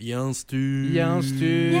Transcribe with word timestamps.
Yinstu. 0.00 0.88
Yinstu. 0.94 1.76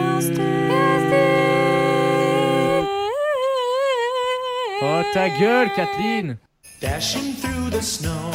Oh 4.82 5.02
ta 5.14 5.28
gueule, 5.30 5.70
Kathleen 5.74 6.36
Dashing 6.82 7.32
through 7.32 7.70
the 7.70 7.80
snow 7.80 8.30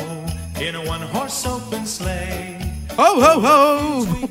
in 0.60 0.74
a 0.74 0.82
one 0.90 1.02
horse 1.02 1.46
open 1.46 1.86
sleigh. 1.86 2.58
Oh 2.98 3.22
oh 3.22 3.42
oh 3.44 4.28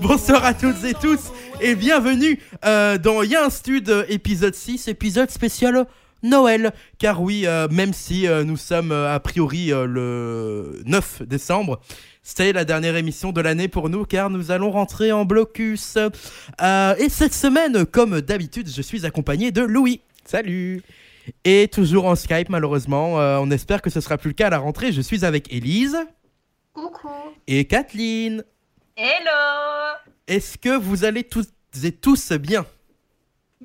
Bonsoir 0.00 0.44
à 0.44 0.54
toutes 0.54 0.84
et 0.84 0.94
tous 0.94 1.32
et 1.60 1.74
bienvenue 1.74 2.38
euh, 2.64 2.96
dans 2.96 3.24
Yinstu 3.24 3.82
épisode 4.08 4.54
6, 4.54 4.86
épisode 4.86 5.30
spécial 5.32 5.84
Noël. 6.22 6.72
Car 6.98 7.22
oui, 7.22 7.46
euh, 7.46 7.68
même 7.70 7.92
si 7.92 8.26
euh, 8.26 8.44
nous 8.44 8.56
sommes 8.56 8.92
euh, 8.92 9.14
a 9.14 9.20
priori 9.20 9.72
euh, 9.72 9.86
le 9.86 10.82
9 10.84 11.22
décembre, 11.22 11.80
c'est 12.22 12.52
la 12.52 12.64
dernière 12.64 12.96
émission 12.96 13.32
de 13.32 13.40
l'année 13.40 13.68
pour 13.68 13.88
nous 13.88 14.04
car 14.04 14.30
nous 14.30 14.50
allons 14.50 14.70
rentrer 14.70 15.10
en 15.12 15.24
blocus. 15.24 15.96
Euh, 16.60 16.94
et 16.96 17.08
cette 17.08 17.34
semaine, 17.34 17.86
comme 17.86 18.20
d'habitude, 18.20 18.68
je 18.70 18.82
suis 18.82 19.06
accompagné 19.06 19.50
de 19.52 19.62
Louis. 19.62 20.00
Salut 20.24 20.82
Et 21.44 21.68
toujours 21.72 22.06
en 22.06 22.14
Skype 22.16 22.48
malheureusement, 22.50 23.18
Euh, 23.20 23.38
on 23.40 23.50
espère 23.50 23.82
que 23.82 23.90
ce 23.90 24.00
sera 24.00 24.18
plus 24.18 24.28
le 24.30 24.34
cas 24.34 24.46
à 24.48 24.50
la 24.50 24.58
rentrée. 24.58 24.92
Je 24.92 25.00
suis 25.00 25.24
avec 25.24 25.52
Élise 25.52 25.96
Coucou. 26.74 27.08
et 27.46 27.64
Kathleen. 27.66 28.44
Hello. 28.96 29.96
Est-ce 30.28 30.58
que 30.58 30.76
vous 30.76 31.04
allez 31.04 31.24
toutes 31.24 31.48
et 31.82 31.92
tous 31.92 32.32
bien? 32.32 32.66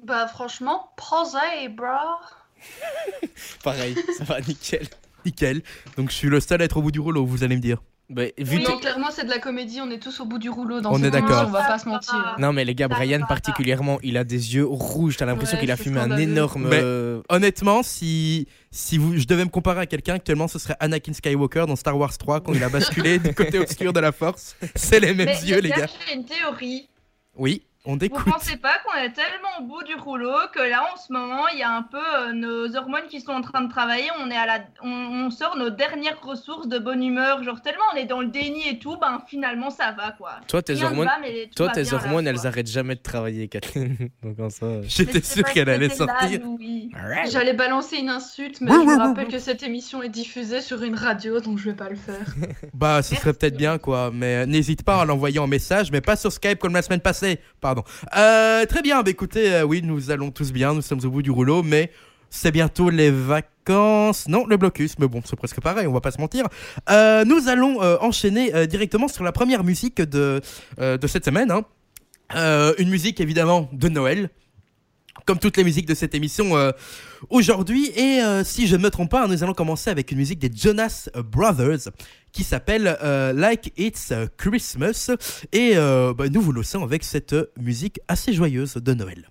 Bah 0.03 0.27
franchement, 0.27 0.91
prosé, 0.97 1.67
bro. 1.69 1.85
Pareil, 3.63 3.95
ça 4.17 4.23
va 4.23 4.39
nickel. 4.41 4.87
Nickel. 5.25 5.61
Donc 5.97 6.09
je 6.09 6.15
suis 6.15 6.29
le 6.29 6.39
seul 6.39 6.61
à 6.61 6.65
être 6.65 6.77
au 6.77 6.81
bout 6.81 6.91
du 6.91 6.99
rouleau, 6.99 7.25
vous 7.25 7.43
allez 7.43 7.55
me 7.55 7.61
dire. 7.61 7.81
Bah, 8.07 8.23
vu 8.37 8.59
non, 8.61 8.77
clairement, 8.77 9.07
c'est 9.11 9.23
de 9.23 9.29
la 9.31 9.39
comédie, 9.39 9.79
on 9.81 9.89
est 9.89 9.97
tous 9.97 10.19
au 10.19 10.25
bout 10.25 10.37
du 10.37 10.49
rouleau 10.49 10.79
dans 10.79 10.91
On 10.91 10.97
cette 10.97 11.05
est 11.05 11.11
d'accord. 11.11 11.45
On 11.47 11.51
va 11.51 11.63
pas 11.63 11.79
se 11.79 11.89
mentir. 11.89 12.35
Non 12.37 12.53
mais 12.53 12.63
les 12.63 12.75
gars, 12.75 12.87
Brian 12.87 13.21
particulièrement, 13.27 13.97
il 14.03 14.15
a 14.17 14.23
des 14.23 14.53
yeux 14.55 14.65
rouges, 14.65 15.17
t'as 15.17 15.25
l'impression 15.25 15.55
Ouais, 15.57 15.61
qu'il 15.61 15.71
a 15.71 15.77
fumé 15.77 15.99
un 15.99 16.15
énorme... 16.17 16.67
Mais- 16.69 16.79
euh, 16.83 17.21
Honnêtement, 17.29 17.81
si, 17.81 18.47
si 18.69 18.99
vous, 18.99 19.17
je 19.17 19.25
devais 19.25 19.43
me 19.43 19.49
comparer 19.49 19.79
à 19.81 19.85
quelqu'un, 19.87 20.13
actuellement 20.15 20.47
ce 20.47 20.59
serait 20.59 20.75
Anakin 20.79 21.13
Skywalker 21.13 21.65
dans 21.67 21.75
Star 21.75 21.97
Wars 21.97 22.15
3 22.15 22.41
quand 22.41 22.53
il 22.53 22.63
a 22.63 22.69
basculé 22.69 23.17
du 23.17 23.33
côté 23.33 23.57
obscur 23.65 23.91
de 23.91 23.99
la 23.99 24.11
force. 24.11 24.55
C'est 24.75 24.99
les 24.99 25.13
mêmes 25.15 25.25
Mais 25.25 25.41
yeux, 25.49 25.59
les 25.59 25.69
gars. 25.69 25.87
J'ai 26.07 26.13
une 26.15 26.25
théorie. 26.25 26.87
Oui, 27.37 27.63
on 27.85 27.97
Vous 27.97 28.05
écoute. 28.05 28.25
pensez 28.25 28.57
pas 28.57 28.73
qu'on 28.85 28.97
est 28.99 29.11
tellement 29.13 29.49
au 29.59 29.63
bout 29.63 29.83
du 29.83 29.95
rouleau 29.95 30.33
que 30.53 30.59
là, 30.59 30.83
en 30.93 30.97
ce 30.97 31.11
moment, 31.13 31.47
il 31.53 31.59
y 31.59 31.63
a 31.63 31.71
un 31.71 31.83
peu 31.83 31.97
euh, 31.97 32.33
nos 32.33 32.75
hormones 32.75 33.07
qui 33.09 33.21
sont 33.21 33.31
en 33.31 33.41
train 33.41 33.61
de 33.61 33.69
travailler. 33.69 34.09
On 34.19 34.29
est 34.31 34.35
à 34.37 34.45
la, 34.45 34.59
on, 34.81 34.89
on 35.25 35.29
sort 35.31 35.55
nos 35.57 35.69
dernières 35.69 36.19
ressources 36.21 36.67
de 36.67 36.79
bonne 36.79 37.03
humeur. 37.03 37.43
Genre 37.43 37.61
tellement 37.61 37.83
on 37.93 37.97
est 37.97 38.05
dans 38.05 38.21
le 38.21 38.27
déni 38.27 38.67
et 38.67 38.79
tout, 38.79 38.97
ben 38.97 39.21
finalement 39.27 39.69
ça 39.69 39.91
va 39.91 40.11
quoi. 40.11 40.31
Toi, 40.47 40.61
tes 40.61 40.73
Rien 40.73 40.85
hormones, 40.85 41.05
va, 41.07 41.17
mais 41.21 41.45
tout 41.47 41.63
toi, 41.63 41.69
tes 41.71 41.93
hormones, 41.93 42.27
elles 42.27 42.47
arrêtent 42.47 42.69
jamais 42.71 42.95
de 42.95 43.01
travailler, 43.01 43.47
Kathleen. 43.47 43.97
Donc 44.23 44.39
en 44.39 44.49
soi... 44.49 44.67
euh, 44.67 44.81
J'étais 44.87 45.15
Mais 45.15 45.21
c'est 45.21 45.33
sûr 45.35 45.43
vrai 45.43 45.53
qu'elle 45.53 45.65
que 45.65 45.69
allait 45.71 45.89
sortir. 45.89 46.39
Louis. 46.43 46.91
J'allais 47.29 47.53
balancer 47.53 47.97
une 47.97 48.09
insulte, 48.09 48.61
mais 48.61 48.71
Oui, 48.71 48.77
je 48.83 48.87
oui, 48.89 48.95
me 48.95 48.99
rappelle 48.99 49.27
que 49.27 49.39
cette 49.39 49.63
émission 49.63 50.01
est 50.03 50.09
diffusée 50.09 50.61
sur 50.61 50.81
une 50.83 50.95
radio, 50.95 51.39
donc 51.39 51.57
je 51.59 51.69
vais 51.69 51.75
pas 51.75 51.89
le 51.89 51.95
faire. 51.95 52.25
Bah, 52.73 53.01
ce 53.01 53.15
serait 53.15 53.33
peut-être 53.33 53.57
bien, 53.57 53.77
quoi. 53.77 54.11
Mais 54.13 54.43
euh, 54.43 54.45
n'hésite 54.45 54.83
pas 54.83 55.01
à 55.01 55.05
l'envoyer 55.05 55.39
en 55.39 55.47
message, 55.47 55.91
mais 55.91 56.01
pas 56.01 56.15
sur 56.15 56.31
Skype 56.31 56.59
comme 56.59 56.73
la 56.73 56.81
semaine 56.81 56.99
passée. 56.99 57.39
Pardon. 57.61 57.74
Euh, 58.15 58.65
très 58.65 58.81
bien, 58.81 59.01
bah 59.03 59.09
écoutez, 59.11 59.53
euh, 59.53 59.63
oui, 59.63 59.81
nous 59.83 60.11
allons 60.11 60.31
tous 60.31 60.51
bien, 60.51 60.73
nous 60.73 60.81
sommes 60.81 61.01
au 61.03 61.09
bout 61.09 61.21
du 61.21 61.31
rouleau, 61.31 61.63
mais 61.63 61.91
c'est 62.29 62.51
bientôt 62.51 62.89
les 62.89 63.11
vacances. 63.11 64.27
Non, 64.27 64.45
le 64.45 64.57
blocus, 64.57 64.97
mais 64.99 65.07
bon, 65.07 65.21
c'est 65.25 65.35
presque 65.35 65.59
pareil, 65.61 65.87
on 65.87 65.93
va 65.93 66.01
pas 66.01 66.11
se 66.11 66.19
mentir. 66.21 66.45
Euh, 66.89 67.25
nous 67.25 67.47
allons 67.49 67.81
enchaîner 68.01 68.67
directement 68.67 69.07
sur 69.07 69.23
la 69.23 69.31
première 69.31 69.63
musique 69.63 70.01
de, 70.01 70.41
de 70.77 71.07
cette 71.07 71.25
semaine. 71.25 71.51
hein. 71.51 71.63
Une 72.77 72.89
musique 72.89 73.19
évidemment 73.19 73.69
de 73.71 73.89
Noël. 73.89 74.29
Comme 75.25 75.39
toutes 75.39 75.57
les 75.57 75.63
musiques 75.63 75.87
de 75.87 75.95
cette 75.95 76.13
émission 76.13 76.57
euh, 76.57 76.71
aujourd'hui. 77.29 77.87
Et 77.95 78.21
euh, 78.21 78.43
si 78.43 78.67
je 78.67 78.75
ne 78.75 78.83
me 78.83 78.89
trompe 78.89 79.11
pas, 79.11 79.27
nous 79.27 79.43
allons 79.43 79.53
commencer 79.53 79.89
avec 79.89 80.11
une 80.11 80.17
musique 80.17 80.39
des 80.39 80.51
Jonas 80.53 81.09
Brothers 81.31 81.89
qui 82.31 82.43
s'appelle 82.43 82.97
euh, 83.01 83.33
Like 83.33 83.73
It's 83.77 84.13
Christmas. 84.37 85.11
Et 85.51 85.73
euh, 85.75 86.13
bah, 86.13 86.29
nous 86.29 86.41
vous 86.41 86.51
laissons 86.51 86.83
avec 86.83 87.03
cette 87.03 87.35
musique 87.57 87.99
assez 88.07 88.33
joyeuse 88.33 88.75
de 88.75 88.93
Noël. 88.93 89.29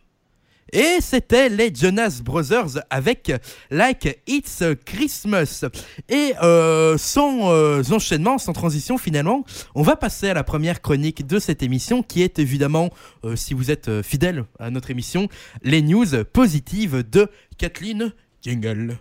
Et 0.74 1.00
c'était 1.00 1.48
les 1.48 1.72
Jonas 1.72 2.20
Brothers 2.20 2.82
avec 2.90 3.32
Like 3.70 4.18
It's 4.26 4.64
Christmas. 4.84 5.64
Et 6.08 6.34
euh, 6.42 6.98
sans 6.98 7.52
euh, 7.52 7.82
enchaînement, 7.92 8.38
sans 8.38 8.52
transition 8.52 8.98
finalement, 8.98 9.44
on 9.76 9.82
va 9.82 9.94
passer 9.94 10.28
à 10.30 10.34
la 10.34 10.42
première 10.42 10.82
chronique 10.82 11.24
de 11.28 11.38
cette 11.38 11.62
émission 11.62 12.02
qui 12.02 12.22
est 12.22 12.40
évidemment, 12.40 12.90
euh, 13.24 13.36
si 13.36 13.54
vous 13.54 13.70
êtes 13.70 14.02
fidèle 14.02 14.46
à 14.58 14.70
notre 14.70 14.90
émission, 14.90 15.28
les 15.62 15.80
news 15.80 16.24
positives 16.32 17.08
de 17.08 17.30
Kathleen 17.56 18.12
Jingle. 18.42 18.98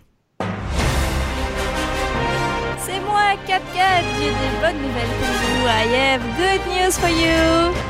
C'est 2.86 3.00
moi, 3.00 3.34
CapCat, 3.48 4.04
j'ai 4.16 4.30
des 4.30 4.60
bonnes 4.60 4.80
nouvelles 4.80 5.14
pour 5.18 5.26
vous. 5.26 5.66
I 5.66 5.88
have 5.92 6.22
good 6.38 6.60
news 6.68 6.92
for 6.92 7.08
you. 7.08 7.83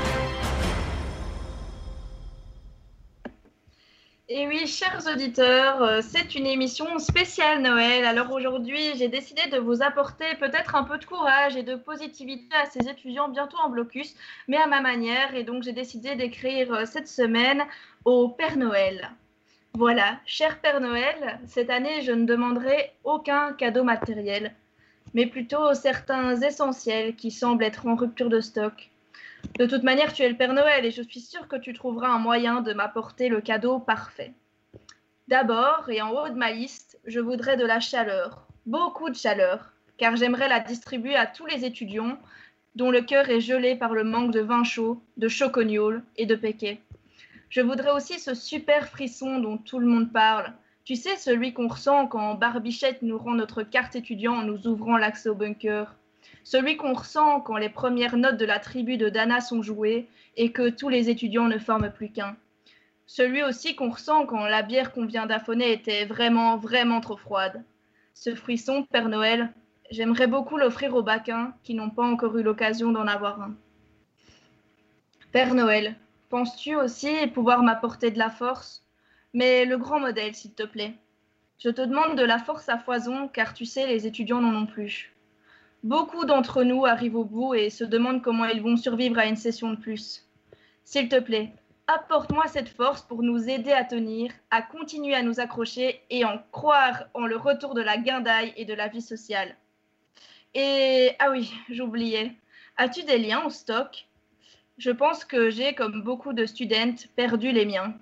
Et 4.30 4.46
oui, 4.46 4.66
chers 4.66 5.06
auditeurs, 5.06 5.82
euh, 5.82 6.00
c'est 6.00 6.34
une 6.34 6.46
émission 6.46 6.98
spéciale 6.98 7.60
Noël. 7.60 8.06
Alors 8.06 8.32
aujourd'hui, 8.32 8.96
j'ai 8.96 9.08
décidé 9.08 9.42
de 9.52 9.58
vous 9.58 9.82
apporter 9.82 10.24
peut-être 10.40 10.76
un 10.76 10.84
peu 10.84 10.96
de 10.96 11.04
courage 11.04 11.56
et 11.56 11.62
de 11.62 11.74
positivité 11.74 12.56
à 12.56 12.64
ces 12.64 12.88
étudiants 12.88 13.28
bientôt 13.28 13.58
en 13.58 13.68
blocus, 13.68 14.14
mais 14.48 14.56
à 14.56 14.66
ma 14.66 14.80
manière. 14.80 15.34
Et 15.34 15.44
donc 15.44 15.62
j'ai 15.62 15.74
décidé 15.74 16.16
d'écrire 16.16 16.72
euh, 16.72 16.86
cette 16.86 17.06
semaine 17.06 17.64
au 18.06 18.30
Père 18.30 18.56
Noël. 18.56 19.10
Voilà, 19.74 20.18
cher 20.24 20.58
Père 20.58 20.80
Noël, 20.80 21.38
cette 21.46 21.68
année, 21.68 22.00
je 22.00 22.12
ne 22.12 22.24
demanderai 22.24 22.92
aucun 23.04 23.52
cadeau 23.52 23.84
matériel, 23.84 24.54
mais 25.12 25.26
plutôt 25.26 25.74
certains 25.74 26.40
essentiels 26.40 27.14
qui 27.14 27.30
semblent 27.30 27.64
être 27.64 27.86
en 27.86 27.94
rupture 27.94 28.30
de 28.30 28.40
stock. 28.40 28.90
De 29.58 29.66
toute 29.66 29.82
manière, 29.82 30.12
tu 30.12 30.22
es 30.22 30.28
le 30.28 30.36
Père 30.36 30.52
Noël 30.52 30.84
et 30.84 30.90
je 30.90 31.02
suis 31.02 31.20
sûre 31.20 31.46
que 31.48 31.56
tu 31.56 31.72
trouveras 31.72 32.08
un 32.08 32.18
moyen 32.18 32.60
de 32.60 32.72
m'apporter 32.72 33.28
le 33.28 33.40
cadeau 33.40 33.78
parfait. 33.78 34.32
D'abord, 35.28 35.88
et 35.88 36.02
en 36.02 36.10
haut 36.10 36.28
de 36.28 36.34
ma 36.34 36.50
liste, 36.50 36.98
je 37.04 37.20
voudrais 37.20 37.56
de 37.56 37.64
la 37.64 37.80
chaleur, 37.80 38.46
beaucoup 38.66 39.08
de 39.08 39.14
chaleur, 39.14 39.72
car 39.96 40.16
j'aimerais 40.16 40.48
la 40.48 40.60
distribuer 40.60 41.14
à 41.14 41.26
tous 41.26 41.46
les 41.46 41.64
étudiants 41.64 42.18
dont 42.74 42.90
le 42.90 43.02
cœur 43.02 43.30
est 43.30 43.40
gelé 43.40 43.76
par 43.76 43.94
le 43.94 44.04
manque 44.04 44.32
de 44.32 44.40
vin 44.40 44.64
chaud, 44.64 45.00
de 45.16 45.28
chocognole 45.28 46.02
et 46.16 46.26
de 46.26 46.34
péquet. 46.34 46.80
Je 47.48 47.60
voudrais 47.60 47.92
aussi 47.92 48.18
ce 48.18 48.34
super 48.34 48.88
frisson 48.88 49.38
dont 49.38 49.58
tout 49.58 49.78
le 49.78 49.86
monde 49.86 50.12
parle. 50.12 50.52
Tu 50.84 50.96
sais, 50.96 51.16
celui 51.16 51.54
qu'on 51.54 51.68
ressent 51.68 52.08
quand 52.08 52.34
Barbichette 52.34 53.02
nous 53.02 53.16
rend 53.16 53.34
notre 53.34 53.62
carte 53.62 53.94
étudiant 53.94 54.34
en 54.34 54.42
nous 54.42 54.66
ouvrant 54.66 54.96
l'accès 54.96 55.28
au 55.28 55.34
bunker. 55.34 55.94
Celui 56.44 56.76
qu'on 56.76 56.92
ressent 56.92 57.40
quand 57.40 57.56
les 57.56 57.70
premières 57.70 58.18
notes 58.18 58.36
de 58.36 58.44
la 58.44 58.58
tribu 58.58 58.98
de 58.98 59.08
Dana 59.08 59.40
sont 59.40 59.62
jouées 59.62 60.06
et 60.36 60.52
que 60.52 60.68
tous 60.68 60.90
les 60.90 61.08
étudiants 61.08 61.48
ne 61.48 61.58
forment 61.58 61.90
plus 61.90 62.10
qu'un. 62.10 62.36
Celui 63.06 63.42
aussi 63.42 63.74
qu'on 63.74 63.90
ressent 63.90 64.26
quand 64.26 64.44
la 64.44 64.62
bière 64.62 64.92
qu'on 64.92 65.06
vient 65.06 65.24
d'affonner 65.24 65.72
était 65.72 66.04
vraiment, 66.04 66.58
vraiment 66.58 67.00
trop 67.00 67.16
froide. 67.16 67.64
Ce 68.12 68.34
frisson, 68.34 68.84
Père 68.84 69.08
Noël, 69.08 69.52
j'aimerais 69.90 70.26
beaucoup 70.26 70.58
l'offrir 70.58 70.94
aux 70.94 71.02
baquins 71.02 71.54
qui 71.62 71.74
n'ont 71.74 71.90
pas 71.90 72.04
encore 72.04 72.36
eu 72.36 72.42
l'occasion 72.42 72.92
d'en 72.92 73.06
avoir 73.06 73.40
un. 73.40 73.54
Père 75.32 75.54
Noël, 75.54 75.96
penses-tu 76.28 76.76
aussi 76.76 77.26
pouvoir 77.28 77.62
m'apporter 77.62 78.10
de 78.10 78.18
la 78.18 78.30
force? 78.30 78.84
Mais 79.32 79.64
le 79.64 79.78
grand 79.78 79.98
modèle, 79.98 80.34
s'il 80.34 80.52
te 80.52 80.62
plaît. 80.62 80.94
Je 81.58 81.70
te 81.70 81.80
demande 81.80 82.18
de 82.18 82.22
la 82.22 82.38
force 82.38 82.68
à 82.68 82.78
foison, 82.78 83.28
car 83.28 83.54
tu 83.54 83.64
sais, 83.64 83.86
les 83.86 84.06
étudiants 84.06 84.40
n'en 84.40 84.54
ont 84.54 84.66
plus. 84.66 85.13
Beaucoup 85.84 86.24
d'entre 86.24 86.64
nous 86.64 86.86
arrivent 86.86 87.16
au 87.16 87.26
bout 87.26 87.52
et 87.52 87.68
se 87.68 87.84
demandent 87.84 88.22
comment 88.22 88.46
ils 88.46 88.62
vont 88.62 88.78
survivre 88.78 89.18
à 89.18 89.26
une 89.26 89.36
session 89.36 89.70
de 89.70 89.76
plus. 89.76 90.26
S'il 90.82 91.10
te 91.10 91.20
plaît, 91.20 91.52
apporte-moi 91.88 92.46
cette 92.46 92.70
force 92.70 93.02
pour 93.02 93.22
nous 93.22 93.50
aider 93.50 93.70
à 93.70 93.84
tenir, 93.84 94.32
à 94.50 94.62
continuer 94.62 95.14
à 95.14 95.20
nous 95.20 95.40
accrocher 95.40 96.00
et 96.08 96.24
en 96.24 96.38
croire 96.52 97.04
en 97.12 97.26
le 97.26 97.36
retour 97.36 97.74
de 97.74 97.82
la 97.82 97.98
guindaille 97.98 98.54
et 98.56 98.64
de 98.64 98.72
la 98.72 98.88
vie 98.88 99.02
sociale. 99.02 99.58
Et 100.54 101.10
ah 101.18 101.30
oui, 101.30 101.52
j'oubliais. 101.68 102.32
As-tu 102.78 103.02
des 103.02 103.18
liens 103.18 103.44
au 103.44 103.50
stock? 103.50 104.08
Je 104.78 104.90
pense 104.90 105.26
que 105.26 105.50
j'ai, 105.50 105.74
comme 105.74 106.02
beaucoup 106.02 106.32
de 106.32 106.46
students, 106.46 106.96
perdu 107.14 107.52
les 107.52 107.66
miens. 107.66 107.94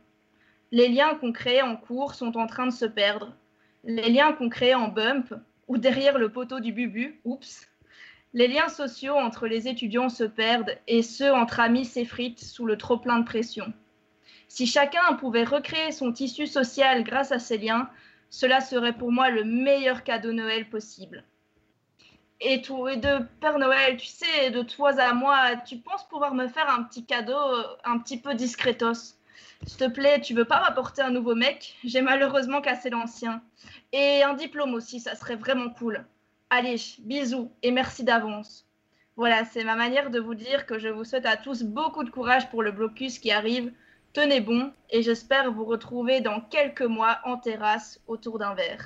Les 0.71 0.87
liens 0.87 1.17
qu'on 1.17 1.33
créait 1.33 1.63
en 1.63 1.75
cours 1.75 2.15
sont 2.15 2.37
en 2.37 2.47
train 2.47 2.69
de 2.69 2.73
se 2.73 2.87
perdre. 2.87 3.35
Les 3.83 4.09
liens 4.09 4.35
qu'on 4.35 4.51
créait 4.51 4.75
en 4.75 4.87
bump 4.87 5.35
ou 5.67 5.79
derrière 5.79 6.17
le 6.17 6.29
poteau 6.29 6.61
du 6.61 6.73
bubu, 6.73 7.21
oups, 7.25 7.67
les 8.35 8.49
liens 8.49 8.69
sociaux 8.69 9.17
entre 9.17 9.47
les 9.47 9.69
étudiants 9.69 10.09
se 10.09 10.25
perdent 10.25 10.79
et 10.87 11.03
ceux 11.03 11.33
entre 11.33 11.61
amis 11.61 11.85
s'effritent 11.85 12.41
sous 12.41 12.67
le 12.67 12.79
trop-plein 12.79 13.19
de 13.19 13.25
pression. 13.25 13.73
Si 14.49 14.67
chacun 14.67 15.15
pouvait 15.15 15.45
recréer 15.45 15.93
son 15.93 16.13
tissu 16.13 16.47
social 16.47 17.05
grâce 17.05 17.33
à 17.33 17.39
ces 17.39 17.59
liens, 17.59 17.89
cela 18.31 18.61
serait 18.61 18.97
pour 18.97 19.13
moi 19.13 19.31
le 19.31 19.45
meilleur 19.45 20.05
cadeau 20.05 20.33
Noël 20.33 20.69
possible. 20.69 21.25
et 22.43 22.61
tout, 22.61 22.89
et 22.89 22.97
de 22.97 23.21
Père 23.41 23.59
Noël, 23.59 23.97
tu 23.97 24.07
sais, 24.07 24.51
de 24.51 24.63
toi 24.63 24.99
à 25.01 25.15
moi, 25.15 25.57
tu 25.57 25.79
penses 25.79 26.07
pouvoir 26.09 26.35
me 26.35 26.49
faire 26.49 26.69
un 26.69 26.83
petit 26.83 27.05
cadeau 27.05 27.39
un 27.85 27.99
petit 27.99 28.19
peu 28.19 28.35
discretos? 28.35 29.17
S'il 29.65 29.79
te 29.79 29.89
plaît, 29.89 30.21
tu 30.21 30.35
veux 30.35 30.45
pas 30.45 30.61
m'apporter 30.61 31.03
un 31.03 31.11
nouveau 31.11 31.35
mec? 31.37 31.77
J'ai 31.85 32.03
malheureusement 32.03 32.61
cassé 32.61 32.91
l'ancien. 32.91 33.43
Et 33.93 34.23
un 34.25 34.35
diplôme 34.35 34.75
aussi, 34.75 34.99
ça 35.01 35.15
serait 35.15 35.37
vraiment 35.37 35.71
cool. 35.71 36.05
Allez, 36.55 36.77
bisous 36.99 37.51
et 37.63 37.71
merci 37.71 38.05
d'avance. 38.05 38.67
Voilà, 39.17 39.47
c'est 39.47 39.65
ma 39.65 39.75
manière 39.75 40.11
de 40.11 40.21
vous 40.21 40.35
dire 40.35 40.67
que 40.67 40.79
je 40.79 40.89
vous 40.89 41.03
souhaite 41.03 41.25
à 41.25 41.39
tous 41.39 41.63
beaucoup 41.63 42.05
de 42.05 42.11
courage 42.11 42.51
pour 42.51 42.63
le 42.63 42.73
blocus 42.73 43.19
qui 43.19 43.31
arrive. 43.31 43.73
Tenez 44.13 44.43
bon 44.43 44.71
et 44.91 45.01
j'espère 45.01 45.51
vous 45.51 45.65
retrouver 45.65 46.21
dans 46.21 46.43
quelques 46.43 46.83
mois 46.83 47.21
en 47.25 47.39
terrasse 47.39 48.03
autour 48.07 48.39
d'un 48.39 48.53
verre. 48.53 48.85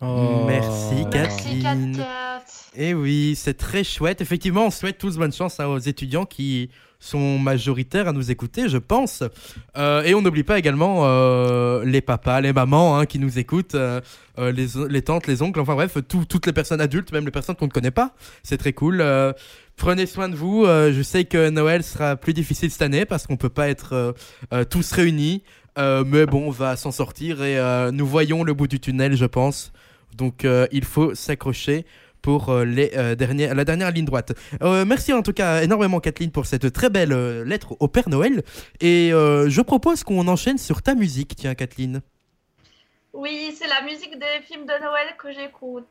Oh. 0.00 0.44
Merci, 0.46 1.04
Merci, 1.12 1.60
Kathleen. 1.60 1.96
4 1.98 2.70
Et 2.74 2.94
oui, 2.94 3.34
c'est 3.36 3.58
très 3.58 3.84
chouette. 3.84 4.22
Effectivement, 4.22 4.64
on 4.64 4.70
souhaite 4.70 4.96
tous 4.96 5.18
bonne 5.18 5.34
chance 5.34 5.60
aux 5.60 5.76
étudiants 5.76 6.24
qui 6.24 6.70
sont 7.00 7.38
majoritaires 7.38 8.08
à 8.08 8.12
nous 8.12 8.30
écouter, 8.30 8.68
je 8.68 8.78
pense. 8.78 9.22
Euh, 9.76 10.02
et 10.02 10.14
on 10.14 10.22
n'oublie 10.22 10.42
pas 10.42 10.58
également 10.58 11.02
euh, 11.04 11.84
les 11.84 12.00
papas, 12.00 12.40
les 12.40 12.52
mamans 12.52 12.98
hein, 12.98 13.06
qui 13.06 13.18
nous 13.18 13.38
écoutent, 13.38 13.76
euh, 13.76 14.00
les, 14.36 15.02
tantes, 15.02 15.26
les 15.26 15.42
oncles, 15.42 15.60
enfin 15.60 15.74
bref, 15.74 15.98
tout- 16.08 16.24
toutes 16.24 16.46
les 16.46 16.52
personnes 16.52 16.80
adultes, 16.80 17.12
même 17.12 17.24
les 17.24 17.30
personnes 17.30 17.54
qu'on 17.56 17.66
ne 17.66 17.70
connaît 17.70 17.90
pas. 17.92 18.14
C'est 18.42 18.58
très 18.58 18.72
cool. 18.72 19.04
Prenez 19.76 20.06
soin 20.06 20.28
de 20.28 20.34
vous. 20.34 20.64
Je 20.66 21.02
sais 21.02 21.24
que 21.24 21.50
Noël 21.50 21.84
sera 21.84 22.16
plus 22.16 22.34
difficile 22.34 22.70
cette 22.70 22.82
année 22.82 23.04
parce 23.04 23.26
qu'on 23.26 23.36
peut 23.36 23.48
pas 23.48 23.68
être 23.68 24.14
tous 24.70 24.90
réunis. 24.92 25.42
Mais 25.76 26.26
bon, 26.26 26.48
on 26.48 26.50
va 26.50 26.76
s'en 26.76 26.90
sortir 26.90 27.42
et 27.44 27.90
nous 27.92 28.06
voyons 28.06 28.42
le 28.42 28.54
bout 28.54 28.66
du 28.66 28.80
tunnel, 28.80 29.16
je 29.16 29.26
pense. 29.26 29.72
Donc 30.16 30.44
il 30.72 30.84
faut 30.84 31.14
s'accrocher 31.14 31.84
pour 32.28 32.50
euh, 32.50 32.66
les, 32.66 32.90
euh, 32.94 33.14
derniers- 33.14 33.54
la 33.54 33.64
dernière 33.64 33.90
ligne 33.90 34.04
droite. 34.04 34.34
Euh, 34.60 34.84
merci 34.84 35.14
en 35.14 35.22
tout 35.22 35.32
cas 35.32 35.62
énormément 35.62 35.98
Kathleen 35.98 36.30
pour 36.30 36.44
cette 36.44 36.70
très 36.74 36.90
belle 36.90 37.14
euh, 37.14 37.42
lettre 37.42 37.74
au 37.80 37.88
Père 37.88 38.10
Noël. 38.10 38.42
Et 38.82 39.14
euh, 39.14 39.48
je 39.48 39.62
propose 39.62 40.04
qu'on 40.04 40.28
enchaîne 40.28 40.58
sur 40.58 40.82
ta 40.82 40.94
musique, 40.94 41.36
tiens 41.36 41.54
Kathleen. 41.54 42.02
Oui, 43.14 43.54
c'est 43.58 43.66
la 43.66 43.80
musique 43.80 44.12
des 44.18 44.42
films 44.46 44.66
de 44.66 44.72
Noël 44.84 45.08
que 45.18 45.32
j'écoute. 45.32 45.86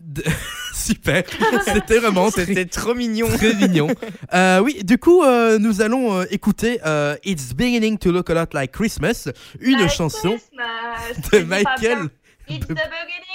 De- 0.00 0.24
Super, 0.72 1.24
c'était 1.66 1.98
vraiment 1.98 2.30
C'était 2.34 2.64
trop 2.64 2.94
mignon. 2.94 3.28
très 3.28 3.52
mignon. 3.56 3.88
Euh, 4.32 4.60
oui, 4.60 4.82
du 4.84 4.96
coup, 4.96 5.22
euh, 5.22 5.58
nous 5.58 5.82
allons 5.82 6.20
euh, 6.20 6.24
écouter 6.30 6.80
euh, 6.86 7.14
It's 7.26 7.52
Beginning 7.52 7.98
to 7.98 8.10
Look 8.10 8.30
a 8.30 8.34
Lot 8.34 8.54
Like 8.54 8.72
Christmas, 8.72 9.28
une 9.60 9.80
Like 9.80 9.90
chanson 9.90 10.38
Christmas. 10.38 11.30
de 11.32 11.38
Michael. 11.44 12.08
It's 12.50 12.66
the 12.66 12.68
beginning 12.68 13.27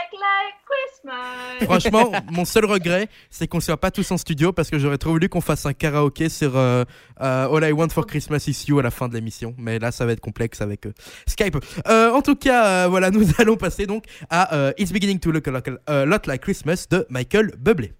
like 0.00 0.12
like 0.12 0.54
Christmas. 0.66 1.64
Franchement, 1.64 2.12
mon 2.32 2.44
seul 2.44 2.64
regret, 2.64 3.08
c'est 3.30 3.46
qu'on 3.46 3.60
soit 3.60 3.76
pas 3.76 3.90
tous 3.90 4.10
en 4.10 4.18
studio 4.18 4.52
parce 4.52 4.70
que 4.70 4.78
j'aurais 4.78 4.98
trop 4.98 5.10
voulu 5.10 5.28
qu'on 5.28 5.40
fasse 5.40 5.66
un 5.66 5.72
karaoké 5.72 6.28
sur 6.28 6.56
euh, 6.56 6.84
euh, 7.20 7.54
All 7.56 7.68
I 7.68 7.72
Want 7.72 7.88
for 7.90 8.06
Christmas 8.06 8.44
Is 8.46 8.64
You 8.68 8.78
à 8.78 8.82
la 8.82 8.90
fin 8.90 9.08
de 9.08 9.14
l'émission. 9.14 9.54
Mais 9.58 9.78
là, 9.78 9.92
ça 9.92 10.06
va 10.06 10.12
être 10.12 10.20
complexe 10.20 10.60
avec 10.60 10.86
euh, 10.86 10.92
Skype. 11.26 11.56
En 11.86 12.22
tout 12.22 12.36
cas, 12.36 12.88
voilà, 12.88 13.10
nous 13.10 13.26
allons 13.38 13.56
passer 13.56 13.86
donc 13.86 14.04
à 14.30 14.72
It's 14.78 14.92
Beginning 14.92 15.18
to 15.18 15.30
Look 15.30 15.48
a 15.48 16.04
Lot- 16.04 16.26
Like 16.26 16.42
Christmas 16.42 16.86
de 16.90 17.06
Michael 17.10 17.52
Bublé. 17.58 17.92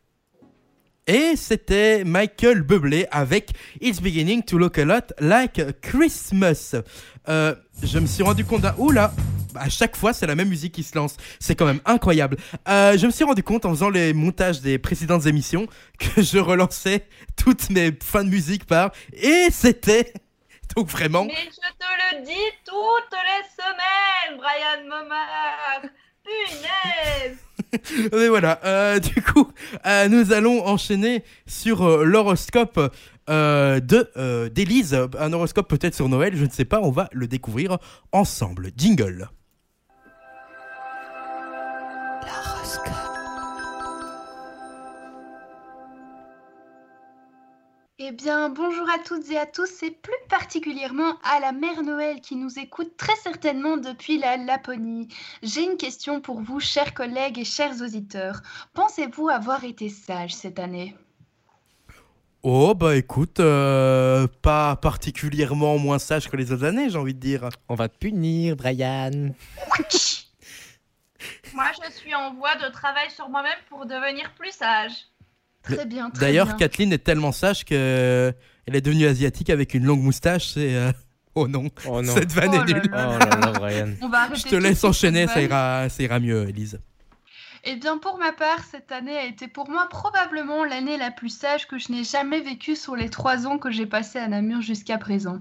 Et 1.06 1.34
c'était 1.34 2.04
Michael 2.04 2.62
Bublé 2.62 3.06
avec 3.10 3.50
It's 3.80 4.00
Beginning 4.00 4.42
to 4.44 4.58
Look 4.58 4.78
a 4.78 4.84
Lot 4.84 5.12
Like 5.18 5.80
Christmas. 5.80 6.76
Je 7.26 7.98
me 7.98 8.06
suis 8.06 8.22
rendu 8.22 8.44
compte 8.44 8.62
d'un... 8.62 8.74
Oula 8.78 9.12
à 9.56 9.68
chaque 9.68 9.96
fois, 9.96 10.12
c'est 10.12 10.26
la 10.26 10.34
même 10.34 10.48
musique 10.48 10.72
qui 10.72 10.82
se 10.82 10.96
lance. 10.96 11.16
C'est 11.38 11.54
quand 11.54 11.66
même 11.66 11.80
incroyable. 11.84 12.36
Euh, 12.68 12.96
je 12.96 13.06
me 13.06 13.10
suis 13.10 13.24
rendu 13.24 13.42
compte 13.42 13.64
en 13.64 13.70
faisant 13.70 13.90
les 13.90 14.12
montages 14.12 14.60
des 14.60 14.78
précédentes 14.78 15.26
émissions 15.26 15.66
que 15.98 16.22
je 16.22 16.38
relançais 16.38 17.06
toutes 17.36 17.70
mes 17.70 17.92
fins 18.02 18.24
de 18.24 18.30
musique 18.30 18.64
par... 18.66 18.92
Et 19.12 19.48
c'était... 19.50 20.12
Donc 20.76 20.88
vraiment... 20.88 21.24
Mais 21.24 21.34
je 21.34 21.56
te 21.56 22.16
le 22.16 22.24
dis 22.24 22.50
toutes 22.64 23.12
les 23.12 23.62
semaines, 23.62 24.38
Brian 24.38 24.88
Momar. 24.88 25.90
Punaise. 26.22 27.38
Mais 28.12 28.28
voilà, 28.28 28.60
euh, 28.64 28.98
du 28.98 29.22
coup, 29.22 29.50
euh, 29.86 30.08
nous 30.08 30.32
allons 30.32 30.66
enchaîner 30.66 31.24
sur 31.46 31.82
euh, 31.82 32.04
l'horoscope 32.04 32.94
de 33.28 34.48
d'Élise. 34.48 34.98
Un 35.18 35.32
horoscope 35.32 35.68
peut-être 35.68 35.94
sur 35.94 36.08
Noël, 36.08 36.36
je 36.36 36.44
ne 36.44 36.50
sais 36.50 36.64
pas, 36.64 36.80
on 36.80 36.90
va 36.90 37.08
le 37.12 37.28
découvrir 37.28 37.78
ensemble. 38.10 38.70
Jingle. 38.76 39.28
Eh 48.02 48.12
bien, 48.12 48.48
bonjour 48.48 48.88
à 48.88 48.98
toutes 48.98 49.30
et 49.30 49.36
à 49.36 49.44
tous, 49.44 49.82
et 49.82 49.90
plus 49.90 50.16
particulièrement 50.30 51.18
à 51.22 51.38
la 51.38 51.52
mère 51.52 51.82
Noël 51.82 52.22
qui 52.22 52.34
nous 52.34 52.58
écoute 52.58 52.96
très 52.96 53.14
certainement 53.16 53.76
depuis 53.76 54.16
la 54.16 54.38
Laponie. 54.38 55.08
J'ai 55.42 55.64
une 55.64 55.76
question 55.76 56.22
pour 56.22 56.40
vous, 56.40 56.60
chers 56.60 56.94
collègues 56.94 57.38
et 57.38 57.44
chers 57.44 57.82
auditeurs. 57.82 58.40
Pensez-vous 58.72 59.28
avoir 59.28 59.64
été 59.64 59.90
sage 59.90 60.34
cette 60.34 60.58
année? 60.58 60.96
Oh 62.42 62.74
bah 62.74 62.96
écoute, 62.96 63.38
euh, 63.38 64.26
pas 64.40 64.76
particulièrement 64.76 65.76
moins 65.76 65.98
sage 65.98 66.30
que 66.30 66.38
les 66.38 66.52
autres 66.52 66.64
années, 66.64 66.88
j'ai 66.88 66.96
envie 66.96 67.12
de 67.12 67.20
dire. 67.20 67.50
On 67.68 67.74
va 67.74 67.90
te 67.90 67.98
punir, 67.98 68.56
Brian. 68.56 69.10
Moi, 71.52 71.66
je 71.84 71.92
suis 71.92 72.14
en 72.14 72.32
voie 72.32 72.54
de 72.54 72.72
travail 72.72 73.10
sur 73.10 73.28
moi-même 73.28 73.58
pour 73.68 73.84
devenir 73.84 74.32
plus 74.38 74.52
sage. 74.52 75.10
Très 75.62 75.86
bien, 75.86 76.10
D'ailleurs. 76.18 76.56
Kathleen 76.56 76.92
est 76.92 77.04
tellement 77.04 77.32
sage 77.32 77.64
que 77.64 78.32
elle 78.66 78.76
est 78.76 78.80
devenue 78.80 79.06
asiatique 79.06 79.50
avec 79.50 79.74
une 79.74 79.84
longue 79.84 80.02
moustache. 80.02 80.48
C'est 80.54 80.74
euh, 80.74 80.92
oh 81.34 81.48
non, 81.48 81.68
Oh 81.86 82.02
non. 82.02 82.14
cette 82.14 82.32
vanne 82.32 82.50
Oh 82.52 82.54
est 82.54 82.58
là 82.58 82.64
nulle. 82.64 82.82
Oh 82.86 82.96
là 82.96 83.18
là, 83.18 83.52
Brian. 83.52 83.88
On 84.00 84.08
va 84.08 84.22
arrêter 84.22 84.40
Je 84.44 84.48
te 84.48 84.56
laisse 84.56 84.82
enchaîner, 84.84 85.26
ça 85.26 85.40
ira, 85.42 85.88
ça 85.88 86.02
ira 86.02 86.18
mieux, 86.20 86.48
Elise. 86.48 86.80
Eh 87.64 87.76
bien, 87.76 87.98
pour 87.98 88.16
ma 88.16 88.32
part, 88.32 88.64
cette 88.70 88.90
année 88.90 89.16
a 89.18 89.26
été 89.26 89.46
pour 89.46 89.68
moi 89.68 89.86
probablement 89.90 90.64
l'année 90.64 90.96
la 90.96 91.10
plus 91.10 91.28
sage 91.28 91.68
que 91.68 91.76
je 91.78 91.92
n'ai 91.92 92.04
jamais 92.04 92.40
vécue 92.40 92.74
sur 92.74 92.96
les 92.96 93.10
trois 93.10 93.46
ans 93.46 93.58
que 93.58 93.70
j'ai 93.70 93.84
passé 93.84 94.18
à 94.18 94.26
Namur 94.28 94.62
jusqu'à 94.62 94.96
présent. 94.96 95.40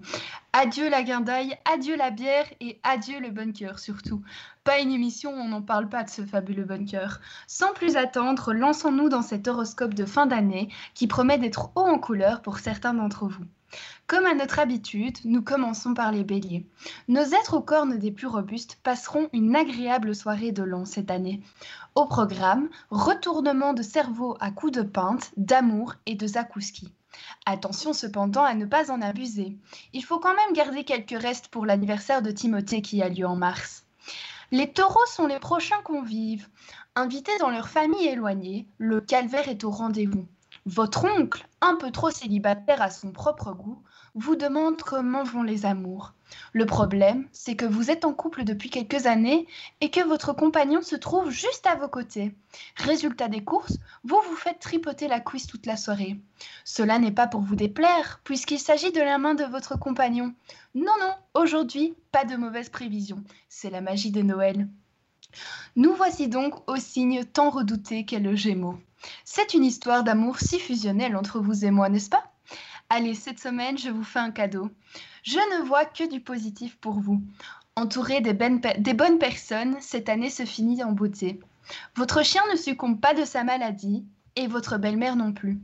Adieu 0.52 0.90
la 0.90 1.04
guindaille, 1.04 1.56
adieu 1.72 1.96
la 1.96 2.12
bière 2.12 2.46
et 2.60 2.78
adieu 2.84 3.22
le 3.22 3.30
bunker 3.30 3.80
surtout. 3.80 4.22
Pas 4.70 4.82
une 4.82 4.92
émission 4.92 5.32
on 5.32 5.48
n'en 5.48 5.64
parle 5.64 5.90
pas 5.90 6.04
de 6.04 6.12
ce 6.12 6.24
fabuleux 6.24 6.64
bunker. 6.64 7.22
Sans 7.48 7.74
plus 7.74 7.98
attendre, 7.98 8.54
lançons-nous 8.54 9.10
dans 9.10 9.24
cet 9.24 9.48
horoscope 9.48 9.96
de 9.96 10.06
fin 10.06 10.28
d'année 10.28 10.70
qui 10.94 11.08
promet 11.08 11.40
d'être 11.40 11.72
haut 11.74 11.88
en 11.88 11.98
couleur 11.98 12.44
pour 12.44 12.60
certains 12.60 12.94
d'entre 12.94 13.26
vous. 13.26 13.46
Comme 14.06 14.28
à 14.28 14.36
notre 14.36 14.60
habitude, 14.60 15.18
nous 15.26 15.42
commençons 15.42 15.96
par 15.96 16.12
les 16.12 16.24
béliers. 16.24 16.68
Nos 17.08 17.24
êtres 17.24 17.58
aux 17.58 17.64
cornes 17.64 17.98
des 17.98 18.12
plus 18.12 18.28
robustes 18.28 18.78
passeront 18.84 19.28
une 19.34 19.56
agréable 19.56 20.14
soirée 20.14 20.52
de 20.52 20.62
l'an 20.62 20.86
cette 20.86 21.10
année. 21.10 21.42
Au 21.96 22.06
programme, 22.06 22.70
retournement 22.92 23.74
de 23.74 23.82
cerveau 23.82 24.38
à 24.40 24.52
coups 24.52 24.74
de 24.74 24.84
pinte, 24.84 25.32
d'amour 25.36 25.96
et 26.06 26.14
de 26.14 26.28
zakouski. 26.28 26.94
Attention 27.48 27.92
cependant 27.92 28.44
à 28.44 28.54
ne 28.54 28.68
pas 28.68 28.92
en 28.92 29.02
abuser. 29.02 29.58
Il 29.94 30.06
faut 30.06 30.20
quand 30.20 30.36
même 30.36 30.54
garder 30.54 30.84
quelques 30.84 31.20
restes 31.20 31.48
pour 31.48 31.66
l'anniversaire 31.66 32.22
de 32.22 32.30
Timothée 32.30 32.84
qui 32.84 33.02
a 33.02 33.10
lieu 33.10 33.26
en 33.26 33.36
mars. 33.36 33.88
Les 34.52 34.74
taureaux 34.74 35.06
sont 35.06 35.28
les 35.28 35.40
prochains 35.40 35.82
convives. 35.84 36.48
Invités 36.96 37.38
dans 37.40 37.52
leur 37.52 37.70
famille 37.70 38.08
éloignée, 38.08 38.68
le 38.80 39.00
calvaire 39.00 39.48
est 39.48 39.64
au 39.64 39.70
rendez-vous. 39.70 40.28
Votre 40.66 41.06
oncle, 41.06 41.48
un 41.62 41.76
peu 41.76 41.92
trop 41.92 42.10
célibataire 42.10 42.82
à 42.82 42.90
son 42.90 43.12
propre 43.12 43.54
goût, 43.54 43.84
vous 44.16 44.36
demande 44.36 44.82
comment 44.82 45.24
vont 45.24 45.44
les 45.44 45.66
amours. 45.66 46.14
Le 46.54 46.66
problème, 46.66 47.28
c'est 47.32 47.56
que 47.56 47.66
vous 47.66 47.90
êtes 47.90 48.06
en 48.06 48.14
couple 48.14 48.44
depuis 48.44 48.70
quelques 48.70 49.06
années 49.06 49.48
et 49.82 49.90
que 49.90 50.08
votre 50.08 50.34
compagnon 50.34 50.82
se 50.82 50.96
trouve 50.96 51.30
juste 51.30 51.66
à 51.66 51.76
vos 51.76 51.88
côtés. 51.88 52.34
Résultat 52.76 53.28
des 53.28 53.44
courses, 53.44 53.78
vous 54.04 54.20
vous 54.30 54.36
faites 54.36 54.60
tripoter 54.60 55.08
la 55.08 55.20
cuisse 55.20 55.48
toute 55.48 55.66
la 55.66 55.78
soirée. 55.78 56.20
Cela 56.66 57.00
n'est 57.00 57.12
pas 57.12 57.28
pour 57.28 57.42
vous 57.42 57.56
déplaire, 57.56 58.22
puisqu'il 58.24 58.60
s'agit 58.60 58.92
de 58.92 59.02
la 59.02 59.18
main 59.18 59.34
de 59.34 59.44
votre 59.44 59.78
compagnon. 59.78 60.34
Non, 60.76 60.94
non, 61.00 61.14
aujourd'hui, 61.34 61.96
pas 62.12 62.26
de 62.26 62.36
mauvaise 62.36 62.70
prévision. 62.70 63.24
C'est 63.48 63.70
la 63.70 63.82
magie 63.82 64.12
de 64.12 64.22
Noël. 64.22 64.68
Nous 65.76 65.94
voici 65.94 66.28
donc 66.28 66.68
au 66.70 66.76
signe 66.78 67.24
tant 67.24 67.50
redouté 67.50 68.06
qu'est 68.06 68.20
le 68.20 68.36
Gémeaux. 68.36 68.80
C'est 69.24 69.54
une 69.54 69.64
histoire 69.64 70.04
d'amour 70.04 70.40
si 70.40 70.60
fusionnelle 70.60 71.16
entre 71.16 71.40
vous 71.40 71.66
et 71.66 71.72
moi, 71.72 71.90
n'est-ce 71.90 72.10
pas? 72.10 72.29
Allez, 72.90 73.14
cette 73.14 73.40
semaine, 73.40 73.78
je 73.78 73.90
vous 73.90 74.04
fais 74.04 74.20
un 74.20 74.32
cadeau. 74.32 74.70
Je 75.24 75.38
ne 75.38 75.64
vois 75.66 75.86
que 75.86 76.10
du 76.10 76.22
positif 76.22 76.76
pour 76.78 77.00
vous. 77.00 77.22
Entouré 77.76 78.20
des, 78.20 78.34
ben- 78.34 78.60
des 78.80 78.94
bonnes 78.96 79.20
personnes, 79.20 79.78
cette 79.80 80.10
année 80.10 80.32
se 80.32 80.44
finit 80.44 80.84
en 80.84 80.92
beauté. 80.92 81.40
Votre 81.96 82.24
chien 82.24 82.42
ne 82.52 82.58
succombe 82.58 83.00
pas 83.00 83.14
de 83.14 83.26
sa 83.26 83.44
maladie 83.44 84.06
et 84.36 84.48
votre 84.48 84.78
belle-mère 84.78 85.16
non 85.16 85.34
plus. 85.34 85.60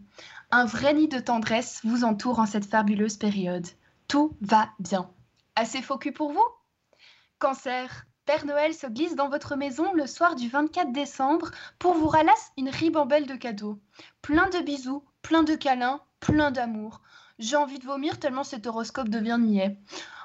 Un 0.52 0.66
vrai 0.66 0.94
nid 0.94 1.08
de 1.08 1.20
tendresse 1.20 1.82
vous 1.84 2.04
entoure 2.04 2.40
en 2.40 2.46
cette 2.46 2.66
fabuleuse 2.66 3.18
période. 3.18 3.68
Tout 4.08 4.38
va 4.42 4.70
bien. 4.80 5.10
Assez 5.56 5.82
focus 5.82 6.14
pour 6.14 6.32
vous? 6.32 6.46
Cancer, 7.40 8.06
Père 8.26 8.46
Noël 8.46 8.74
se 8.74 8.88
glisse 8.88 9.16
dans 9.16 9.30
votre 9.30 9.56
maison 9.56 9.92
le 9.94 10.06
soir 10.06 10.36
du 10.36 10.48
24 10.48 10.92
décembre 10.92 11.50
pour 11.80 11.96
vous 11.96 12.08
ralasse 12.08 12.52
une 12.56 12.70
ribambelle 12.70 13.26
de 13.26 13.36
cadeaux. 13.36 13.80
Plein 14.22 14.48
de 14.50 14.60
bisous, 14.60 15.04
plein 15.22 15.44
de 15.44 15.56
câlins, 15.56 16.02
plein 16.20 16.52
d'amour. 16.52 17.02
J'ai 17.40 17.56
envie 17.56 17.80
de 17.80 17.86
vomir 17.86 18.20
tellement 18.20 18.44
cet 18.44 18.68
horoscope 18.68 19.10
devient 19.10 19.38
niais. 19.40 19.78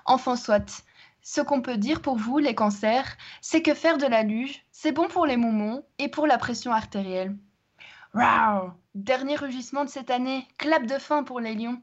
Enfin 0.04 0.36
soit. 0.36 0.84
Ce 1.22 1.40
qu'on 1.40 1.60
peut 1.60 1.76
dire 1.76 2.00
pour 2.00 2.16
vous, 2.16 2.38
les 2.38 2.54
cancers, 2.54 3.16
c'est 3.40 3.62
que 3.62 3.74
faire 3.74 3.98
de 3.98 4.06
la 4.06 4.22
luge, 4.22 4.64
c'est 4.70 4.92
bon 4.92 5.08
pour 5.08 5.26
les 5.26 5.36
moumons 5.36 5.84
et 5.98 6.08
pour 6.08 6.26
la 6.26 6.38
pression 6.38 6.72
artérielle. 6.72 7.36
Wow 8.14 8.72
Dernier 8.94 9.36
rugissement 9.36 9.84
de 9.84 9.90
cette 9.90 10.10
année, 10.10 10.48
clap 10.58 10.86
de 10.86 10.98
fin 10.98 11.22
pour 11.22 11.40
les 11.40 11.54
lions. 11.54 11.80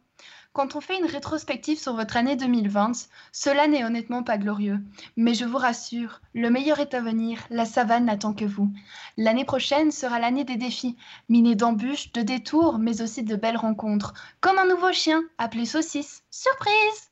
Quand 0.53 0.75
on 0.75 0.81
fait 0.81 0.97
une 0.97 1.05
rétrospective 1.05 1.77
sur 1.77 1.93
votre 1.93 2.17
année 2.17 2.35
2020, 2.35 3.07
cela 3.31 3.67
n'est 3.67 3.83
honnêtement 3.83 4.23
pas 4.23 4.39
glorieux. 4.39 4.79
Mais 5.15 5.35
je 5.35 5.45
vous 5.45 5.57
rassure, 5.57 6.19
le 6.33 6.49
meilleur 6.49 6.79
est 6.79 6.95
à 6.95 6.99
venir, 6.99 7.45
la 7.51 7.65
savane 7.65 8.05
n'attend 8.05 8.33
que 8.33 8.45
vous. 8.45 8.71
L'année 9.17 9.45
prochaine 9.45 9.91
sera 9.91 10.17
l'année 10.17 10.45
des 10.45 10.57
défis, 10.57 10.97
minés 11.29 11.53
d'embûches, 11.53 12.11
de 12.11 12.23
détours, 12.23 12.79
mais 12.79 13.03
aussi 13.03 13.21
de 13.21 13.35
belles 13.35 13.57
rencontres. 13.57 14.15
Comme 14.41 14.57
un 14.57 14.65
nouveau 14.65 14.91
chien, 14.91 15.23
appelé 15.37 15.65
Saucisse. 15.65 16.23
Surprise 16.31 17.11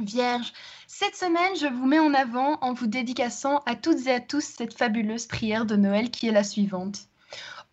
Vierge, 0.00 0.52
cette 0.88 1.14
semaine, 1.14 1.54
je 1.56 1.68
vous 1.68 1.86
mets 1.86 2.00
en 2.00 2.12
avant 2.12 2.58
en 2.60 2.72
vous 2.72 2.88
dédicaçant 2.88 3.58
à 3.66 3.76
toutes 3.76 4.08
et 4.08 4.14
à 4.14 4.20
tous 4.20 4.42
cette 4.42 4.76
fabuleuse 4.76 5.26
prière 5.26 5.66
de 5.66 5.76
Noël 5.76 6.10
qui 6.10 6.26
est 6.26 6.32
la 6.32 6.42
suivante. 6.42 7.06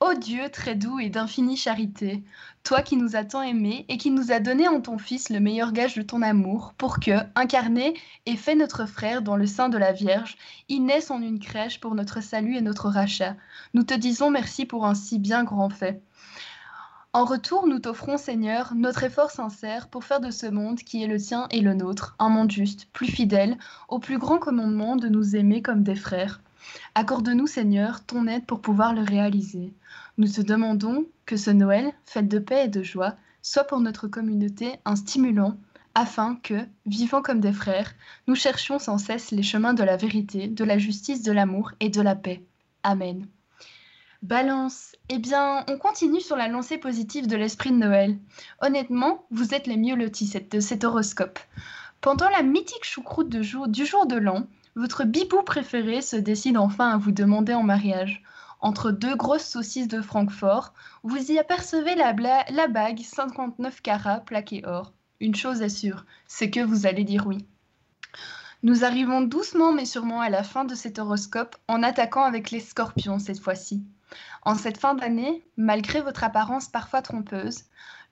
Ô 0.03 0.15
Dieu 0.15 0.49
très 0.51 0.73
doux 0.73 0.99
et 0.99 1.09
d'infinie 1.09 1.55
charité, 1.55 2.23
toi 2.63 2.81
qui 2.81 2.97
nous 2.97 3.15
as 3.15 3.23
tant 3.23 3.43
aimés 3.43 3.85
et 3.87 3.97
qui 3.97 4.09
nous 4.09 4.31
as 4.31 4.39
donné 4.39 4.67
en 4.67 4.81
ton 4.81 4.97
Fils 4.97 5.29
le 5.29 5.39
meilleur 5.39 5.73
gage 5.73 5.93
de 5.93 6.01
ton 6.01 6.23
amour, 6.23 6.73
pour 6.75 6.99
que, 6.99 7.11
incarné 7.35 7.93
et 8.25 8.35
fait 8.35 8.55
notre 8.55 8.87
frère 8.87 9.21
dans 9.21 9.35
le 9.35 9.45
sein 9.45 9.69
de 9.69 9.77
la 9.77 9.91
Vierge, 9.91 10.37
il 10.69 10.85
naisse 10.85 11.11
en 11.11 11.21
une 11.21 11.37
crèche 11.37 11.79
pour 11.79 11.93
notre 11.93 12.19
salut 12.23 12.57
et 12.57 12.61
notre 12.61 12.89
rachat. 12.89 13.35
Nous 13.75 13.83
te 13.83 13.93
disons 13.93 14.31
merci 14.31 14.65
pour 14.65 14.87
un 14.87 14.95
si 14.95 15.19
bien 15.19 15.43
grand 15.43 15.69
fait. 15.69 16.01
En 17.13 17.23
retour, 17.23 17.67
nous 17.67 17.77
t'offrons, 17.77 18.17
Seigneur, 18.17 18.73
notre 18.73 19.03
effort 19.03 19.29
sincère 19.29 19.87
pour 19.87 20.03
faire 20.03 20.19
de 20.19 20.31
ce 20.31 20.47
monde 20.47 20.79
qui 20.79 21.03
est 21.03 21.07
le 21.07 21.19
tien 21.19 21.45
et 21.51 21.61
le 21.61 21.75
nôtre 21.75 22.15
un 22.17 22.29
monde 22.29 22.49
juste, 22.49 22.87
plus 22.91 23.05
fidèle, 23.05 23.55
au 23.87 23.99
plus 23.99 24.17
grand 24.17 24.39
commandement 24.39 24.95
de 24.95 25.09
nous 25.09 25.35
aimer 25.35 25.61
comme 25.61 25.83
des 25.83 25.93
frères. 25.93 26.41
Accorde-nous, 26.95 27.47
Seigneur, 27.47 28.05
ton 28.05 28.27
aide 28.27 28.45
pour 28.45 28.61
pouvoir 28.61 28.93
le 28.93 29.01
réaliser. 29.01 29.73
Nous 30.17 30.27
te 30.27 30.41
demandons 30.41 31.05
que 31.25 31.37
ce 31.37 31.51
Noël, 31.51 31.93
fête 32.05 32.27
de 32.27 32.39
paix 32.39 32.65
et 32.65 32.69
de 32.69 32.83
joie, 32.83 33.15
soit 33.41 33.63
pour 33.63 33.79
notre 33.79 34.07
communauté 34.07 34.73
un 34.85 34.95
stimulant, 34.95 35.57
afin 35.95 36.35
que, 36.35 36.65
vivant 36.85 37.21
comme 37.21 37.39
des 37.39 37.53
frères, 37.53 37.93
nous 38.27 38.35
cherchions 38.35 38.79
sans 38.79 38.97
cesse 38.97 39.31
les 39.31 39.43
chemins 39.43 39.73
de 39.73 39.83
la 39.83 39.97
vérité, 39.97 40.47
de 40.47 40.63
la 40.63 40.77
justice, 40.77 41.23
de 41.23 41.31
l'amour 41.31 41.71
et 41.79 41.89
de 41.89 42.01
la 42.01 42.15
paix. 42.15 42.43
Amen. 42.83 43.27
Balance. 44.21 44.95
Eh 45.09 45.17
bien, 45.17 45.65
on 45.67 45.77
continue 45.77 46.21
sur 46.21 46.35
la 46.35 46.47
lancée 46.47 46.77
positive 46.77 47.27
de 47.27 47.35
l'esprit 47.35 47.71
de 47.71 47.77
Noël. 47.77 48.17
Honnêtement, 48.61 49.25
vous 49.31 49.53
êtes 49.53 49.67
les 49.67 49.77
mieux 49.77 49.95
lotis 49.95 50.33
de 50.49 50.59
cet 50.59 50.83
horoscope. 50.83 51.39
Pendant 52.01 52.29
la 52.29 52.43
mythique 52.43 52.85
choucroute 52.85 53.29
du 53.29 53.43
jour 53.43 53.67
de 54.05 54.15
l'an, 54.15 54.47
votre 54.75 55.03
bibou 55.03 55.43
préféré 55.43 56.01
se 56.01 56.15
décide 56.15 56.57
enfin 56.57 56.89
à 56.91 56.97
vous 56.97 57.11
demander 57.11 57.53
en 57.53 57.63
mariage. 57.63 58.23
Entre 58.61 58.91
deux 58.91 59.15
grosses 59.15 59.45
saucisses 59.45 59.87
de 59.87 60.01
Francfort, 60.01 60.73
vous 61.03 61.31
y 61.31 61.39
apercevez 61.39 61.95
la, 61.95 62.13
bague 62.67 62.99
59 62.99 63.81
carats 63.81 64.19
plaquée 64.19 64.63
or. 64.65 64.93
Une 65.19 65.35
chose 65.35 65.61
est 65.61 65.69
sûre, 65.69 66.05
c'est 66.27 66.51
que 66.51 66.59
vous 66.59 66.85
allez 66.85 67.03
dire 67.03 67.25
oui. 67.27 67.45
Nous 68.63 68.85
arrivons 68.85 69.21
doucement 69.21 69.73
mais 69.73 69.85
sûrement 69.85 70.21
à 70.21 70.29
la 70.29 70.43
fin 70.43 70.63
de 70.63 70.75
cet 70.75 70.99
horoscope 70.99 71.55
en 71.67 71.81
attaquant 71.81 72.23
avec 72.23 72.51
les 72.51 72.59
scorpions 72.59 73.17
cette 73.17 73.39
fois-ci. 73.39 73.83
En 74.43 74.55
cette 74.55 74.77
fin 74.77 74.93
d'année, 74.93 75.43
malgré 75.57 76.01
votre 76.01 76.23
apparence 76.23 76.67
parfois 76.67 77.01
trompeuse, 77.01 77.63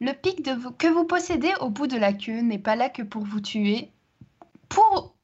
le 0.02 0.14
pic 0.14 0.44
que 0.44 0.88
vous 0.88 1.06
possédez 1.06 1.54
au 1.60 1.70
bout 1.70 1.88
de 1.88 1.98
la 1.98 2.14
queue 2.14 2.42
n'est 2.42 2.58
pas 2.58 2.76
là 2.76 2.90
que 2.90 3.04
pour 3.04 3.24
vous 3.24 3.42
tuer, 3.42 3.92
pour, 4.70 5.16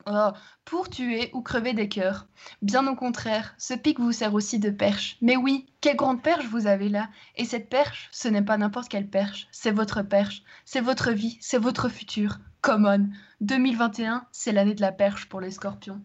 pour 0.65 0.89
tuer 0.89 1.29
ou 1.33 1.41
crever 1.41 1.73
des 1.73 1.89
cœurs. 1.89 2.27
Bien 2.61 2.85
au 2.87 2.95
contraire, 2.95 3.55
ce 3.57 3.73
pic 3.73 3.99
vous 3.99 4.11
sert 4.11 4.33
aussi 4.33 4.59
de 4.59 4.69
perche. 4.69 5.17
Mais 5.21 5.35
oui, 5.35 5.67
quelle 5.81 5.95
grande 5.95 6.21
perche 6.21 6.45
vous 6.45 6.67
avez 6.67 6.89
là? 6.89 7.09
Et 7.35 7.45
cette 7.45 7.69
perche, 7.69 8.09
ce 8.11 8.27
n'est 8.27 8.41
pas 8.41 8.57
n'importe 8.57 8.89
quelle 8.89 9.09
perche, 9.09 9.47
c'est 9.51 9.71
votre 9.71 10.01
perche, 10.01 10.43
c'est 10.63 10.81
votre 10.81 11.11
vie, 11.11 11.37
c'est 11.41 11.57
votre 11.57 11.89
futur. 11.89 12.37
Come 12.61 12.85
on 12.85 13.09
2021, 13.41 14.25
c'est 14.31 14.51
l'année 14.51 14.75
de 14.75 14.81
la 14.81 14.91
perche 14.91 15.27
pour 15.27 15.41
les 15.41 15.51
scorpions. 15.51 16.01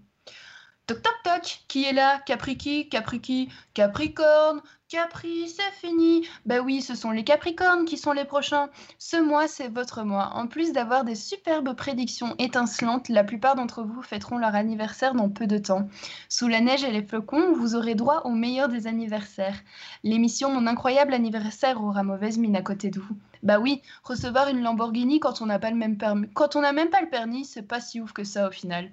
Toc 0.87 1.03
toc 1.03 1.15
toc, 1.23 1.61
qui 1.69 1.85
est 1.85 1.93
là? 1.93 2.19
Capri 2.27 2.57
qui 2.57 2.89
Capri 2.89 3.21
qui 3.21 3.49
Capricorne 3.75 4.61
Capri, 4.91 5.49
c'est 5.49 5.87
fini. 5.87 6.27
Ben 6.47 6.59
oui, 6.65 6.83
ce 6.83 6.97
sont 6.97 7.13
les 7.13 7.23
Capricornes 7.23 7.85
qui 7.85 7.97
sont 7.97 8.11
les 8.11 8.25
prochains. 8.25 8.71
Ce 8.99 9.17
mois, 9.17 9.47
c'est 9.47 9.69
votre 9.69 10.03
mois. 10.03 10.33
En 10.35 10.49
plus 10.49 10.73
d'avoir 10.73 11.05
des 11.05 11.15
superbes 11.15 11.77
prédictions 11.77 12.35
étincelantes, 12.41 13.09
la 13.09 13.23
plupart 13.23 13.55
d'entre 13.55 13.85
vous 13.85 14.03
fêteront 14.03 14.37
leur 14.37 14.57
anniversaire 14.57 15.15
dans 15.15 15.29
peu 15.29 15.47
de 15.47 15.59
temps. 15.59 15.89
Sous 16.29 16.49
la 16.49 16.61
neige 16.61 16.83
et 16.83 16.91
les 16.91 17.05
flocons, 17.05 17.53
vous 17.53 17.77
aurez 17.77 17.95
droit 17.95 18.23
au 18.25 18.31
meilleur 18.31 18.69
des 18.69 18.89
anniversaires. 18.89 19.61
L'émission 20.03 20.51
Mon 20.51 20.67
incroyable 20.67 21.15
anniversaire 21.15 21.81
aura 21.81 22.03
mauvaise 22.03 22.39
mine 22.39 22.57
à 22.57 22.63
côté 22.63 22.91
de 22.91 22.99
vous. 22.99 23.17
Bah 23.45 23.61
oui, 23.61 23.83
recevoir 24.03 24.49
une 24.49 24.61
Lamborghini 24.61 25.21
quand 25.21 25.41
on 25.41 25.47
n'a 25.47 25.61
pas 25.61 25.71
le 25.71 25.77
même 25.77 25.99
permis, 25.99 26.29
quand 26.35 26.57
on 26.57 26.63
n'a 26.63 26.73
même 26.73 26.91
pas 26.91 27.01
le 27.01 27.11
permis, 27.11 27.45
c'est 27.45 27.63
pas 27.63 27.81
si 27.81 28.01
ouf 28.01 28.13
que 28.13 28.25
ça 28.25 28.49
au 28.49 28.51
final. 28.51 28.91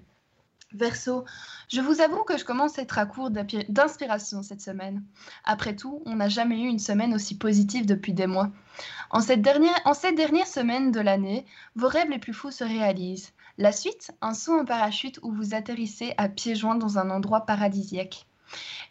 Verso, 0.73 1.23
je 1.69 1.79
vous 1.79 2.01
avoue 2.01 2.23
que 2.23 2.37
je 2.37 2.43
commence 2.43 2.77
à 2.77 2.81
être 2.81 2.97
à 2.99 3.05
court 3.05 3.31
d'inspiration 3.31 4.43
cette 4.43 4.61
semaine. 4.61 5.01
Après 5.45 5.75
tout, 5.75 6.03
on 6.05 6.17
n'a 6.17 6.27
jamais 6.27 6.59
eu 6.59 6.67
une 6.67 6.77
semaine 6.77 7.13
aussi 7.13 7.37
positive 7.37 7.85
depuis 7.85 8.13
des 8.13 8.27
mois. 8.27 8.51
En 9.09 9.21
cette 9.21 9.41
dernière, 9.41 9.79
en 9.85 9.93
cette 9.93 10.15
dernière 10.15 10.45
semaine 10.45 10.91
de 10.91 10.99
l'année, 10.99 11.45
vos 11.75 11.87
rêves 11.87 12.09
les 12.09 12.19
plus 12.19 12.33
fous 12.33 12.51
se 12.51 12.65
réalisent. 12.65 13.31
La 13.57 13.71
suite, 13.71 14.11
un 14.21 14.33
saut 14.33 14.59
en 14.59 14.65
parachute 14.65 15.19
où 15.23 15.31
vous 15.31 15.55
atterrissez 15.55 16.13
à 16.17 16.27
pieds 16.29 16.53
joints 16.53 16.75
dans 16.75 16.99
un 16.99 17.09
endroit 17.09 17.45
paradisiaque. 17.45 18.26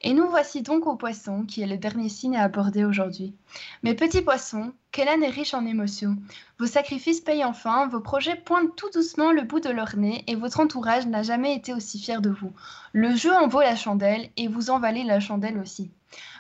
Et 0.02 0.12
nous 0.12 0.28
voici 0.28 0.62
donc 0.62 0.86
au 0.86 0.96
poisson, 0.96 1.44
qui 1.44 1.62
est 1.62 1.66
le 1.66 1.78
dernier 1.78 2.08
signe 2.08 2.36
à 2.36 2.44
aborder 2.44 2.84
aujourd'hui. 2.84 3.34
Mes 3.82 3.94
petits 3.94 4.22
poissons, 4.22 4.72
quelle 4.92 5.08
année 5.08 5.28
riche 5.28 5.54
en 5.54 5.66
émotions. 5.66 6.16
Vos 6.58 6.66
sacrifices 6.66 7.20
payent 7.20 7.44
enfin, 7.44 7.86
vos 7.88 8.00
projets 8.00 8.36
pointent 8.36 8.74
tout 8.76 8.90
doucement 8.90 9.32
le 9.32 9.42
bout 9.42 9.60
de 9.60 9.70
leur 9.70 9.96
nez 9.96 10.24
et 10.26 10.34
votre 10.34 10.60
entourage 10.60 11.06
n'a 11.06 11.22
jamais 11.22 11.54
été 11.54 11.72
aussi 11.72 11.98
fier 11.98 12.20
de 12.20 12.30
vous. 12.30 12.52
Le 12.92 13.14
jeu 13.14 13.32
en 13.32 13.48
vaut 13.48 13.60
la 13.60 13.76
chandelle 13.76 14.30
et 14.36 14.48
vous 14.48 14.70
en 14.70 14.78
valez 14.78 15.04
la 15.04 15.20
chandelle 15.20 15.58
aussi. 15.58 15.90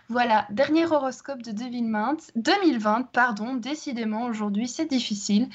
Voilà, 0.08 0.46
dernier 0.50 0.86
horoscope 0.86 1.42
de 1.42 1.50
2020, 1.50 2.30
2020 2.36 3.08
pardon, 3.12 3.54
décidément 3.54 4.26
aujourd'hui 4.26 4.68
c'est 4.68 4.86
difficile. 4.86 5.48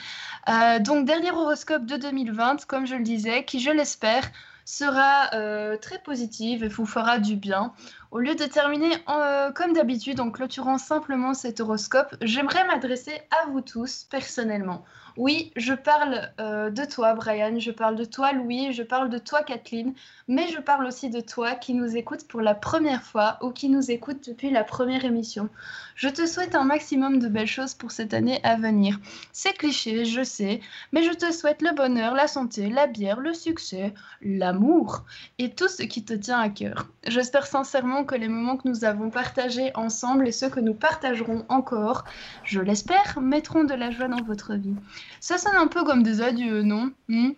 Euh, 0.49 0.79
donc 0.79 1.05
dernier 1.05 1.31
horoscope 1.31 1.85
de 1.85 1.95
2020, 1.95 2.65
comme 2.65 2.85
je 2.85 2.95
le 2.95 3.03
disais, 3.03 3.45
qui 3.45 3.61
je 3.61 3.71
l'espère 3.71 4.29
sera 4.65 5.33
euh, 5.33 5.77
très 5.77 5.99
positive 5.99 6.63
et 6.63 6.67
vous 6.67 6.85
fera 6.85 7.19
du 7.19 7.35
bien. 7.35 7.73
Au 8.11 8.19
lieu 8.19 8.35
de 8.35 8.43
terminer 8.43 8.91
euh, 9.07 9.53
comme 9.53 9.71
d'habitude 9.71 10.19
en 10.19 10.31
clôturant 10.31 10.77
simplement 10.77 11.33
cet 11.33 11.61
horoscope, 11.61 12.13
j'aimerais 12.19 12.67
m'adresser 12.67 13.21
à 13.31 13.49
vous 13.49 13.61
tous 13.61 14.05
personnellement. 14.09 14.83
Oui, 15.17 15.51
je 15.55 15.73
parle 15.73 16.29
euh, 16.39 16.69
de 16.69 16.83
toi, 16.85 17.13
Brian, 17.13 17.57
je 17.59 17.71
parle 17.71 17.95
de 17.95 18.05
toi, 18.05 18.31
Louis, 18.33 18.73
je 18.73 18.83
parle 18.83 19.09
de 19.09 19.17
toi, 19.17 19.43
Kathleen, 19.43 19.93
mais 20.27 20.47
je 20.47 20.59
parle 20.59 20.85
aussi 20.85 21.09
de 21.09 21.19
toi 21.19 21.55
qui 21.55 21.73
nous 21.73 21.97
écoute 21.97 22.27
pour 22.27 22.41
la 22.41 22.55
première 22.55 23.03
fois 23.03 23.37
ou 23.41 23.51
qui 23.51 23.67
nous 23.69 23.91
écoute 23.91 24.27
depuis 24.27 24.49
la 24.49 24.63
première 24.63 25.03
émission. 25.03 25.49
Je 25.95 26.07
te 26.07 26.25
souhaite 26.25 26.55
un 26.55 26.63
maximum 26.63 27.19
de 27.19 27.27
belles 27.27 27.47
choses 27.47 27.73
pour 27.73 27.91
cette 27.91 28.13
année 28.13 28.39
à 28.43 28.55
venir. 28.55 28.99
C'est 29.33 29.53
cliché, 29.53 30.05
je 30.05 30.23
sais, 30.23 30.61
mais 30.93 31.03
je 31.03 31.11
te 31.11 31.31
souhaite 31.31 31.61
le 31.61 31.75
bonheur, 31.75 32.13
la 32.13 32.27
santé, 32.27 32.69
la 32.69 32.87
bière, 32.87 33.19
le 33.19 33.33
succès, 33.33 33.93
l'amour 34.21 35.03
et 35.39 35.51
tout 35.51 35.67
ce 35.67 35.83
qui 35.83 36.05
te 36.05 36.13
tient 36.13 36.39
à 36.39 36.49
cœur. 36.49 36.87
J'espère 37.05 37.45
sincèrement 37.45 38.00
que 38.05 38.15
les 38.15 38.27
moments 38.27 38.57
que 38.57 38.67
nous 38.67 38.85
avons 38.85 39.09
partagés 39.09 39.71
ensemble 39.75 40.27
et 40.27 40.31
ceux 40.31 40.49
que 40.49 40.59
nous 40.59 40.73
partagerons 40.73 41.45
encore, 41.49 42.03
je 42.43 42.59
l'espère, 42.59 43.19
mettront 43.21 43.63
de 43.63 43.73
la 43.73 43.91
joie 43.91 44.07
dans 44.07 44.23
votre 44.23 44.55
vie. 44.55 44.75
Ça 45.19 45.37
sonne 45.37 45.55
un 45.55 45.67
peu 45.67 45.83
comme 45.83 46.03
des 46.03 46.21
adieux, 46.21 46.63
non? 46.63 46.91
Hmm? 47.07 47.31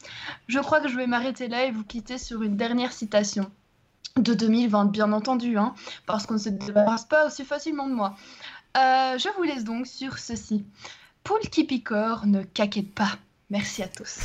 Je 0.48 0.60
crois 0.60 0.82
que 0.82 0.88
je 0.88 0.98
vais 0.98 1.08
m'arrêter 1.08 1.48
là 1.48 1.66
et 1.66 1.72
vous 1.72 1.84
quitter 1.84 2.18
sur 2.18 2.44
une 2.44 2.58
dernière 2.58 2.94
citation. 2.94 3.50
De 4.18 4.34
2020, 4.34 4.86
bien 4.86 5.12
entendu, 5.12 5.58
hein, 5.58 5.74
parce 6.06 6.28
qu'on 6.28 6.36
ne 6.36 6.40
se 6.40 6.50
débarrasse 6.50 7.06
pas 7.06 7.26
aussi 7.26 7.44
facilement 7.44 7.88
de 7.88 7.94
moi. 7.94 8.16
Euh, 8.78 9.18
je 9.18 9.28
vous 9.36 9.44
laisse 9.44 9.64
donc 9.64 9.88
sur 9.88 10.20
ceci. 10.20 10.64
Poule 11.24 11.40
qui 11.52 11.64
picore, 11.64 12.26
ne 12.26 12.44
caquette 12.44 12.94
pas. 12.94 13.18
Merci 13.50 13.84
à 13.84 13.88
tous. 13.88 14.22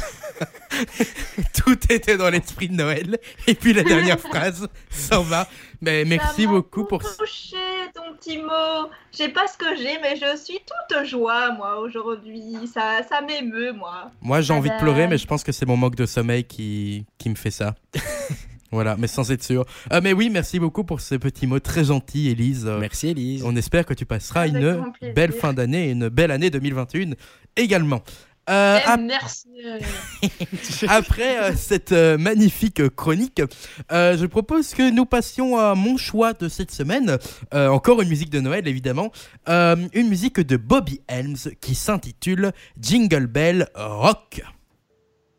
Tout 1.62 1.76
était 1.92 2.16
dans 2.16 2.30
l'esprit 2.30 2.68
de 2.68 2.74
Noël. 2.74 3.18
Et 3.46 3.54
puis 3.54 3.74
la 3.74 3.82
dernière 3.82 4.18
phrase 4.28 4.68
s'en 4.90 5.22
va. 5.22 5.48
Mais 5.80 6.04
merci 6.04 6.42
Ça 6.42 6.48
m'a 6.48 6.54
beaucoup 6.54 6.84
pour. 6.84 7.00
touché 7.00 7.56
ton 7.94 8.14
petit 8.16 8.38
mot. 8.38 8.90
Je 9.12 9.18
sais 9.18 9.28
pas 9.28 9.46
ce 9.46 9.56
que 9.56 9.76
j'ai, 9.76 9.98
mais 10.00 10.16
je 10.16 10.36
suis 10.36 10.58
toute 10.58 11.04
joie, 11.06 11.52
moi, 11.52 11.78
aujourd'hui. 11.78 12.66
Ça, 12.72 13.00
ça 13.08 13.20
m'émeut, 13.20 13.72
moi. 13.72 14.10
Moi, 14.20 14.40
j'ai 14.40 14.52
envie 14.52 14.70
de 14.70 14.78
pleurer, 14.78 15.06
mais 15.06 15.18
je 15.18 15.26
pense 15.26 15.44
que 15.44 15.52
c'est 15.52 15.66
mon 15.66 15.76
manque 15.76 15.94
de 15.94 16.06
sommeil 16.06 16.44
qui, 16.44 17.06
qui 17.18 17.28
me 17.30 17.34
fait 17.36 17.50
ça. 17.52 17.74
Voilà, 18.70 18.96
mais 18.98 19.06
sans 19.06 19.30
être 19.32 19.42
sûr. 19.42 19.64
Euh, 19.94 20.00
mais 20.02 20.12
oui, 20.12 20.28
merci 20.28 20.58
beaucoup 20.58 20.84
pour 20.84 21.00
ces 21.00 21.18
petits 21.18 21.46
mots 21.46 21.58
très 21.58 21.84
gentils, 21.84 22.28
Élise. 22.28 22.66
Euh, 22.66 22.78
Merci 22.78 23.08
Elise. 23.08 23.42
On 23.42 23.56
espère 23.56 23.86
que 23.86 23.94
tu 23.94 24.04
passeras 24.04 24.42
Avec 24.42 24.56
une 24.56 24.92
belle 25.14 25.32
fin 25.32 25.54
d'année 25.54 25.88
et 25.88 25.92
une 25.92 26.10
belle 26.10 26.30
année 26.30 26.50
2021 26.50 27.12
également. 27.56 28.02
Euh, 28.48 28.78
Eh, 28.82 28.88
ap- 28.88 29.00
merci. 29.00 29.48
euh, 29.64 29.78
après 30.88 31.38
euh, 31.38 31.52
cette 31.56 31.92
euh, 31.92 32.16
magnifique 32.18 32.88
chronique, 32.96 33.42
euh, 33.92 34.16
je 34.16 34.26
propose 34.26 34.74
que 34.74 34.90
nous 34.90 35.04
passions 35.06 35.58
à 35.58 35.74
mon 35.74 35.96
choix 35.96 36.32
de 36.32 36.48
cette 36.48 36.70
semaine. 36.70 37.18
Euh, 37.54 37.68
encore 37.68 38.00
une 38.02 38.08
musique 38.08 38.30
de 38.30 38.40
Noël, 38.40 38.66
évidemment. 38.68 39.10
Euh, 39.48 39.76
une 39.92 40.08
musique 40.08 40.40
de 40.40 40.56
Bobby 40.56 41.00
Helms 41.08 41.36
qui 41.60 41.74
s'intitule 41.74 42.52
Jingle 42.80 43.26
Bell 43.26 43.68
Rock. 43.74 44.42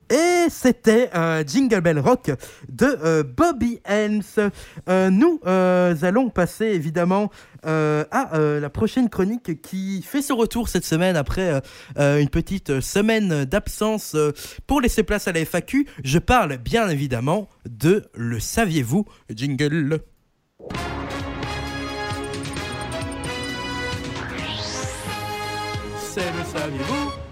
Et 0.10 0.50
c'était 0.50 1.10
euh, 1.14 1.44
Jingle 1.46 1.82
Bell 1.82 2.00
Rock 2.00 2.32
de 2.68 2.98
euh, 3.04 3.24
Bobby 3.24 3.80
Helms. 3.86 4.52
Euh, 4.90 5.10
nous 5.10 5.40
allons 5.46 6.30
passer 6.30 6.66
évidemment 6.66 7.30
à 7.64 8.30
la 8.34 8.70
prochaine 8.70 9.10
chronique 9.10 9.62
qui 9.62 10.02
fait 10.02 10.22
son 10.22 10.38
retour 10.38 10.70
cette 10.70 10.86
semaine 10.86 11.18
après 11.18 11.62
une 11.98 12.30
petite 12.30 12.80
semaine 12.80 13.46
d'absence 13.46 14.16
pour 14.66 14.82
laisser 14.82 15.04
place 15.04 15.28
à 15.28 15.34
la 15.34 15.42
FAQ. 15.42 15.88
Je 16.04 16.20
parle 16.20 16.58
bien 16.58 16.88
évidemment 16.90 17.50
de 17.70 18.06
Le 18.14 18.40
Saviez-vous 18.40 19.06
Jingle? 19.30 20.00
C'est 25.98 26.22
le 26.22 26.60
saviez-vous 26.60 27.29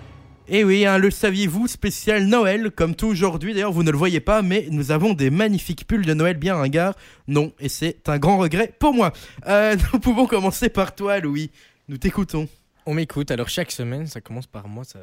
et 0.49 0.63
oui, 0.63 0.85
hein, 0.85 0.97
le 0.97 1.11
saviez-vous, 1.11 1.67
spécial 1.67 2.25
Noël, 2.25 2.71
comme 2.71 2.95
tout 2.95 3.07
aujourd'hui. 3.07 3.53
D'ailleurs, 3.53 3.71
vous 3.71 3.83
ne 3.83 3.91
le 3.91 3.97
voyez 3.97 4.19
pas, 4.19 4.41
mais 4.41 4.67
nous 4.71 4.91
avons 4.91 5.13
des 5.13 5.29
magnifiques 5.29 5.85
pulls 5.87 6.05
de 6.05 6.13
Noël 6.13 6.37
bien 6.37 6.55
ringards. 6.55 6.95
Non, 7.27 7.51
et 7.59 7.69
c'est 7.69 8.07
un 8.09 8.17
grand 8.17 8.37
regret 8.37 8.73
pour 8.79 8.93
moi. 8.93 9.11
Euh, 9.47 9.75
nous 9.93 9.99
pouvons 9.99 10.25
commencer 10.25 10.69
par 10.69 10.95
toi, 10.95 11.19
Louis. 11.19 11.51
Nous 11.89 11.97
t'écoutons. 11.97 12.47
On 12.89 12.93
m'écoute. 12.93 13.31
Alors 13.31 13.49
chaque 13.49 13.71
semaine, 13.71 14.07
ça 14.07 14.21
commence 14.21 14.47
par 14.47 14.69
moi. 14.69 14.85
Ça, 14.85 14.99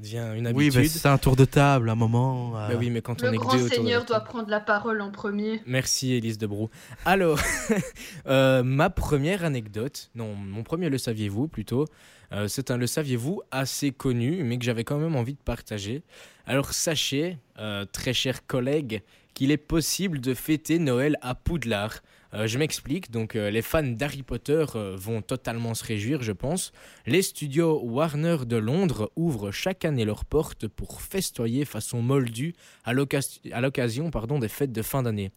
devient 0.00 0.32
une 0.36 0.48
Oui, 0.48 0.64
habitude. 0.66 0.80
mais 0.80 0.88
c'est 0.88 1.06
un 1.06 1.18
tour 1.18 1.36
de 1.36 1.44
table, 1.44 1.88
un 1.88 1.94
moment. 1.94 2.58
euh. 2.58 2.68
Bah 2.70 2.74
oui, 2.76 2.90
mais 2.90 3.00
quand 3.00 3.22
on 3.22 3.26
Le 3.26 3.34
est 3.34 3.36
grand 3.36 3.56
deux 3.56 3.68
seigneur 3.68 4.04
doit 4.04 4.18
prendre 4.20 4.48
la 4.50 4.58
parole 4.58 5.00
en 5.00 5.12
premier. 5.12 5.62
Merci 5.64 6.14
Élise 6.14 6.36
Debrou. 6.36 6.68
Alors, 7.04 7.38
euh, 8.26 8.64
ma 8.64 8.90
première 8.90 9.44
anecdote, 9.44 10.10
non, 10.16 10.34
mon 10.34 10.64
premier 10.64 10.88
le 10.90 10.98
saviez-vous 10.98 11.46
plutôt, 11.46 11.86
euh, 12.32 12.48
c'est 12.48 12.70
un 12.70 12.76
le 12.76 12.86
saviez-vous 12.86 13.42
assez 13.50 13.92
connu, 13.92 14.42
mais 14.42 14.58
que 14.58 14.64
j'avais 14.64 14.84
quand 14.84 14.98
même 14.98 15.16
envie 15.16 15.34
de 15.34 15.40
partager. 15.40 16.02
Alors 16.46 16.72
sachez, 16.72 17.38
euh, 17.58 17.84
très 17.84 18.12
chers 18.12 18.46
collègues, 18.46 19.02
qu'il 19.34 19.50
est 19.50 19.56
possible 19.56 20.20
de 20.20 20.34
fêter 20.34 20.78
Noël 20.78 21.16
à 21.20 21.34
Poudlard. 21.34 22.00
Euh, 22.34 22.46
je 22.46 22.58
m'explique, 22.58 23.10
donc 23.10 23.34
les 23.34 23.62
fans 23.62 23.82
d'Harry 23.82 24.22
Potter 24.22 24.64
vont 24.94 25.20
totalement 25.20 25.74
se 25.74 25.84
réjouir, 25.84 26.22
je 26.22 26.32
pense. 26.32 26.72
Les 27.06 27.22
studios 27.22 27.80
Warner 27.82 28.38
de 28.46 28.56
Londres 28.56 29.10
ouvrent 29.16 29.50
chaque 29.50 29.84
année 29.84 30.04
leurs 30.04 30.24
portes 30.24 30.66
pour 30.66 31.02
festoyer 31.02 31.64
façon 31.64 32.00
moldue 32.00 32.54
à 32.84 32.92
l'occasion 32.94 34.10
des 34.10 34.48
fêtes 34.48 34.72
de 34.72 34.82
fin 34.82 35.02
d'année. 35.02 35.30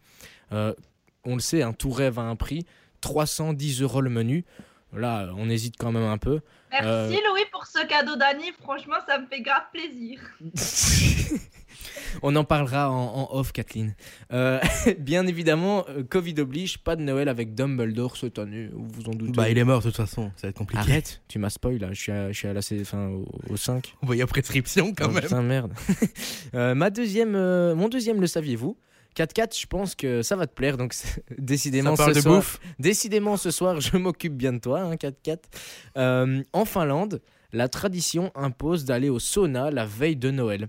On 0.50 1.34
le 1.34 1.40
sait, 1.40 1.62
un 1.62 1.72
tout 1.72 1.90
rêve 1.90 2.18
à 2.18 2.22
un 2.22 2.36
prix, 2.36 2.64
310 3.00 3.82
euros 3.82 4.00
le 4.00 4.10
menu. 4.10 4.44
Là, 4.92 5.28
on 5.36 5.50
hésite 5.50 5.74
quand 5.78 5.92
même 5.92 6.04
un 6.04 6.16
peu. 6.18 6.40
Merci 6.70 6.86
Euh. 6.88 7.08
Louis 7.08 7.42
pour 7.52 7.66
ce 7.66 7.84
cadeau 7.86 8.16
d'Annie, 8.16 8.50
franchement 8.62 8.96
ça 9.06 9.18
me 9.18 9.26
fait 9.26 9.40
grave 9.40 9.64
plaisir. 9.72 10.20
on 12.22 12.34
en 12.36 12.44
parlera 12.44 12.90
en, 12.90 12.94
en 13.30 13.36
off, 13.36 13.52
Kathleen. 13.52 13.94
Euh, 14.32 14.60
bien 14.98 15.26
évidemment, 15.26 15.84
euh, 15.88 16.02
Covid 16.02 16.34
oblige, 16.38 16.78
pas 16.78 16.96
de 16.96 17.02
Noël 17.02 17.28
avec 17.28 17.54
Dumbledore 17.54 18.16
cette 18.16 18.38
année, 18.38 18.68
vous 18.72 18.88
vous 18.88 19.08
en 19.08 19.14
doutez. 19.14 19.32
Bah, 19.32 19.50
il 19.50 19.58
est 19.58 19.64
mort 19.64 19.80
de 19.80 19.84
toute 19.88 19.96
façon, 19.96 20.30
ça 20.36 20.46
va 20.46 20.48
être 20.50 20.56
compliqué. 20.58 20.80
Arrête, 20.80 21.20
tu 21.28 21.38
m'as 21.38 21.50
spoil 21.50 21.78
là, 21.78 21.88
je 21.92 22.00
suis 22.00 22.12
à, 22.12 22.32
je 22.32 22.38
suis 22.38 22.48
à 22.48 22.52
la, 22.52 22.62
C- 22.62 22.78
enfin, 22.80 23.08
au, 23.08 23.26
au 23.50 23.56
5. 23.56 23.94
On 24.02 24.06
va 24.06 24.16
y 24.16 24.22
a 24.22 24.26
prescription 24.26 24.94
quand 24.94 25.06
Oh, 25.08 25.12
même. 25.12 25.22
Putain, 25.22 25.42
merde. 25.42 25.72
Euh, 26.54 26.74
ma 26.74 26.90
deuxième, 26.90 27.34
euh, 27.34 27.74
mon 27.74 27.88
deuxième, 27.88 28.20
le 28.20 28.26
saviez-vous? 28.26 28.78
4-4, 29.16 29.58
je 29.58 29.66
pense 29.66 29.94
que 29.94 30.22
ça 30.22 30.36
va 30.36 30.46
te 30.46 30.54
plaire, 30.54 30.76
donc 30.76 30.94
décidément 31.38 31.96
ce 31.96 32.10
de 32.10 32.20
soir, 32.20 32.36
bouffe. 32.36 32.60
Décidément, 32.78 33.36
ce 33.36 33.50
soir, 33.50 33.80
je 33.80 33.96
m'occupe 33.96 34.34
bien 34.34 34.52
de 34.52 34.58
toi, 34.58 34.80
hein, 34.80 34.94
4-4. 34.94 35.38
Euh, 35.96 36.42
en 36.52 36.64
Finlande, 36.64 37.22
la 37.52 37.68
tradition 37.68 38.30
impose 38.34 38.84
d'aller 38.84 39.08
au 39.08 39.18
sauna 39.18 39.70
la 39.70 39.86
veille 39.86 40.16
de 40.16 40.30
Noël. 40.30 40.68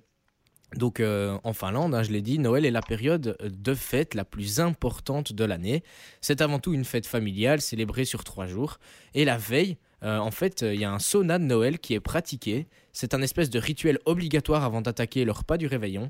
Donc, 0.75 0.99
euh, 0.99 1.37
en 1.43 1.53
Finlande, 1.53 1.95
hein, 1.95 2.03
je 2.03 2.11
l'ai 2.11 2.21
dit, 2.21 2.39
Noël 2.39 2.65
est 2.65 2.71
la 2.71 2.81
période 2.81 3.37
de 3.41 3.73
fête 3.73 4.13
la 4.15 4.25
plus 4.25 4.59
importante 4.59 5.33
de 5.33 5.43
l'année. 5.45 5.83
C'est 6.19 6.41
avant 6.41 6.59
tout 6.59 6.73
une 6.73 6.83
fête 6.83 7.05
familiale 7.05 7.61
célébrée 7.61 8.05
sur 8.05 8.23
trois 8.23 8.47
jours. 8.47 8.79
Et 9.13 9.23
la 9.23 9.37
veille, 9.37 9.77
euh, 10.03 10.17
en 10.17 10.31
fait, 10.31 10.61
il 10.61 10.79
y 10.79 10.85
a 10.85 10.91
un 10.91 10.99
sauna 10.99 11.39
de 11.39 11.45
Noël 11.45 11.79
qui 11.79 11.93
est 11.93 11.99
pratiqué. 12.01 12.67
C'est 12.99 13.13
un 13.13 13.21
espèce 13.21 13.51
de 13.51 13.59
rituel 13.59 13.99
obligatoire 14.05 14.63
avant 14.63 14.81
d'attaquer 14.81 15.23
le 15.23 15.31
repas 15.31 15.57
du 15.57 15.67
réveillon. 15.67 16.09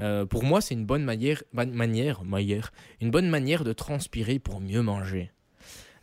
Euh, 0.00 0.26
pour 0.26 0.44
moi, 0.44 0.60
c'est 0.60 0.74
une 0.74 0.84
bonne 0.84 1.02
manière, 1.02 1.42
ma- 1.54 1.64
manière, 1.64 2.22
manière, 2.22 2.70
une 3.00 3.10
bonne 3.10 3.30
manière 3.30 3.64
de 3.64 3.72
transpirer 3.72 4.38
pour 4.38 4.60
mieux 4.60 4.82
manger. 4.82 5.30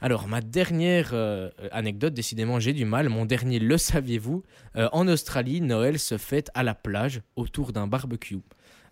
Alors, 0.02 0.28
ma 0.28 0.42
dernière 0.42 1.12
euh, 1.14 1.52
anecdote, 1.72 2.16
décidément, 2.16 2.60
j'ai 2.60 2.74
du 2.74 2.86
mal. 2.86 3.08
Mon 3.08 3.26
dernier, 3.26 3.60
le 3.60 3.78
saviez-vous 3.78 4.42
Euh, 4.76 4.90
En 4.94 5.08
Australie, 5.08 5.62
Noël 5.62 6.00
se 6.00 6.18
fête 6.18 6.50
à 6.56 6.64
la 6.64 6.74
plage 6.74 7.22
autour 7.36 7.72
d'un 7.72 7.86
barbecue. 7.86 8.40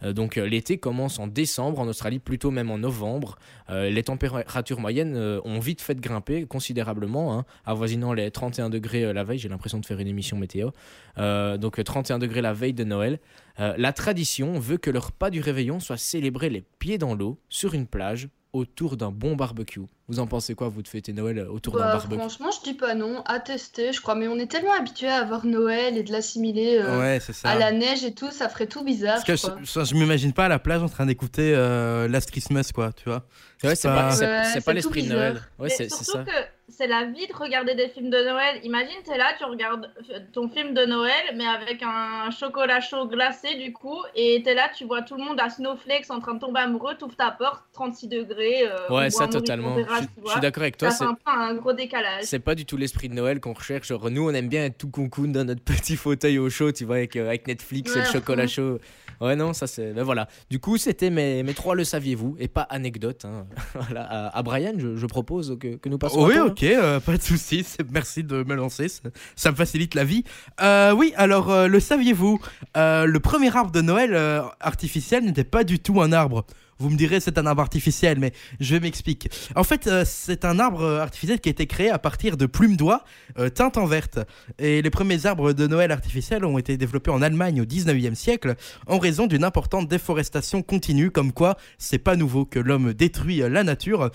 Euh, 0.03 0.13
donc, 0.13 0.37
euh, 0.37 0.45
l'été 0.45 0.77
commence 0.77 1.19
en 1.19 1.27
décembre, 1.27 1.79
en 1.79 1.87
Australie, 1.87 2.19
plutôt 2.19 2.51
même 2.51 2.71
en 2.71 2.77
novembre. 2.77 3.37
Euh, 3.69 3.89
les 3.89 4.03
températures 4.03 4.79
moyennes 4.79 5.15
ont 5.15 5.59
vite 5.59 5.81
fait 5.81 5.99
grimper 5.99 6.45
considérablement, 6.45 7.37
hein, 7.37 7.45
avoisinant 7.65 8.13
les 8.13 8.31
31 8.31 8.69
degrés 8.69 9.13
la 9.13 9.23
veille. 9.23 9.39
J'ai 9.39 9.49
l'impression 9.49 9.79
de 9.79 9.85
faire 9.85 9.99
une 9.99 10.07
émission 10.07 10.37
météo. 10.37 10.69
Donc, 11.17 11.79
euh, 11.79 11.83
31 11.83 12.19
degrés 12.19 12.41
la 12.41 12.53
veille 12.53 12.73
de 12.73 12.83
Noël. 12.83 13.19
La 13.57 13.93
tradition 13.93 14.59
veut 14.59 14.77
que 14.77 14.89
le 14.89 14.99
repas 14.99 15.29
du 15.29 15.39
réveillon 15.39 15.79
soit 15.79 15.97
célébré 15.97 16.49
les 16.49 16.63
pieds 16.79 16.97
dans 16.97 17.13
l'eau, 17.13 17.39
sur 17.49 17.73
une 17.73 17.85
plage, 17.85 18.29
autour 18.53 18.97
d'un 18.97 19.11
bon 19.11 19.35
barbecue. 19.35 19.81
Vous 20.07 20.19
en 20.19 20.27
pensez 20.27 20.53
quoi, 20.53 20.69
vous, 20.69 20.81
de 20.83 20.87
fêter 20.87 21.11
Noël 21.11 21.39
euh, 21.39 21.49
autour 21.49 21.73
d'un 21.73 21.85
Bah, 21.85 21.93
barbecue? 21.93 22.19
franchement, 22.19 22.51
je 22.51 22.61
dis 22.63 22.75
pas 22.75 22.93
non, 22.93 23.23
à 23.25 23.39
tester, 23.39 23.91
je 23.91 23.99
crois. 23.99 24.13
Mais 24.15 24.27
on 24.27 24.37
est 24.37 24.45
tellement 24.45 24.73
habitué 24.73 25.07
à 25.07 25.15
avoir 25.17 25.45
Noël 25.45 25.97
et 25.97 26.03
de 26.03 26.11
l'assimiler 26.11 26.77
euh, 26.77 26.99
Ouais, 26.99 27.19
à 27.43 27.55
la 27.57 27.71
neige 27.71 28.03
et 28.03 28.13
tout, 28.13 28.29
ça 28.31 28.49
ferait 28.49 28.67
tout 28.67 28.83
bizarre. 28.83 29.23
Parce 29.25 29.43
que 29.43 29.57
je 29.63 29.83
je, 29.83 29.93
m'imagine 29.95 30.33
pas 30.33 30.45
à 30.45 30.49
la 30.49 30.59
plage 30.59 30.83
en 30.83 30.89
train 30.89 31.05
d'écouter 31.07 31.53
euh, 31.55 32.07
Last 32.07 32.29
Christmas, 32.31 32.69
quoi, 32.73 32.93
tu 32.93 33.09
vois. 33.09 33.25
Ouais, 33.63 33.75
c'est 33.75 33.87
pas- 33.87 34.15
Ouais, 34.17 34.73
l'esprit 34.73 35.03
de. 35.03 35.09
Noël. 35.13 35.41
Ouais, 35.57 35.69
c'est 35.69 35.89
ça. 35.89 36.23
que 36.23 36.31
c'est 36.69 36.87
la 36.87 37.03
vie 37.05 37.27
de 37.27 37.33
regarder 37.33 37.75
des 37.75 37.89
films 37.89 38.09
de 38.09 38.17
Noël. 38.17 38.59
Imagine, 38.63 38.95
t'es 39.05 39.17
là, 39.17 39.33
tu 39.37 39.43
regardes 39.43 39.91
euh, 40.09 40.19
ton 40.31 40.47
film 40.49 40.73
de 40.73 40.85
Noël, 40.85 41.11
mais 41.35 41.45
avec 41.45 41.83
un 41.83 42.29
chocolat 42.31 42.79
chaud 42.81 43.07
glacé 43.07 43.55
du 43.55 43.73
coup, 43.73 43.99
et 44.15 44.41
t'es 44.43 44.53
là, 44.55 44.69
tu 44.75 44.85
vois 44.85 45.01
tout 45.01 45.15
le 45.15 45.23
monde 45.23 45.39
à 45.39 45.49
Snowflakes 45.49 46.09
en 46.09 46.19
train 46.19 46.35
de 46.35 46.39
tomber 46.39 46.61
amoureux, 46.61 46.95
t'ouvres 46.95 47.15
ta 47.15 47.31
porte, 47.31 47.63
36 47.73 48.07
degrés. 48.07 48.63
euh, 48.65 48.89
Ouais, 48.89 49.09
ça 49.09 49.27
totalement. 49.27 49.75
Je, 49.77 49.83
tu 50.23 50.29
suis 50.31 50.39
d'accord 50.39 50.63
avec 50.63 50.77
toi. 50.77 50.89
C'est- 50.91 51.03
un 51.25 51.53
gros 51.55 51.73
décalage. 51.73 52.23
C'est 52.23 52.39
pas 52.39 52.55
du 52.55 52.65
tout 52.65 52.77
l'esprit 52.77 53.09
de 53.09 53.13
Noël 53.13 53.39
qu'on 53.39 53.53
recherche. 53.53 53.87
Genre, 53.89 54.09
nous, 54.09 54.27
on 54.29 54.33
aime 54.33 54.47
bien 54.49 54.65
être 54.65 54.77
tout 54.77 54.89
concoune 54.89 55.31
dans 55.31 55.43
notre 55.45 55.63
petit 55.83 55.95
fauteuil 55.95 56.39
au 56.39 56.49
chaud, 56.49 56.71
tu 56.71 56.85
vois, 56.85 56.95
avec, 56.97 57.15
euh, 57.15 57.27
avec 57.27 57.47
Netflix 57.47 57.95
et 57.95 57.99
le 57.99 58.05
chocolat 58.05 58.47
chaud. 58.47 58.79
Ouais, 59.23 59.35
non, 59.35 59.53
ça 59.53 59.67
c'est. 59.67 59.93
Ben 59.93 60.03
voilà. 60.03 60.27
Du 60.49 60.59
coup, 60.59 60.77
c'était 60.77 61.09
mes, 61.09 61.43
mes 61.43 61.53
trois 61.53 61.75
le 61.75 61.83
saviez-vous? 61.83 62.35
Et 62.39 62.47
pas 62.47 62.61
anecdote. 62.63 63.25
hein. 63.25 63.45
voilà. 63.73 64.03
À, 64.03 64.37
à 64.37 64.43
Brian, 64.43 64.73
je, 64.77 64.95
je 64.95 65.05
propose 65.05 65.57
que, 65.59 65.75
que 65.77 65.89
nous 65.89 65.97
passions. 65.97 66.23
Oui, 66.23 66.33
à 66.33 66.35
toi, 66.37 66.43
hein. 66.45 66.49
ok, 66.51 66.63
euh, 66.63 66.99
pas 66.99 67.17
de 67.17 67.21
soucis. 67.21 67.63
c'est- 67.63 67.89
Merci 67.91 68.23
de 68.23 68.43
me 68.43 68.55
lancer, 68.55 68.87
ça, 68.89 69.01
ça 69.35 69.51
me 69.51 69.55
facilite 69.55 69.95
la 69.95 70.03
vie. 70.03 70.23
Euh, 70.61 70.91
oui, 70.93 71.13
alors, 71.15 71.49
euh, 71.51 71.67
le 71.67 71.79
saviez-vous? 71.79 72.39
Le 72.75 73.17
premier 73.17 73.55
arbre 73.55 73.71
de 73.71 73.81
Noël 73.81 74.15
artificiel 74.59 75.23
n'était 75.25 75.43
pas 75.43 75.63
du 75.63 75.79
tout 75.79 76.01
un 76.01 76.11
arbre. 76.11 76.45
Vous 76.79 76.89
me 76.89 76.95
direz 76.95 77.19
c'est 77.19 77.37
un 77.37 77.45
arbre 77.45 77.61
artificiel, 77.61 78.19
mais 78.19 78.33
je 78.59 78.75
vais 78.75 78.79
m'expliquer. 78.79 79.29
En 79.55 79.63
fait, 79.63 79.87
euh, 79.87 80.03
c'est 80.05 80.45
un 80.45 80.59
arbre 80.59 80.81
euh, 80.81 80.99
artificiel 81.01 81.39
qui 81.39 81.49
a 81.49 81.51
été 81.51 81.67
créé 81.67 81.89
à 81.89 81.99
partir 81.99 82.37
de 82.37 82.45
plumes 82.45 82.75
d'oie 82.75 83.03
euh, 83.37 83.49
teintes 83.49 83.77
en 83.77 83.85
verte. 83.85 84.19
Et 84.59 84.81
les 84.81 84.89
premiers 84.89 85.25
arbres 85.25 85.53
de 85.53 85.67
Noël 85.67 85.91
artificiels 85.91 86.45
ont 86.45 86.57
été 86.57 86.77
développés 86.77 87.11
en 87.11 87.21
Allemagne 87.21 87.61
au 87.61 87.65
19e 87.65 88.15
siècle 88.15 88.55
en 88.87 88.99
raison 88.99 89.27
d'une 89.27 89.43
importante 89.43 89.87
déforestation 89.87 90.61
continue, 90.61 91.11
comme 91.11 91.31
quoi 91.31 91.57
c'est 91.77 91.99
pas 91.99 92.15
nouveau 92.15 92.45
que 92.45 92.59
l'homme 92.59 92.93
détruit 92.93 93.37
la 93.37 93.63
nature. 93.63 94.09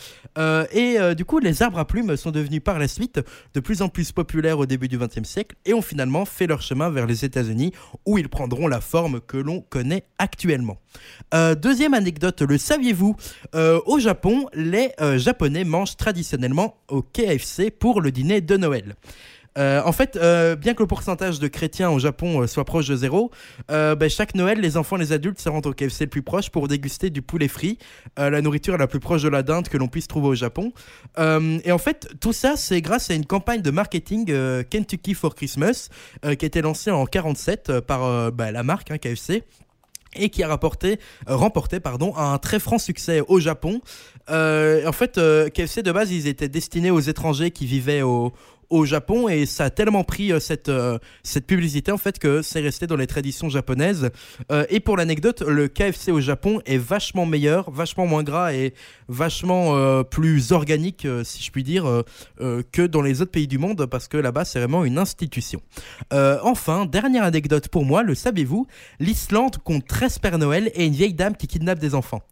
Et 0.72 0.98
du 1.16 1.24
coup, 1.24 1.38
les 1.38 1.62
arbres 1.62 1.78
à 1.78 1.86
plumes 1.86 2.16
sont 2.16 2.30
devenus 2.30 2.62
par 2.62 2.78
la 2.78 2.88
suite 2.88 3.20
de 3.54 3.60
plus 3.60 3.82
en 3.82 3.88
plus 3.88 4.12
populaires 4.12 4.58
au 4.58 4.66
début 4.66 4.88
du 4.88 4.98
XXe 4.98 5.28
siècle 5.28 5.56
et 5.64 5.74
ont 5.74 5.82
finalement 5.82 6.24
fait 6.24 6.46
leur 6.46 6.62
chemin 6.62 6.90
vers 6.90 7.06
les 7.06 7.24
États-Unis 7.24 7.72
où 8.06 8.18
ils 8.18 8.28
prendront 8.28 8.68
la 8.68 8.80
forme 8.80 9.20
que 9.20 9.36
l'on 9.36 9.60
connaît 9.60 10.04
actuellement. 10.18 10.78
Euh, 11.34 11.54
deuxième 11.54 11.94
anecdote, 11.94 12.42
le 12.42 12.58
saviez-vous 12.58 13.16
Euh, 13.54 13.80
Au 13.86 13.98
Japon, 13.98 14.46
les 14.54 14.92
euh, 15.00 15.18
Japonais 15.18 15.64
mangent 15.64 15.96
traditionnellement 15.96 16.76
au 16.88 17.02
KFC 17.02 17.70
pour 17.70 18.00
le 18.00 18.10
dîner 18.10 18.40
de 18.40 18.56
Noël. 18.56 18.96
En 19.60 19.90
fait, 19.90 20.16
bien 20.60 20.74
que 20.74 20.84
le 20.84 20.86
pourcentage 20.86 21.40
de 21.40 21.48
chrétiens 21.48 21.90
au 21.90 21.98
Japon 21.98 22.46
soit 22.46 22.64
proche 22.64 22.86
de 22.86 22.94
zéro, 22.94 23.32
ben, 23.68 24.08
chaque 24.08 24.36
Noël, 24.36 24.60
les 24.60 24.76
enfants 24.76 24.94
et 24.94 25.00
les 25.00 25.12
adultes 25.12 25.40
se 25.40 25.48
rendent 25.48 25.66
au 25.66 25.72
KFC 25.72 26.04
le 26.04 26.10
plus 26.10 26.22
proche 26.22 26.48
pour 26.50 26.68
déguster 26.68 27.10
du 27.10 27.22
poulet 27.22 27.48
frit, 27.48 27.76
la 28.16 28.40
nourriture 28.40 28.78
la 28.78 28.86
plus 28.86 29.00
proche 29.00 29.24
de 29.24 29.28
la 29.28 29.42
dinde 29.42 29.68
que 29.68 29.76
l'on 29.76 29.88
puisse 29.88 30.06
trouver 30.06 30.28
au 30.28 30.34
Japon. 30.36 30.72
Et 31.18 31.72
en 31.72 31.78
fait, 31.78 32.06
tout 32.20 32.32
ça, 32.32 32.54
c'est 32.56 32.80
grâce 32.80 33.10
à 33.10 33.14
une 33.14 33.26
campagne 33.26 33.60
de 33.60 33.72
marketing 33.72 34.32
Kentucky 34.70 35.14
for 35.14 35.34
Christmas 35.34 35.88
qui 36.22 36.44
a 36.44 36.46
été 36.46 36.62
lancée 36.62 36.92
en 36.92 37.04
47 37.04 37.70
euh, 37.70 37.80
par 37.80 38.32
bah, 38.32 38.52
la 38.52 38.62
marque 38.62 38.90
hein, 38.90 38.98
KFC 38.98 39.42
et 40.16 40.30
qui 40.30 40.42
a 40.42 40.48
rapporté, 40.48 40.98
euh, 41.28 41.36
remporté 41.36 41.80
un 42.16 42.38
très 42.38 42.58
franc 42.58 42.78
succès 42.78 43.22
au 43.26 43.40
Japon. 43.40 43.80
Euh, 44.30 44.86
en 44.86 44.92
fait, 44.92 45.18
euh, 45.18 45.48
KFC 45.48 45.82
de 45.82 45.92
base, 45.92 46.10
ils 46.12 46.26
étaient 46.26 46.48
destinés 46.48 46.90
aux 46.90 47.00
étrangers 47.00 47.50
qui 47.50 47.66
vivaient 47.66 48.02
au, 48.02 48.32
au 48.70 48.84
Japon 48.84 49.28
et 49.28 49.46
ça 49.46 49.64
a 49.64 49.70
tellement 49.70 50.04
pris 50.04 50.32
euh, 50.32 50.40
cette, 50.40 50.68
euh, 50.68 50.98
cette 51.22 51.46
publicité 51.46 51.90
en 51.90 51.98
fait 51.98 52.18
que 52.18 52.42
c'est 52.42 52.60
resté 52.60 52.86
dans 52.86 52.96
les 52.96 53.06
traditions 53.06 53.48
japonaises. 53.48 54.10
Euh, 54.52 54.64
et 54.68 54.80
pour 54.80 54.96
l'anecdote, 54.96 55.42
le 55.42 55.68
KFC 55.68 56.12
au 56.12 56.20
Japon 56.20 56.60
est 56.66 56.78
vachement 56.78 57.26
meilleur, 57.26 57.70
vachement 57.70 58.06
moins 58.06 58.22
gras 58.22 58.52
et 58.52 58.74
vachement 59.08 60.04
plus 60.04 60.52
organique, 60.52 61.06
si 61.24 61.42
je 61.42 61.50
puis 61.50 61.62
dire, 61.62 62.04
que 62.38 62.86
dans 62.86 63.00
les 63.00 63.22
autres 63.22 63.30
pays 63.30 63.46
du 63.46 63.58
monde 63.58 63.86
parce 63.86 64.06
que 64.08 64.16
là-bas 64.16 64.44
c'est 64.44 64.58
vraiment 64.58 64.84
une 64.84 64.98
institution. 64.98 65.60
Enfin, 66.12 66.86
dernière 66.86 67.24
anecdote 67.24 67.68
pour 67.68 67.84
moi, 67.84 68.02
le 68.02 68.14
saviez-vous 68.14 68.66
L'Islande 69.00 69.56
compte 69.58 69.86
13 69.86 70.18
Pères 70.18 70.38
Noël 70.38 70.70
et 70.74 70.84
une 70.84 70.92
vieille 70.92 71.14
dame 71.14 71.36
qui 71.36 71.46
kidnappe 71.46 71.78
des 71.78 71.94
enfants. 71.94 72.22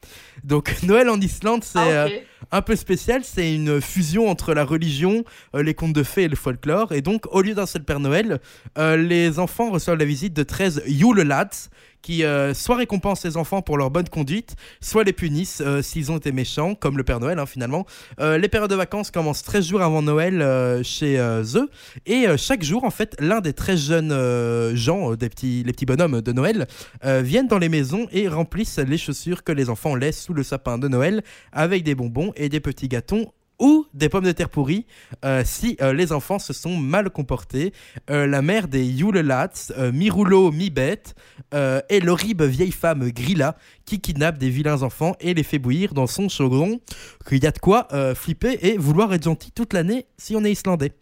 Donc 0.44 0.74
Noël 0.82 1.08
en 1.08 1.20
Islande, 1.20 1.64
c'est 1.64 1.78
Ah, 1.78 2.08
un 2.52 2.62
peu 2.62 2.76
spécial, 2.76 3.22
c'est 3.24 3.54
une 3.54 3.80
fusion 3.80 4.28
entre 4.28 4.52
la 4.54 4.64
religion, 4.64 5.24
les 5.54 5.74
contes 5.74 5.94
de 5.94 6.02
fées 6.02 6.25
et 6.26 6.28
le 6.28 6.36
folklore. 6.36 6.92
Et 6.92 7.00
donc, 7.00 7.24
au 7.30 7.40
lieu 7.40 7.54
d'un 7.54 7.66
seul 7.66 7.82
Père 7.82 8.00
Noël, 8.00 8.40
euh, 8.78 8.96
les 8.96 9.38
enfants 9.38 9.70
reçoivent 9.70 9.98
la 9.98 10.04
visite 10.04 10.34
de 10.34 10.42
13 10.42 10.82
Yule 10.86 11.22
Lads 11.22 11.70
qui 12.02 12.22
euh, 12.22 12.54
soit 12.54 12.76
récompensent 12.76 13.24
les 13.24 13.36
enfants 13.36 13.62
pour 13.62 13.78
leur 13.78 13.90
bonne 13.90 14.08
conduite, 14.08 14.54
soit 14.80 15.02
les 15.02 15.12
punissent 15.12 15.60
euh, 15.64 15.82
s'ils 15.82 16.12
ont 16.12 16.18
été 16.18 16.30
méchants, 16.30 16.76
comme 16.76 16.96
le 16.96 17.02
Père 17.02 17.18
Noël 17.18 17.40
hein, 17.40 17.46
finalement. 17.46 17.84
Les 18.20 18.48
périodes 18.48 18.70
de 18.70 18.76
vacances 18.76 19.10
commencent 19.10 19.42
13 19.42 19.66
jours 19.66 19.82
avant 19.82 20.02
Noël 20.02 20.84
chez 20.84 21.16
eux. 21.18 21.70
Et 22.06 22.26
chaque 22.36 22.62
jour, 22.62 22.84
en 22.84 22.90
fait, 22.90 23.16
l'un 23.18 23.40
des 23.40 23.52
13 23.52 23.86
jeunes 23.86 24.76
gens, 24.76 25.14
des 25.14 25.28
petits, 25.28 25.62
les 25.64 25.72
petits 25.72 25.86
bonhommes 25.86 26.20
de 26.20 26.32
Noël, 26.32 26.66
viennent 27.02 27.48
dans 27.48 27.58
les 27.58 27.68
maisons 27.68 28.06
et 28.12 28.28
remplissent 28.28 28.78
les 28.78 28.98
chaussures 28.98 29.42
que 29.42 29.52
les 29.52 29.68
enfants 29.68 29.94
laissent 29.94 30.22
sous 30.22 30.34
le 30.34 30.42
sapin 30.42 30.78
de 30.78 30.88
Noël 30.88 31.22
avec 31.52 31.82
des 31.82 31.94
bonbons 31.94 32.32
et 32.36 32.48
des 32.48 32.60
petits 32.60 32.88
gâtons 32.88 33.32
ou 33.58 33.86
des 33.94 34.08
pommes 34.08 34.24
de 34.24 34.32
terre 34.32 34.48
pourries 34.48 34.86
euh, 35.24 35.42
si 35.44 35.76
euh, 35.80 35.92
les 35.92 36.12
enfants 36.12 36.38
se 36.38 36.52
sont 36.52 36.76
mal 36.76 37.10
comportés. 37.10 37.72
Euh, 38.10 38.26
la 38.26 38.42
mère 38.42 38.68
des 38.68 38.84
Yule 38.84 39.20
Lads, 39.20 39.72
euh, 39.78 39.92
mi-rouleau, 39.92 40.52
mi-bête, 40.52 41.14
est 41.52 42.00
l'horrible 42.04 42.44
vieille 42.46 42.72
femme 42.72 43.10
Grilla 43.10 43.56
qui 43.86 44.00
kidnappe 44.00 44.36
des 44.36 44.50
vilains 44.50 44.82
enfants 44.82 45.14
et 45.20 45.32
les 45.32 45.42
fait 45.42 45.58
bouillir 45.58 45.94
dans 45.94 46.06
son 46.06 46.28
chaudron. 46.28 46.80
Qu'il 47.26 47.42
y 47.42 47.46
a 47.46 47.50
de 47.50 47.58
quoi 47.58 47.88
flipper 48.14 48.58
et 48.60 48.76
vouloir 48.76 49.14
être 49.14 49.22
gentil 49.22 49.52
toute 49.52 49.72
l'année 49.72 50.06
si 50.18 50.36
on 50.36 50.44
est 50.44 50.52
islandais. 50.52 50.92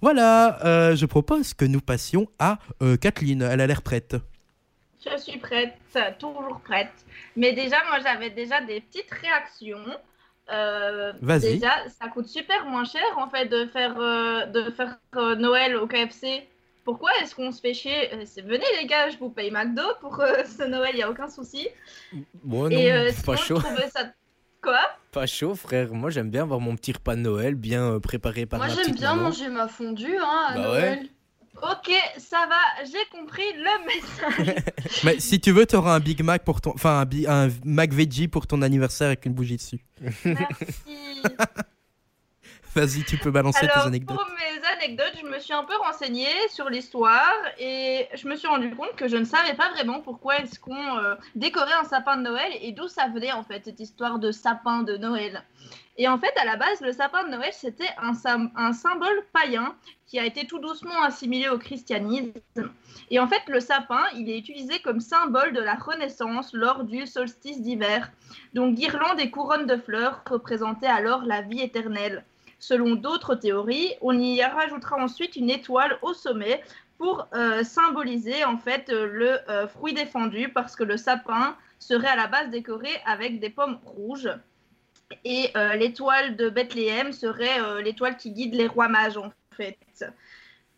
Voilà, 0.00 0.94
je 0.94 1.04
propose 1.06 1.52
que 1.54 1.64
nous 1.64 1.80
passions 1.80 2.28
à 2.38 2.58
Kathleen. 3.00 3.42
Elle 3.42 3.60
a 3.60 3.66
l'air 3.66 3.82
prête. 3.82 4.14
Je 5.04 5.20
suis 5.20 5.38
prête, 5.38 5.74
toujours 6.20 6.60
prête. 6.64 6.92
Mais 7.34 7.54
déjà, 7.54 7.76
moi, 7.88 7.98
j'avais 8.02 8.30
déjà 8.30 8.60
des 8.60 8.80
petites 8.80 9.10
réactions. 9.10 9.84
Euh, 10.50 11.12
Vas-y. 11.20 11.54
Déjà, 11.58 11.72
ça 11.88 12.08
coûte 12.08 12.26
super 12.26 12.64
moins 12.66 12.84
cher 12.84 13.02
en 13.16 13.28
fait 13.28 13.46
de 13.46 13.66
faire, 13.66 13.98
euh, 14.00 14.46
de 14.46 14.70
faire 14.70 14.98
euh, 15.16 15.34
Noël 15.36 15.76
au 15.76 15.86
KFC. 15.86 16.48
Pourquoi 16.84 17.10
est-ce 17.20 17.34
qu'on 17.34 17.52
se 17.52 17.60
fait 17.60 17.74
chier? 17.74 18.14
Euh, 18.14 18.24
Venez 18.44 18.64
les 18.80 18.86
gars, 18.86 19.10
je 19.10 19.18
vous 19.18 19.28
paye 19.28 19.50
McDo 19.50 19.82
pour 20.00 20.16
ce 20.46 20.66
Noël, 20.66 20.90
il 20.94 20.96
n'y 20.96 21.02
a 21.02 21.10
aucun 21.10 21.28
souci. 21.28 21.68
Bon, 22.42 22.64
non, 22.64 22.70
Et 22.70 23.10
pas 23.26 23.36
chaud. 23.36 23.60
ça. 23.60 24.04
Quoi? 24.62 24.80
Pas 25.12 25.26
chaud, 25.26 25.54
frère. 25.54 25.92
Moi, 25.92 26.10
j'aime 26.10 26.30
bien 26.30 26.42
avoir 26.42 26.60
mon 26.60 26.74
petit 26.76 26.92
repas 26.92 27.14
de 27.14 27.20
Noël 27.20 27.54
bien 27.54 28.00
préparé 28.00 28.44
par 28.46 28.58
Moi 28.58 28.68
j'aime 28.68 28.94
bien 28.94 29.14
manger 29.14 29.48
ma 29.48 29.68
fondue 29.68 30.16
hein, 30.18 30.46
à 30.48 30.54
Bah 30.54 30.72
ouais. 30.72 31.02
Ok, 31.62 31.92
ça 32.18 32.46
va, 32.48 32.84
j'ai 32.84 33.04
compris 33.10 33.52
le 33.54 33.86
message. 33.86 34.62
Mais 35.04 35.18
si 35.20 35.40
tu 35.40 35.50
veux, 35.50 35.66
tu 35.66 35.76
auras 35.76 35.94
un 35.94 36.00
Big 36.00 36.22
Mac 36.22 36.44
pour 36.44 36.60
ton, 36.60 36.70
enfin 36.70 37.04
un, 37.26 37.48
Mac 37.64 37.92
Veggie 37.92 38.28
pour 38.28 38.46
ton 38.46 38.62
anniversaire 38.62 39.08
avec 39.08 39.26
une 39.26 39.34
bougie 39.34 39.56
dessus. 39.56 39.80
Merci. 40.24 41.22
Vas-y, 42.74 43.02
tu 43.02 43.16
peux 43.16 43.30
balancer 43.30 43.66
tes 43.66 43.80
anecdotes. 43.80 44.16
pour 44.16 44.26
mes 44.26 44.66
anecdotes, 44.76 45.14
je 45.20 45.26
me 45.26 45.38
suis 45.40 45.52
un 45.52 45.64
peu 45.64 45.76
renseignée 45.78 46.28
sur 46.50 46.68
l'histoire 46.68 47.34
et 47.58 48.06
je 48.14 48.28
me 48.28 48.36
suis 48.36 48.46
rendu 48.46 48.70
compte 48.70 48.94
que 48.94 49.08
je 49.08 49.16
ne 49.16 49.24
savais 49.24 49.54
pas 49.54 49.70
vraiment 49.70 50.00
pourquoi 50.00 50.38
est-ce 50.38 50.60
qu'on 50.60 50.98
euh, 50.98 51.14
décorait 51.34 51.72
un 51.72 51.84
sapin 51.84 52.16
de 52.18 52.22
Noël 52.22 52.52
et 52.60 52.72
d'où 52.72 52.86
ça 52.86 53.08
venait 53.08 53.32
en 53.32 53.42
fait 53.42 53.64
cette 53.64 53.80
histoire 53.80 54.18
de 54.18 54.30
sapin 54.30 54.82
de 54.82 54.96
Noël. 54.96 55.42
Et 56.00 56.06
en 56.06 56.16
fait, 56.16 56.32
à 56.40 56.44
la 56.44 56.56
base, 56.56 56.80
le 56.80 56.92
sapin 56.92 57.24
de 57.24 57.30
Noël, 57.30 57.50
c'était 57.52 57.90
un, 57.98 58.72
symbole 58.72 59.24
païen 59.32 59.74
qui 60.06 60.20
a 60.20 60.24
été 60.24 60.46
tout 60.46 60.60
doucement 60.60 61.02
assimilé 61.02 61.48
au 61.48 61.58
christianisme. 61.58 62.32
Et 63.10 63.18
en 63.18 63.26
fait, 63.26 63.42
le 63.48 63.58
sapin, 63.58 64.04
il 64.14 64.30
est 64.30 64.38
utilisé 64.38 64.78
comme 64.78 65.00
symbole 65.00 65.52
de 65.52 65.60
la 65.60 65.74
renaissance 65.74 66.54
lors 66.54 66.84
du 66.84 67.04
solstice 67.06 67.60
d'hiver. 67.60 68.12
Donc, 68.54 68.76
guirlandes 68.76 69.18
et 69.18 69.30
couronnes 69.30 69.66
de 69.66 69.76
fleurs 69.76 70.22
représentaient 70.30 70.86
alors 70.86 71.24
la 71.24 71.42
vie 71.42 71.60
éternelle. 71.60 72.24
Selon 72.60 72.94
d'autres 72.94 73.34
théories, 73.34 73.94
on 74.00 74.16
y 74.16 74.40
rajoutera 74.42 75.02
ensuite 75.02 75.34
une 75.34 75.50
étoile 75.50 75.98
au 76.02 76.14
sommet 76.14 76.62
pour 76.96 77.28
euh, 77.34 77.62
symboliser 77.62 78.44
en 78.44 78.58
fait 78.58 78.90
euh, 78.90 79.06
le 79.06 79.38
euh, 79.48 79.68
fruit 79.68 79.94
défendu 79.94 80.48
parce 80.48 80.74
que 80.74 80.82
le 80.82 80.96
sapin 80.96 81.56
serait 81.78 82.08
à 82.08 82.16
la 82.16 82.26
base 82.26 82.50
décoré 82.50 82.90
avec 83.06 83.38
des 83.38 83.50
pommes 83.50 83.78
rouges 83.84 84.30
et 85.24 85.50
euh, 85.56 85.74
l'étoile 85.74 86.36
de 86.36 86.48
Bethléem 86.48 87.12
serait 87.12 87.60
euh, 87.60 87.80
l'étoile 87.82 88.16
qui 88.16 88.30
guide 88.32 88.54
les 88.54 88.66
rois 88.66 88.88
mages 88.88 89.16
en 89.16 89.32
fait. 89.56 89.76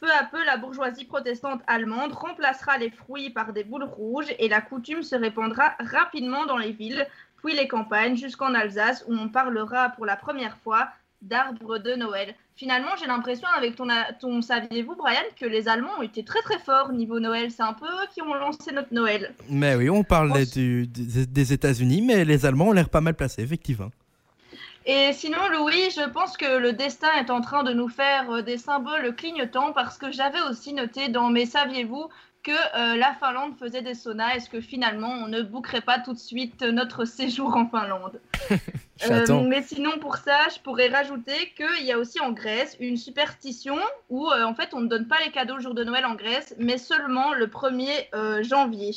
Peu 0.00 0.10
à 0.10 0.24
peu, 0.24 0.42
la 0.46 0.56
bourgeoisie 0.56 1.04
protestante 1.04 1.60
allemande 1.66 2.12
remplacera 2.12 2.78
les 2.78 2.90
fruits 2.90 3.30
par 3.30 3.52
des 3.52 3.64
boules 3.64 3.84
rouges 3.84 4.32
et 4.38 4.48
la 4.48 4.62
coutume 4.62 5.02
se 5.02 5.14
répandra 5.14 5.74
rapidement 5.78 6.46
dans 6.46 6.56
les 6.56 6.72
villes, 6.72 7.06
puis 7.42 7.54
les 7.54 7.68
campagnes, 7.68 8.16
jusqu'en 8.16 8.54
Alsace 8.54 9.04
où 9.08 9.14
on 9.14 9.28
parlera 9.28 9.90
pour 9.90 10.06
la 10.06 10.16
première 10.16 10.56
fois 10.58 10.88
d'arbres 11.20 11.76
de 11.76 11.96
Noël. 11.96 12.34
Finalement, 12.56 12.92
j'ai 12.98 13.06
l'impression 13.06 13.48
avec 13.54 13.76
ton, 13.76 13.88
ton 14.20 14.40
saviez-vous, 14.40 14.94
Brian, 14.96 15.20
que 15.38 15.44
les 15.44 15.68
Allemands 15.68 15.98
ont 15.98 16.02
été 16.02 16.24
très 16.24 16.40
très 16.40 16.58
forts 16.58 16.92
niveau 16.92 17.20
Noël. 17.20 17.50
C'est 17.50 17.62
un 17.62 17.74
peu 17.74 17.84
eux 17.84 18.06
qui 18.14 18.22
ont 18.22 18.32
lancé 18.32 18.72
notre 18.72 18.92
Noël. 18.94 19.34
Mais 19.50 19.74
oui, 19.76 19.90
on 19.90 20.02
du- 20.46 20.86
des, 20.86 21.26
des 21.26 21.52
États-Unis, 21.52 22.00
mais 22.00 22.24
les 22.24 22.46
Allemands 22.46 22.68
ont 22.68 22.72
l'air 22.72 22.88
pas 22.88 23.02
mal 23.02 23.14
placés, 23.14 23.42
effectivement. 23.42 23.90
Et 24.86 25.12
sinon, 25.12 25.48
Louis, 25.50 25.90
je 25.90 26.08
pense 26.08 26.36
que 26.36 26.58
le 26.58 26.72
destin 26.72 27.10
est 27.18 27.30
en 27.30 27.40
train 27.40 27.62
de 27.62 27.72
nous 27.72 27.88
faire 27.88 28.30
euh, 28.30 28.42
des 28.42 28.56
symboles 28.56 29.14
clignotants 29.14 29.72
parce 29.72 29.98
que 29.98 30.10
j'avais 30.10 30.40
aussi 30.48 30.72
noté 30.72 31.08
dans 31.08 31.28
mes 31.28 31.46
saviez-vous 31.46 32.08
que 32.42 32.50
euh, 32.50 32.96
la 32.96 33.12
Finlande 33.14 33.54
faisait 33.58 33.82
des 33.82 33.94
saunas. 33.94 34.34
Est-ce 34.34 34.48
que 34.48 34.60
finalement 34.60 35.10
on 35.10 35.28
ne 35.28 35.42
bouquerait 35.42 35.82
pas 35.82 35.98
tout 35.98 36.14
de 36.14 36.18
suite 36.18 36.62
notre 36.62 37.04
séjour 37.16 37.56
en 37.56 37.66
Finlande 37.66 38.20
Euh, 39.08 39.42
mais 39.48 39.62
sinon, 39.62 39.98
pour 39.98 40.16
ça, 40.16 40.36
je 40.54 40.60
pourrais 40.60 40.88
rajouter 40.88 41.52
qu'il 41.56 41.86
y 41.86 41.92
a 41.92 41.98
aussi 41.98 42.20
en 42.20 42.32
Grèce 42.32 42.76
une 42.80 42.96
superstition 42.96 43.78
où 44.10 44.28
euh, 44.28 44.44
en 44.44 44.54
fait 44.54 44.74
on 44.74 44.80
ne 44.80 44.88
donne 44.88 45.06
pas 45.06 45.16
les 45.24 45.30
cadeaux 45.30 45.56
le 45.56 45.62
jour 45.62 45.74
de 45.74 45.84
Noël 45.84 46.04
en 46.04 46.14
Grèce, 46.14 46.54
mais 46.58 46.78
seulement 46.78 47.32
le 47.32 47.46
1er 47.46 48.08
euh, 48.14 48.42
janvier. 48.42 48.90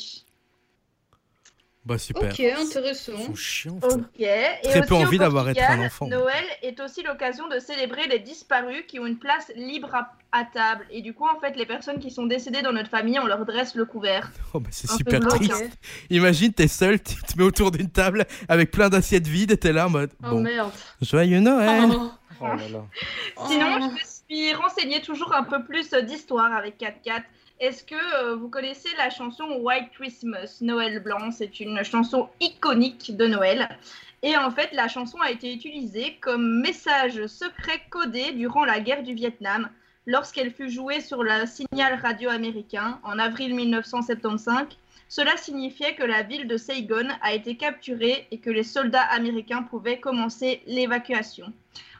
Bah 1.86 1.98
super. 1.98 2.30
Ok, 2.32 2.40
intéressant. 2.40 3.12
Ils 3.18 3.24
sont 3.26 3.34
chiants, 3.34 3.78
frère. 3.80 3.92
Ok. 3.98 4.20
Et 4.20 4.56
Très 4.62 4.86
peu 4.86 4.94
envie 4.94 5.18
d'avoir 5.18 5.48
été 5.50 5.62
un 5.62 5.84
enfant. 5.84 6.06
Noël 6.06 6.44
est 6.62 6.80
aussi 6.80 7.02
l'occasion 7.02 7.46
de 7.48 7.58
célébrer 7.58 8.06
les 8.08 8.20
disparus 8.20 8.84
qui 8.88 8.98
ont 8.98 9.06
une 9.06 9.18
place 9.18 9.52
libre 9.54 9.94
à, 9.94 10.10
à 10.32 10.44
table. 10.44 10.86
Et 10.90 11.02
du 11.02 11.12
coup, 11.12 11.26
en 11.28 11.38
fait, 11.40 11.56
les 11.56 11.66
personnes 11.66 11.98
qui 11.98 12.10
sont 12.10 12.24
décédées 12.24 12.62
dans 12.62 12.72
notre 12.72 12.88
famille, 12.88 13.18
on 13.18 13.26
leur 13.26 13.44
dresse 13.44 13.74
le 13.74 13.84
couvert. 13.84 14.30
Oh, 14.54 14.60
bah, 14.60 14.68
c'est 14.70 14.88
super 14.88 15.20
triste. 15.20 15.52
hein. 15.52 15.68
Imagine, 16.10 16.52
t'es 16.54 16.68
seul, 16.68 17.02
tu 17.02 17.16
te 17.16 17.36
mets 17.36 17.44
autour 17.44 17.70
d'une 17.72 17.90
table 17.90 18.24
avec 18.48 18.70
plein 18.70 18.88
d'assiettes 18.88 19.26
vides 19.26 19.50
et 19.50 19.56
t'es 19.56 19.72
là 19.72 19.86
en 19.88 19.90
mode 19.90 20.10
Oh 20.22 20.28
bon, 20.30 20.40
merde. 20.40 20.70
joyeux 21.02 21.40
Noël. 21.40 21.90
Oh. 21.92 22.10
Oh 22.40 22.46
là 22.46 22.68
là. 22.68 22.84
Sinon, 23.48 23.66
Oh. 23.76 23.78
je 23.80 23.94
me 23.94 23.98
suis 23.98 24.54
renseignée 24.54 25.00
toujours 25.00 25.32
un 25.34 25.44
peu 25.44 25.62
plus 25.64 25.88
d'histoire 26.02 26.52
avec 26.52 26.78
4-4. 26.80 27.22
Est-ce 27.60 27.84
que 27.84 27.94
euh, 27.94 28.34
vous 28.34 28.48
connaissez 28.48 28.88
la 28.98 29.10
chanson 29.10 29.44
White 29.60 29.90
Christmas, 29.92 30.58
Noël 30.60 31.00
blanc? 31.00 31.30
C'est 31.30 31.60
une 31.60 31.84
chanson 31.84 32.28
iconique 32.40 33.16
de 33.16 33.28
Noël. 33.28 33.68
Et 34.22 34.36
en 34.36 34.50
fait, 34.50 34.70
la 34.72 34.88
chanson 34.88 35.18
a 35.20 35.30
été 35.30 35.54
utilisée 35.54 36.16
comme 36.20 36.60
message 36.60 37.26
secret 37.26 37.80
codé 37.90 38.32
durant 38.32 38.64
la 38.64 38.80
guerre 38.80 39.04
du 39.04 39.14
Vietnam, 39.14 39.68
lorsqu'elle 40.04 40.50
fut 40.50 40.68
jouée 40.68 41.00
sur 41.00 41.22
le 41.22 41.46
signal 41.46 42.00
radio 42.02 42.28
américain 42.28 42.98
en 43.04 43.20
avril 43.20 43.54
1975. 43.54 44.66
Cela 45.08 45.36
signifiait 45.36 45.94
que 45.94 46.02
la 46.02 46.24
ville 46.24 46.48
de 46.48 46.56
Saigon 46.56 47.08
a 47.22 47.34
été 47.34 47.56
capturée 47.56 48.26
et 48.32 48.38
que 48.38 48.50
les 48.50 48.64
soldats 48.64 49.06
américains 49.12 49.62
pouvaient 49.62 50.00
commencer 50.00 50.60
l'évacuation. 50.66 51.52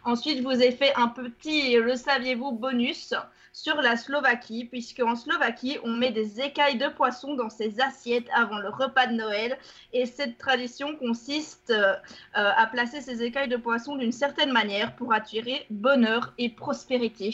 Ensuite, 0.04 0.38
je 0.38 0.42
vous 0.42 0.60
ai 0.62 0.72
fait 0.72 0.92
un 0.96 1.08
petit, 1.08 1.76
le 1.76 1.94
saviez-vous, 1.94 2.50
bonus 2.50 3.14
sur 3.54 3.76
la 3.80 3.96
Slovaquie, 3.96 4.64
puisque 4.64 5.00
en 5.00 5.14
Slovaquie, 5.14 5.78
on 5.84 5.92
met 5.92 6.10
des 6.10 6.40
écailles 6.40 6.76
de 6.76 6.88
poisson 6.88 7.34
dans 7.34 7.48
ses 7.48 7.80
assiettes 7.80 8.26
avant 8.34 8.58
le 8.58 8.68
repas 8.68 9.06
de 9.06 9.14
Noël. 9.14 9.56
Et 9.92 10.06
cette 10.06 10.36
tradition 10.38 10.96
consiste 10.96 11.70
euh, 11.70 11.92
euh, 12.36 12.50
à 12.56 12.66
placer 12.66 13.00
ces 13.00 13.22
écailles 13.22 13.48
de 13.48 13.56
poisson 13.56 13.96
d'une 13.96 14.12
certaine 14.12 14.50
manière 14.50 14.96
pour 14.96 15.14
attirer 15.14 15.66
bonheur 15.70 16.34
et 16.36 16.50
prospérité. 16.50 17.30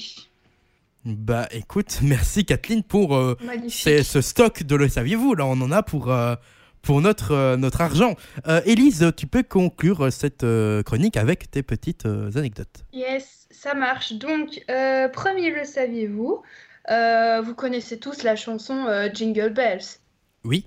Bah 1.06 1.48
écoute, 1.52 2.00
merci 2.02 2.44
Kathleen 2.44 2.82
pour 2.82 3.16
euh, 3.16 3.34
ce 3.68 4.20
stock 4.20 4.62
de 4.62 4.76
le 4.76 4.88
saviez-vous? 4.90 5.34
Là, 5.34 5.46
on 5.46 5.58
en 5.62 5.72
a 5.72 5.82
pour, 5.82 6.12
euh, 6.12 6.36
pour 6.82 7.00
notre, 7.00 7.32
euh, 7.32 7.56
notre 7.56 7.80
argent. 7.80 8.14
Euh, 8.46 8.60
Élise, 8.66 9.10
tu 9.16 9.26
peux 9.26 9.42
conclure 9.42 10.12
cette 10.12 10.44
euh, 10.44 10.82
chronique 10.82 11.16
avec 11.16 11.50
tes 11.50 11.62
petites 11.62 12.04
euh, 12.04 12.30
anecdotes. 12.34 12.84
Yes, 12.92 13.39
ça 13.60 13.74
marche. 13.74 14.14
Donc, 14.14 14.64
euh, 14.70 15.08
premier, 15.08 15.50
le 15.50 15.64
saviez-vous? 15.64 16.42
Euh, 16.88 17.42
Vous 17.42 17.54
connaissez 17.54 17.98
tous 17.98 18.22
la 18.22 18.34
chanson 18.34 18.86
euh, 18.86 19.10
Jingle 19.12 19.50
Bells. 19.50 19.98
Oui. 20.44 20.64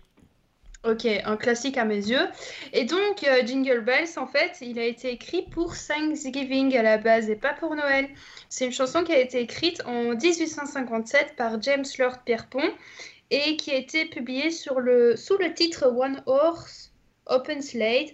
Ok, 0.84 1.08
un 1.08 1.36
classique 1.38 1.78
à 1.78 1.86
mes 1.86 1.96
yeux. 2.10 2.28
Et 2.72 2.84
donc, 2.84 3.26
Jingle 3.46 3.80
Bells, 3.82 4.10
en 4.18 4.28
fait, 4.28 4.58
il 4.62 4.78
a 4.78 4.84
été 4.84 5.12
écrit 5.12 5.42
pour 5.44 5.74
Thanksgiving 5.76 6.78
à 6.78 6.84
la 6.84 6.98
base 6.98 7.30
et 7.30 7.36
pas 7.36 7.54
pour 7.54 7.74
Noël. 7.74 8.10
C'est 8.50 8.66
une 8.66 8.74
chanson 8.74 9.04
qui 9.04 9.14
a 9.14 9.20
été 9.20 9.40
écrite 9.40 9.82
en 9.86 10.14
1857 10.14 11.36
par 11.36 11.60
James 11.62 11.86
Lord 11.98 12.20
Pierpont 12.26 12.70
et 13.32 13.56
qui 13.56 13.72
a 13.72 13.76
été 13.76 14.06
publiée 14.06 14.52
sur 14.52 14.82
le, 14.82 15.16
sous 15.16 15.38
le 15.38 15.54
titre 15.54 15.88
One 15.88 16.22
Horse 16.26 16.92
Open 17.28 17.62
Slade. 17.62 18.10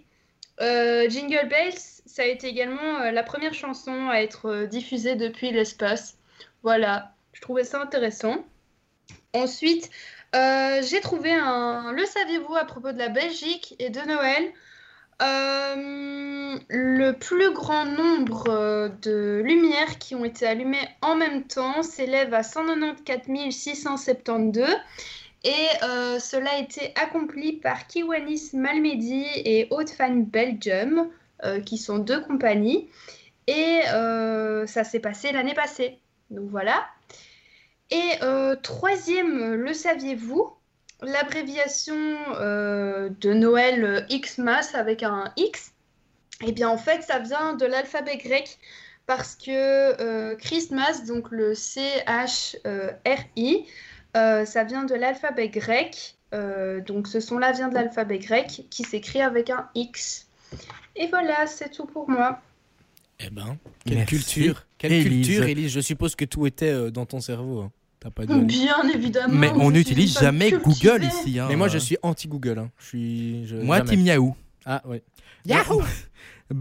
Euh, 0.61 1.09
Jingle 1.09 1.47
Bells, 1.47 1.79
ça 2.05 2.23
a 2.23 2.25
été 2.25 2.47
également 2.47 3.01
euh, 3.01 3.11
la 3.11 3.23
première 3.23 3.53
chanson 3.53 4.09
à 4.09 4.21
être 4.21 4.47
euh, 4.47 4.65
diffusée 4.65 5.15
depuis 5.15 5.51
l'espace. 5.51 6.17
Voilà, 6.63 7.13
je 7.33 7.41
trouvais 7.41 7.63
ça 7.63 7.81
intéressant. 7.81 8.45
Ensuite, 9.33 9.89
j'ai 10.33 10.99
trouvé 11.01 11.31
un 11.31 11.91
Le 11.93 12.05
saviez-vous 12.05 12.55
à 12.55 12.65
propos 12.65 12.91
de 12.91 12.97
la 12.97 13.09
Belgique 13.09 13.75
et 13.79 13.89
de 13.89 14.01
Noël? 14.01 14.51
Le 16.69 17.11
plus 17.11 17.51
grand 17.53 17.85
nombre 17.85 18.91
de 19.01 19.41
lumières 19.45 19.97
qui 19.99 20.15
ont 20.15 20.25
été 20.25 20.45
allumées 20.47 20.87
en 21.01 21.15
même 21.15 21.43
temps 21.45 21.83
s'élève 21.83 22.33
à 22.33 22.43
194 22.43 23.53
672 23.53 24.67
et 25.43 25.67
euh, 25.83 26.19
cela 26.19 26.51
a 26.51 26.57
été 26.57 26.93
accompli 26.95 27.53
par 27.53 27.87
Kiwanis 27.87 28.49
Malmedy 28.53 29.25
et 29.35 29.67
Haute 29.69 29.89
Fan 29.89 30.25
Belgium, 30.25 31.09
euh, 31.43 31.61
qui 31.61 31.77
sont 31.77 31.99
deux 31.99 32.21
compagnies. 32.21 32.89
Et 33.47 33.81
euh, 33.93 34.67
ça 34.67 34.83
s'est 34.83 34.99
passé 34.99 35.31
l'année 35.31 35.53
passée. 35.53 35.97
Donc 36.29 36.49
voilà. 36.49 36.85
Et 37.89 38.19
troisième, 38.61 39.55
le 39.55 39.73
saviez-vous? 39.73 40.53
L'abréviation 41.01 41.95
de 41.95 43.33
Noël 43.33 44.05
Xmas 44.11 44.71
avec 44.75 45.01
un 45.01 45.33
X, 45.37 45.71
eh 46.45 46.51
bien 46.51 46.69
en 46.69 46.77
fait 46.77 47.01
ça 47.01 47.17
vient 47.17 47.53
de 47.53 47.65
l'alphabet 47.65 48.17
grec 48.17 48.59
parce 49.07 49.35
que 49.35 50.35
Christmas, 50.35 51.05
donc 51.07 51.31
le 51.31 51.55
C-H-R-I, 51.55 52.05
euh, 54.17 54.45
ça 54.45 54.63
vient 54.63 54.83
de 54.85 54.95
l'alphabet 54.95 55.49
grec. 55.49 56.15
Euh, 56.33 56.79
donc 56.81 57.07
ce 57.07 57.19
son-là 57.19 57.51
vient 57.53 57.69
de 57.69 57.73
l'alphabet 57.73 58.19
grec 58.19 58.65
qui 58.69 58.83
s'écrit 58.83 59.21
avec 59.21 59.49
un 59.49 59.67
X. 59.75 60.27
Et 60.95 61.07
voilà, 61.07 61.47
c'est 61.47 61.69
tout 61.69 61.85
pour 61.85 62.09
moi. 62.09 62.39
Eh 63.19 63.29
ben, 63.29 63.57
quelle 63.85 63.97
Merci, 63.97 64.15
culture. 64.15 64.65
Quelle 64.77 64.93
Élise. 64.93 65.27
culture, 65.27 65.43
Élise. 65.45 65.71
Je 65.73 65.79
suppose 65.81 66.15
que 66.15 66.25
tout 66.25 66.45
était 66.47 66.69
euh, 66.71 66.89
dans 66.91 67.05
ton 67.05 67.19
cerveau. 67.19 67.61
hein. 67.61 67.71
T'as 67.99 68.09
pas 68.11 68.25
de... 68.25 68.33
Bien 68.39 68.81
évidemment. 68.93 69.33
Mais 69.37 69.51
on 69.55 69.71
n'utilise 69.71 70.17
jamais 70.17 70.51
cultivée. 70.51 70.89
Google 70.91 71.03
ici. 71.05 71.37
hein. 71.39 71.47
Mais 71.49 71.57
moi, 71.57 71.67
je 71.67 71.77
suis 71.77 71.97
anti-Google. 72.01 72.59
hein. 72.59 72.71
Je 72.79 72.85
suis. 72.85 73.47
je- 73.47 73.57
Moi, 73.57 73.79
jamais. 73.79 73.89
Team 73.89 74.01
Yahoo. 74.05 74.35
Ah, 74.65 74.81
ouais. 74.85 75.01
Yahoo 75.45 75.81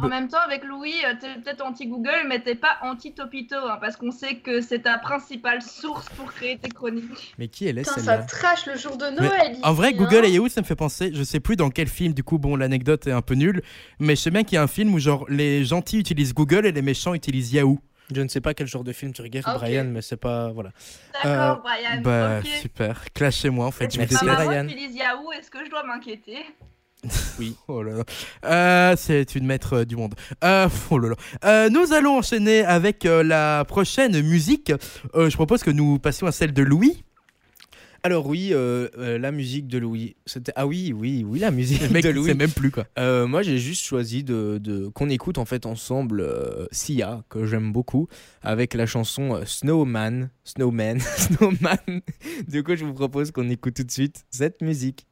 En 0.00 0.08
même 0.08 0.28
temps, 0.28 0.40
avec 0.44 0.64
Louis, 0.64 0.94
euh, 1.04 1.14
t'es 1.18 1.40
peut-être 1.40 1.64
anti-Google, 1.64 2.26
mais 2.28 2.40
t'es 2.40 2.54
pas 2.54 2.76
anti-Topito, 2.82 3.56
hein, 3.56 3.78
parce 3.80 3.96
qu'on 3.96 4.10
sait 4.10 4.36
que 4.36 4.60
c'est 4.60 4.80
ta 4.80 4.98
principale 4.98 5.62
source 5.62 6.08
pour 6.10 6.32
créer 6.32 6.58
tes 6.58 6.68
chroniques. 6.68 7.34
Mais 7.38 7.48
qui 7.48 7.66
elle 7.66 7.78
est 7.78 7.88
Putain, 7.88 8.00
ça 8.02 8.18
trash 8.18 8.66
le 8.66 8.76
jour 8.76 8.98
de 8.98 9.06
Mais 9.06 9.28
Noël. 9.28 9.56
En 9.62 9.72
vrai, 9.72 9.90
ici, 9.90 9.98
Google 9.98 10.24
hein. 10.24 10.28
et 10.28 10.32
Yahoo, 10.32 10.48
ça 10.48 10.60
me 10.60 10.66
fait 10.66 10.76
penser, 10.76 11.10
je 11.14 11.22
sais 11.22 11.40
plus 11.40 11.56
dans 11.56 11.70
quel 11.70 11.88
film, 11.88 12.12
du 12.12 12.22
coup, 12.22 12.38
bon, 12.38 12.56
l'anecdote 12.56 13.06
est 13.06 13.12
un 13.12 13.22
peu 13.22 13.34
nulle, 13.34 13.62
mais 13.98 14.14
je 14.14 14.20
sais 14.20 14.30
bien 14.30 14.44
qu'il 14.44 14.56
y 14.56 14.58
a 14.58 14.62
un 14.62 14.68
film 14.68 14.92
où, 14.92 14.98
genre, 14.98 15.24
les 15.30 15.64
gentils 15.64 15.98
utilisent 15.98 16.34
Google 16.34 16.66
et 16.66 16.72
les 16.72 16.82
méchants 16.82 17.14
utilisent 17.14 17.52
Yahoo. 17.52 17.78
Je 18.14 18.22
ne 18.22 18.28
sais 18.28 18.40
pas 18.40 18.54
quel 18.54 18.66
genre 18.66 18.84
de 18.84 18.92
film 18.92 19.12
tu 19.12 19.20
regardes. 19.22 19.58
Brian, 19.58 19.84
mais 19.84 20.00
c'est 20.00 20.16
pas. 20.16 20.50
Voilà. 20.50 20.70
D'accord, 21.12 21.62
Brian. 21.62 22.00
Bah, 22.02 22.38
ok. 22.38 22.46
super. 22.46 23.04
Clashez-moi, 23.12 23.66
en 23.66 23.70
fait. 23.70 23.92
Je 23.92 24.24
maman 24.24 24.44
Brian. 24.44 24.64
utilise 24.64 24.96
Yahoo, 24.96 25.30
est-ce 25.32 25.50
que 25.50 25.64
je 25.64 25.70
dois 25.70 25.82
m'inquiéter? 25.82 26.38
Oh 27.68 27.82
là 27.82 27.92
là. 27.98 28.04
Euh, 28.44 28.94
c'est 28.96 29.34
une 29.34 29.46
maître 29.46 29.78
euh, 29.78 29.84
du 29.84 29.96
monde. 29.96 30.14
Euh, 30.44 30.68
oh 30.90 30.98
là 30.98 31.10
là. 31.10 31.16
Euh, 31.44 31.68
nous 31.70 31.92
allons 31.92 32.18
enchaîner 32.18 32.64
avec 32.64 33.04
euh, 33.06 33.22
la 33.22 33.64
prochaine 33.66 34.20
musique. 34.22 34.72
Euh, 35.14 35.28
je 35.30 35.36
propose 35.36 35.62
que 35.62 35.70
nous 35.70 35.98
passions 35.98 36.26
à 36.26 36.32
celle 36.32 36.52
de 36.52 36.62
Louis. 36.62 37.04
Alors, 38.04 38.26
oui, 38.28 38.50
euh, 38.52 38.88
euh, 38.96 39.18
la 39.18 39.32
musique 39.32 39.66
de 39.66 39.76
Louis. 39.76 40.14
C'était... 40.24 40.52
Ah, 40.54 40.68
oui, 40.68 40.94
oui, 40.96 41.24
oui, 41.26 41.40
la 41.40 41.50
musique 41.50 41.82
Le 41.88 41.88
mec, 41.88 42.04
de 42.04 42.10
Louis. 42.10 42.32
même 42.32 42.50
plus 42.50 42.70
quoi. 42.70 42.86
Euh, 42.96 43.26
moi, 43.26 43.42
j'ai 43.42 43.58
juste 43.58 43.84
choisi 43.84 44.22
de, 44.22 44.58
de- 44.62 44.86
qu'on 44.88 45.08
écoute 45.10 45.36
en 45.36 45.44
fait 45.44 45.66
ensemble 45.66 46.20
euh, 46.20 46.66
Sia, 46.70 47.24
que 47.28 47.44
j'aime 47.44 47.72
beaucoup, 47.72 48.06
avec 48.40 48.74
la 48.74 48.86
chanson 48.86 49.40
Snowman, 49.44 50.30
Snowman, 50.44 51.00
Snowman. 51.00 52.00
Du 52.46 52.62
coup, 52.62 52.76
je 52.76 52.84
vous 52.84 52.94
propose 52.94 53.32
qu'on 53.32 53.50
écoute 53.50 53.74
tout 53.74 53.84
de 53.84 53.90
suite 53.90 54.24
cette 54.30 54.62
musique. 54.62 55.06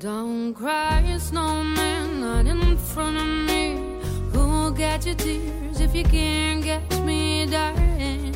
Don't 0.00 0.54
cry, 0.54 1.18
snowman, 1.18 2.20
not 2.22 2.46
in 2.46 2.78
front 2.78 3.18
of 3.18 3.26
me. 3.26 4.00
Who'll 4.32 4.70
get 4.70 5.04
your 5.04 5.14
tears 5.14 5.78
if 5.78 5.94
you 5.94 6.04
can't 6.04 6.64
catch 6.64 7.00
me, 7.00 7.44
darling? 7.44 8.32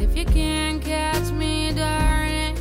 If 0.00 0.16
you 0.16 0.24
can't 0.24 0.82
catch 0.82 1.32
me, 1.32 1.74
darling. 1.74 2.56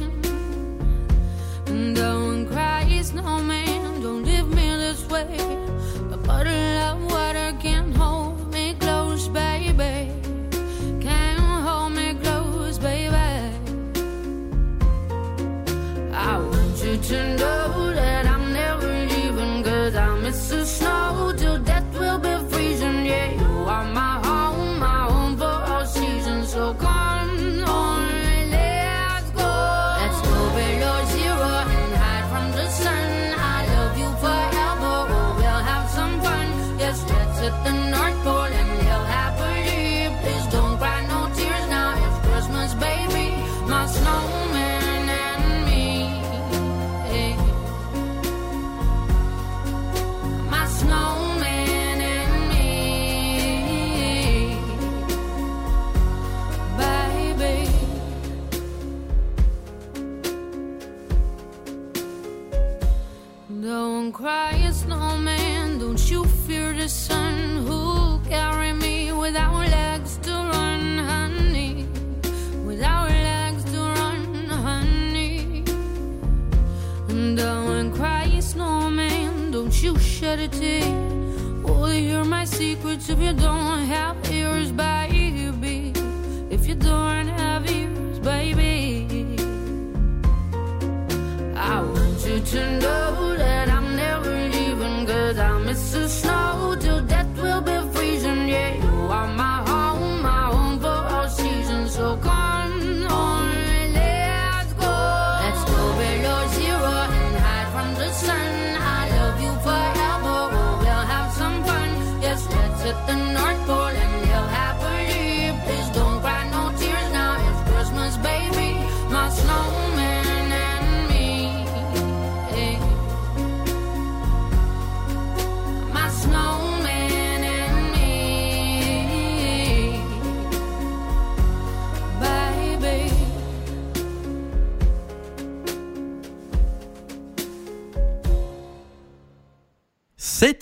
Don't 1.94 2.46
cry, 2.48 3.02
snowman, 3.02 4.02
don't 4.02 4.26
leave 4.26 4.50
me 4.50 4.68
this 4.76 5.08
way. 5.08 5.49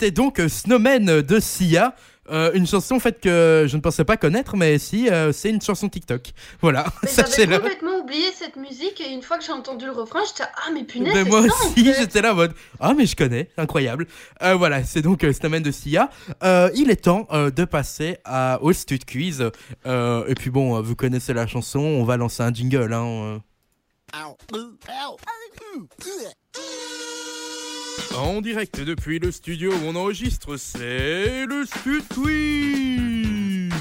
C'était 0.00 0.12
donc 0.12 0.40
Snowman 0.48 1.22
de 1.22 1.40
Sia. 1.40 1.92
Euh, 2.30 2.52
une 2.54 2.68
chanson 2.68 2.94
en 2.94 3.00
fait 3.00 3.20
que 3.20 3.66
je 3.68 3.74
ne 3.76 3.80
pensais 3.82 4.04
pas 4.04 4.16
connaître, 4.16 4.54
mais 4.56 4.78
si, 4.78 5.08
euh, 5.10 5.32
c'est 5.32 5.50
une 5.50 5.60
chanson 5.60 5.88
TikTok. 5.88 6.30
Voilà, 6.60 6.84
J'avais 7.36 7.56
complètement 7.56 7.98
oublié 7.98 8.26
cette 8.32 8.54
musique 8.54 9.00
et 9.00 9.10
une 9.12 9.22
fois 9.22 9.38
que 9.38 9.44
j'ai 9.44 9.50
entendu 9.50 9.86
le 9.86 9.90
refrain, 9.90 10.20
j'étais 10.24 10.48
ah 10.54 10.70
mais 10.72 10.84
punaise. 10.84 11.12
Mais 11.14 11.24
c'est 11.24 11.28
moi 11.28 11.40
ça, 11.42 11.46
en 11.48 11.70
aussi, 11.70 11.84
fait. 11.84 11.94
j'étais 11.98 12.22
là 12.22 12.32
en 12.32 12.36
mode 12.36 12.54
Ah, 12.78 12.94
mais 12.96 13.06
je 13.06 13.16
connais, 13.16 13.50
incroyable. 13.56 14.06
Euh, 14.42 14.54
voilà, 14.54 14.84
c'est 14.84 15.02
donc 15.02 15.24
euh, 15.24 15.32
Snowman 15.32 15.64
de 15.64 15.72
Sia. 15.72 16.10
Euh, 16.44 16.70
il 16.76 16.90
est 16.92 17.02
temps 17.02 17.26
euh, 17.32 17.50
de 17.50 17.64
passer 17.64 18.18
à, 18.24 18.60
au 18.62 18.72
Stud 18.72 19.04
Quiz. 19.04 19.50
Euh, 19.86 20.24
et 20.28 20.34
puis 20.34 20.50
bon, 20.50 20.76
euh, 20.76 20.80
vous 20.80 20.94
connaissez 20.94 21.32
la 21.34 21.48
chanson, 21.48 21.80
on 21.80 22.04
va 22.04 22.16
lancer 22.16 22.44
un 22.44 22.52
jingle. 22.54 22.92
Hein, 22.92 23.04
euh. 23.04 23.38
En 28.18 28.40
direct 28.40 28.80
depuis 28.80 29.20
le 29.20 29.30
studio 29.30 29.72
où 29.72 29.86
on 29.86 29.94
enregistre, 29.94 30.56
c'est 30.56 31.46
le 31.46 31.64
Stud 31.64 32.02
Quiz. 32.12 33.72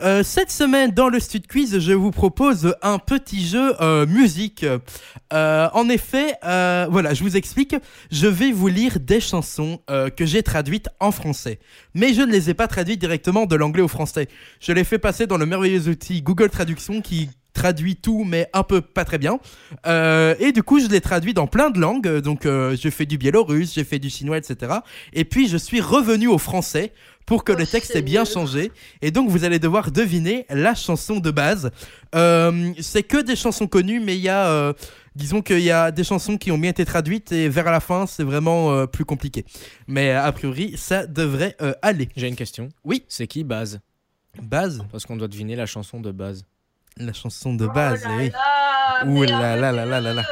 Euh, 0.00 0.22
cette 0.22 0.50
semaine 0.50 0.92
dans 0.92 1.10
le 1.10 1.20
Stud 1.20 1.46
Quiz, 1.46 1.78
je 1.80 1.92
vous 1.92 2.10
propose 2.10 2.74
un 2.80 2.98
petit 2.98 3.46
jeu 3.46 3.74
euh, 3.82 4.06
musique. 4.06 4.64
Euh, 5.34 5.68
en 5.74 5.88
effet, 5.90 6.34
voilà, 6.42 7.12
je 7.12 7.22
vous 7.22 7.36
explique. 7.36 7.76
Je 8.10 8.26
vais 8.26 8.52
vous 8.52 8.68
lire 8.68 9.00
des 9.00 9.20
chansons 9.20 9.80
que 10.16 10.24
j'ai 10.24 10.42
traduites 10.42 10.88
en 11.00 11.10
français, 11.10 11.58
mais 11.94 12.14
je 12.14 12.22
ne 12.22 12.32
les 12.32 12.48
ai 12.48 12.54
pas 12.54 12.68
traduites 12.68 13.00
directement 13.00 13.44
de 13.44 13.54
l'anglais 13.54 13.82
au 13.82 13.88
français. 13.88 14.28
Je 14.60 14.72
les 14.72 14.84
fais 14.84 14.98
passer 14.98 15.26
dans 15.26 15.36
le 15.36 15.44
merveilleux 15.44 15.88
outil 15.88 16.22
Google 16.22 16.48
Traduction 16.48 17.02
qui 17.02 17.28
traduit 17.58 17.96
tout, 17.96 18.24
mais 18.24 18.48
un 18.52 18.62
peu 18.62 18.80
pas 18.80 19.04
très 19.04 19.18
bien. 19.18 19.40
Euh, 19.86 20.34
et 20.38 20.52
du 20.52 20.62
coup, 20.62 20.78
je 20.80 20.86
l'ai 20.86 21.00
traduit 21.00 21.34
dans 21.34 21.48
plein 21.48 21.70
de 21.70 21.80
langues. 21.80 22.18
Donc, 22.20 22.46
euh, 22.46 22.76
j'ai 22.80 22.92
fait 22.92 23.04
du 23.06 23.18
biélorusse, 23.18 23.74
j'ai 23.74 23.84
fait 23.84 23.98
du 23.98 24.10
chinois, 24.10 24.38
etc. 24.38 24.74
Et 25.12 25.24
puis, 25.24 25.48
je 25.48 25.56
suis 25.56 25.80
revenu 25.80 26.28
au 26.28 26.38
français 26.38 26.92
pour 27.26 27.44
que 27.44 27.52
Oh, 27.52 27.56
le 27.56 27.66
texte 27.66 27.94
ait 27.94 28.02
bien 28.02 28.24
changé. 28.24 28.72
Et 29.02 29.10
donc, 29.10 29.28
vous 29.28 29.44
allez 29.44 29.58
devoir 29.58 29.90
deviner 29.90 30.46
la 30.48 30.74
chanson 30.74 31.18
de 31.20 31.30
base. 31.30 31.70
Euh, 32.14 32.72
c'est 32.80 33.02
que 33.02 33.20
des 33.20 33.36
chansons 33.36 33.66
connues, 33.66 34.00
mais 34.00 34.16
il 34.16 34.22
y 34.22 34.30
a, 34.30 34.48
euh, 34.48 34.72
disons 35.14 35.42
qu'il 35.42 35.60
y 35.60 35.70
a 35.70 35.90
des 35.90 36.04
chansons 36.04 36.38
qui 36.38 36.50
ont 36.50 36.58
bien 36.58 36.70
été 36.70 36.84
traduites 36.86 37.32
et 37.32 37.48
vers 37.50 37.70
la 37.70 37.80
fin, 37.80 38.06
c'est 38.06 38.22
vraiment 38.22 38.72
euh, 38.72 38.86
plus 38.86 39.04
compliqué. 39.04 39.44
Mais 39.86 40.10
a 40.12 40.32
priori, 40.32 40.74
ça 40.78 41.06
devrait 41.06 41.54
euh, 41.60 41.74
aller. 41.82 42.08
J'ai 42.16 42.28
une 42.28 42.36
question. 42.36 42.70
Oui. 42.84 43.04
C'est 43.08 43.26
qui 43.26 43.44
Baz? 43.44 43.80
Base, 44.40 44.82
Parce 44.90 45.04
qu'on 45.04 45.16
doit 45.16 45.28
deviner 45.28 45.56
la 45.56 45.66
chanson 45.66 46.00
de 46.00 46.12
Baz. 46.12 46.44
La 47.00 47.12
chanson 47.12 47.54
de 47.54 47.66
base. 47.66 48.02
Oh 48.04 48.08
là 48.08 48.16
oui. 48.18 48.30
là, 48.30 49.04
Ouh 49.06 49.22
là 49.22 49.56
là 49.56 49.72
là 49.72 49.84
là 49.86 50.00
là 50.00 50.14
là. 50.14 50.22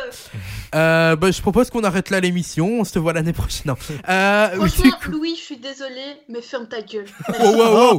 Euh, 0.75 1.17
bah, 1.17 1.31
je 1.31 1.41
propose 1.41 1.71
qu'on 1.71 1.85
arrête 1.85 2.11
là 2.11 2.21
l'émission. 2.21 2.81
On 2.81 2.85
se 2.85 2.99
voit 2.99 3.13
l'année 3.13 3.33
prochaine. 3.33 3.63
Non. 3.67 3.77
Euh, 4.09 4.49
Franchement, 4.57 4.97
Louis, 5.09 5.35
je 5.37 5.41
suis 5.43 5.57
désolée, 5.57 6.17
mais 6.29 6.43
ferme 6.43 6.67
ta 6.69 6.83
gueule. 6.83 7.07
Oh, 7.41 7.43
wow, 7.43 7.97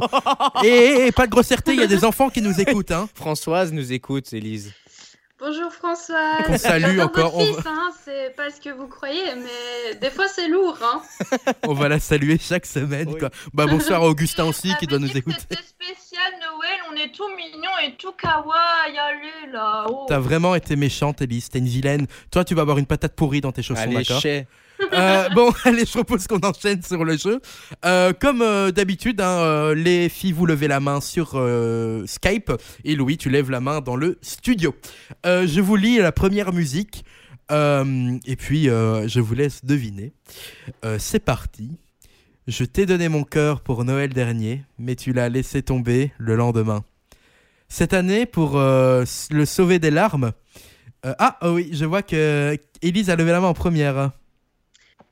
Et, 0.64 0.68
et- 0.68 1.06
et 1.06 1.12
pas 1.12 1.26
de 1.26 1.30
grossièreté, 1.30 1.72
il 1.72 1.80
y 1.80 1.82
a 1.84 1.86
des 1.86 2.04
enfants 2.04 2.28
qui 2.30 2.42
nous 2.42 2.60
écoutent. 2.60 2.90
Hein. 2.90 3.08
Françoise 3.14 3.72
nous 3.72 3.92
écoute, 3.92 4.32
Élise. 4.32 4.72
Bonjour 5.40 5.70
François. 5.72 6.42
Qu'on 6.44 6.58
salue 6.58 6.98
encore, 6.98 7.30
Votre 7.38 7.62
on 7.64 7.70
hein, 7.70 7.90
c'est 8.04 8.34
pas 8.34 8.50
ce 8.50 8.60
que 8.60 8.70
vous 8.76 8.88
croyez, 8.88 9.22
mais 9.36 9.94
des 9.94 10.10
fois 10.10 10.26
c'est 10.26 10.48
lourd. 10.48 10.76
Hein. 10.82 11.00
On 11.68 11.74
va 11.74 11.88
la 11.88 12.00
saluer 12.00 12.38
chaque 12.40 12.66
semaine. 12.66 13.06
Oui. 13.12 13.18
Quoi. 13.20 13.30
Bah, 13.54 13.66
bonsoir 13.66 14.02
à 14.02 14.08
Augustin 14.08 14.46
aussi 14.46 14.74
qui 14.80 14.88
doit 14.88 14.98
nous 14.98 15.16
écouter. 15.16 15.38
C'était 15.48 15.62
spécial 15.62 16.32
Noël, 16.40 16.47
on 16.47 16.47
est 17.00 17.14
tout 17.14 17.28
mignon 17.36 17.70
et 17.86 17.94
tout 17.96 18.12
kawaii, 18.12 18.98
allez 18.98 19.52
là. 19.52 19.86
Oh. 19.88 20.06
T'as 20.08 20.18
vraiment 20.18 20.54
été 20.54 20.76
méchante, 20.76 21.22
Elise. 21.22 21.48
T'es 21.48 21.58
une 21.58 21.66
vilaine. 21.66 22.06
Toi, 22.30 22.44
tu 22.44 22.54
vas 22.54 22.62
avoir 22.62 22.78
une 22.78 22.86
patate 22.86 23.14
pourrie 23.14 23.40
dans 23.40 23.52
tes 23.52 23.62
chaussons, 23.62 23.90
d'accord 23.90 24.20
chais. 24.20 24.46
Euh, 24.92 25.28
bon, 25.30 25.52
allez, 25.64 25.84
je 25.84 25.92
propose 25.92 26.26
qu'on 26.26 26.40
enchaîne 26.40 26.82
sur 26.82 27.04
le 27.04 27.16
jeu. 27.16 27.40
Euh, 27.84 28.12
comme 28.12 28.42
euh, 28.42 28.70
d'habitude, 28.70 29.20
hein, 29.20 29.38
euh, 29.40 29.74
les 29.74 30.08
filles, 30.08 30.32
vous 30.32 30.46
levez 30.46 30.68
la 30.68 30.80
main 30.80 31.00
sur 31.00 31.32
euh, 31.34 32.06
Skype 32.06 32.52
et 32.84 32.94
Louis, 32.94 33.16
tu 33.16 33.28
lèves 33.28 33.50
la 33.50 33.60
main 33.60 33.80
dans 33.80 33.96
le 33.96 34.18
studio. 34.22 34.74
Euh, 35.26 35.46
je 35.46 35.60
vous 35.60 35.76
lis 35.76 35.98
la 35.98 36.12
première 36.12 36.52
musique 36.52 37.04
euh, 37.50 38.18
et 38.26 38.36
puis 38.36 38.68
euh, 38.68 39.08
je 39.08 39.20
vous 39.20 39.34
laisse 39.34 39.64
deviner. 39.64 40.12
Euh, 40.84 40.96
C'est 41.00 41.24
parti. 41.24 41.70
Je 42.48 42.64
t'ai 42.64 42.86
donné 42.86 43.10
mon 43.10 43.24
cœur 43.24 43.60
pour 43.60 43.84
Noël 43.84 44.14
dernier, 44.14 44.64
mais 44.78 44.96
tu 44.96 45.12
l'as 45.12 45.28
laissé 45.28 45.62
tomber 45.62 46.14
le 46.16 46.34
lendemain. 46.34 46.82
Cette 47.68 47.92
année, 47.92 48.24
pour 48.24 48.56
euh, 48.56 49.04
le 49.30 49.44
sauver 49.44 49.78
des 49.78 49.90
larmes. 49.90 50.32
euh, 51.04 51.14
ah, 51.18 51.36
oh 51.42 51.50
oui, 51.50 51.68
je 51.74 51.84
vois 51.84 52.02
que 52.02 52.58
Elise 52.80 53.10
a 53.10 53.16
levé 53.16 53.32
la 53.32 53.42
main 53.42 53.48
en 53.48 53.52
première. 53.52 54.12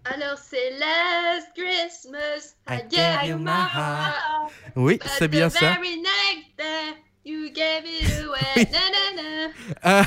Alors 0.06 0.38
c'est 0.38 0.70
Last 0.78 1.48
Christmas, 1.54 2.54
I 2.70 2.78
I 2.78 2.88
gave 2.90 3.28
you 3.28 3.36
my 3.36 3.50
heart. 3.50 4.50
Oui, 4.74 4.98
c'est 5.18 5.28
bien 5.28 5.50
ça. 5.50 5.74
very 5.74 6.00
you 7.26 7.50
gave 7.52 7.84
it 7.84 8.24
away. 8.24 8.64
Na, 8.72 8.78
na, 8.94 9.22
na. 9.22 9.52
Ah, 9.82 10.04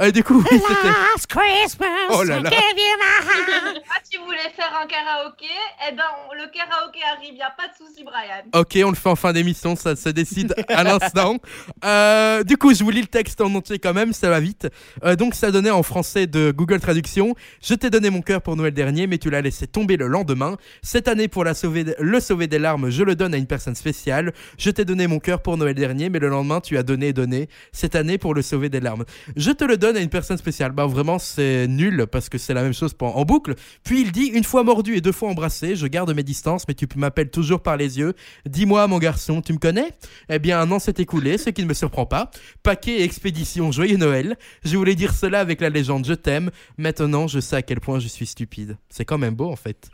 euh, 0.00 0.10
du 0.10 0.22
coup, 0.24 0.42
oui, 0.50 0.58
c'était. 0.60 0.94
Christmas, 1.28 1.86
Oh 2.10 2.22
là 2.24 2.40
là. 2.40 2.50
Ah, 2.52 3.98
tu 4.10 4.18
voulais 4.18 4.50
faire 4.54 4.72
un 4.82 4.86
karaoké 4.86 5.46
Eh 5.88 5.92
ben, 5.94 6.02
on- 6.28 6.34
le 6.34 6.50
karaoké 6.52 6.98
arrive, 7.16 7.34
y 7.34 7.42
a 7.42 7.50
pas 7.56 7.68
de 7.68 7.74
souci, 7.76 8.04
Brian. 8.04 8.42
Ok, 8.54 8.76
on 8.84 8.90
le 8.90 8.96
fait 8.96 9.08
en 9.08 9.16
fin 9.16 9.32
d'émission, 9.32 9.76
ça 9.76 9.94
se 9.96 10.08
décide 10.08 10.54
à 10.68 10.82
l'instant. 10.84 11.36
Euh, 11.84 12.42
du 12.42 12.56
coup, 12.56 12.74
je 12.74 12.82
vous 12.84 12.90
lis 12.90 13.00
le 13.00 13.06
texte 13.06 13.40
en 13.40 13.54
entier 13.54 13.78
quand 13.78 13.94
même, 13.94 14.12
ça 14.12 14.28
va 14.28 14.40
vite. 14.40 14.66
Euh, 15.04 15.16
donc, 15.16 15.34
ça 15.34 15.50
donnait 15.50 15.70
en 15.70 15.82
français 15.82 16.26
de 16.26 16.50
Google 16.50 16.80
Traduction. 16.80 17.34
Je 17.62 17.74
t'ai 17.74 17.90
donné 17.90 18.10
mon 18.10 18.20
cœur 18.22 18.42
pour 18.42 18.56
Noël 18.56 18.72
dernier, 18.74 19.06
mais 19.06 19.18
tu 19.18 19.30
l'as 19.30 19.40
laissé 19.40 19.66
tomber 19.66 19.96
le 19.96 20.08
lendemain. 20.08 20.56
Cette 20.82 21.08
année, 21.08 21.28
pour 21.28 21.44
la 21.44 21.54
sauver, 21.54 21.84
le 21.98 22.20
sauver 22.20 22.46
des 22.48 22.58
larmes, 22.58 22.90
je 22.90 23.02
le 23.02 23.14
donne 23.14 23.34
à 23.34 23.36
une 23.36 23.46
personne 23.46 23.74
spéciale. 23.74 24.32
Je 24.58 24.70
t'ai 24.70 24.84
donné 24.84 25.06
mon 25.06 25.18
cœur 25.20 25.40
pour 25.42 25.56
Noël 25.56 25.74
dernier, 25.74 26.08
mais 26.10 26.18
le 26.18 26.28
lendemain, 26.28 26.55
tu 26.60 26.76
as 26.76 26.82
donné 26.82 27.08
et 27.08 27.12
donné. 27.12 27.48
Cette 27.72 27.94
année, 27.94 28.18
pour 28.18 28.34
le 28.34 28.42
sauver 28.42 28.68
des 28.68 28.80
larmes. 28.80 29.04
Je 29.36 29.50
te 29.50 29.64
le 29.64 29.76
donne 29.76 29.96
à 29.96 30.00
une 30.00 30.08
personne 30.08 30.36
spéciale. 30.36 30.72
Bah, 30.72 30.86
vraiment, 30.86 31.18
c'est 31.18 31.66
nul 31.68 32.06
parce 32.10 32.28
que 32.28 32.38
c'est 32.38 32.54
la 32.54 32.62
même 32.62 32.74
chose 32.74 32.94
en 33.00 33.24
boucle. 33.24 33.54
Puis 33.84 34.02
il 34.02 34.12
dit 34.12 34.26
Une 34.26 34.44
fois 34.44 34.64
mordu 34.64 34.96
et 34.96 35.00
deux 35.00 35.12
fois 35.12 35.28
embrassé, 35.28 35.76
je 35.76 35.86
garde 35.86 36.12
mes 36.14 36.22
distances, 36.22 36.66
mais 36.68 36.74
tu 36.74 36.86
m'appelles 36.96 37.30
toujours 37.30 37.60
par 37.60 37.76
les 37.76 37.98
yeux. 37.98 38.14
Dis-moi, 38.46 38.86
mon 38.86 38.98
garçon, 38.98 39.42
tu 39.42 39.52
me 39.52 39.58
connais? 39.58 39.90
Eh 40.28 40.38
bien, 40.38 40.60
un 40.60 40.70
an 40.70 40.78
s'est 40.78 40.94
écoulé, 40.98 41.38
ce 41.38 41.50
qui 41.50 41.62
ne 41.62 41.68
me 41.68 41.74
surprend 41.74 42.06
pas. 42.06 42.30
Paquet 42.62 43.00
et 43.00 43.02
expédition, 43.02 43.72
joyeux 43.72 43.96
Noël. 43.96 44.36
Je 44.64 44.76
voulais 44.76 44.94
dire 44.94 45.14
cela 45.14 45.40
avec 45.40 45.60
la 45.60 45.70
légende 45.70 46.06
Je 46.06 46.14
t'aime. 46.14 46.50
Maintenant, 46.78 47.26
je 47.26 47.40
sais 47.40 47.56
à 47.56 47.62
quel 47.62 47.80
point 47.80 47.98
je 47.98 48.08
suis 48.08 48.26
stupide. 48.26 48.76
C'est 48.88 49.04
quand 49.04 49.18
même 49.18 49.34
beau, 49.34 49.50
en 49.50 49.56
fait. 49.56 49.90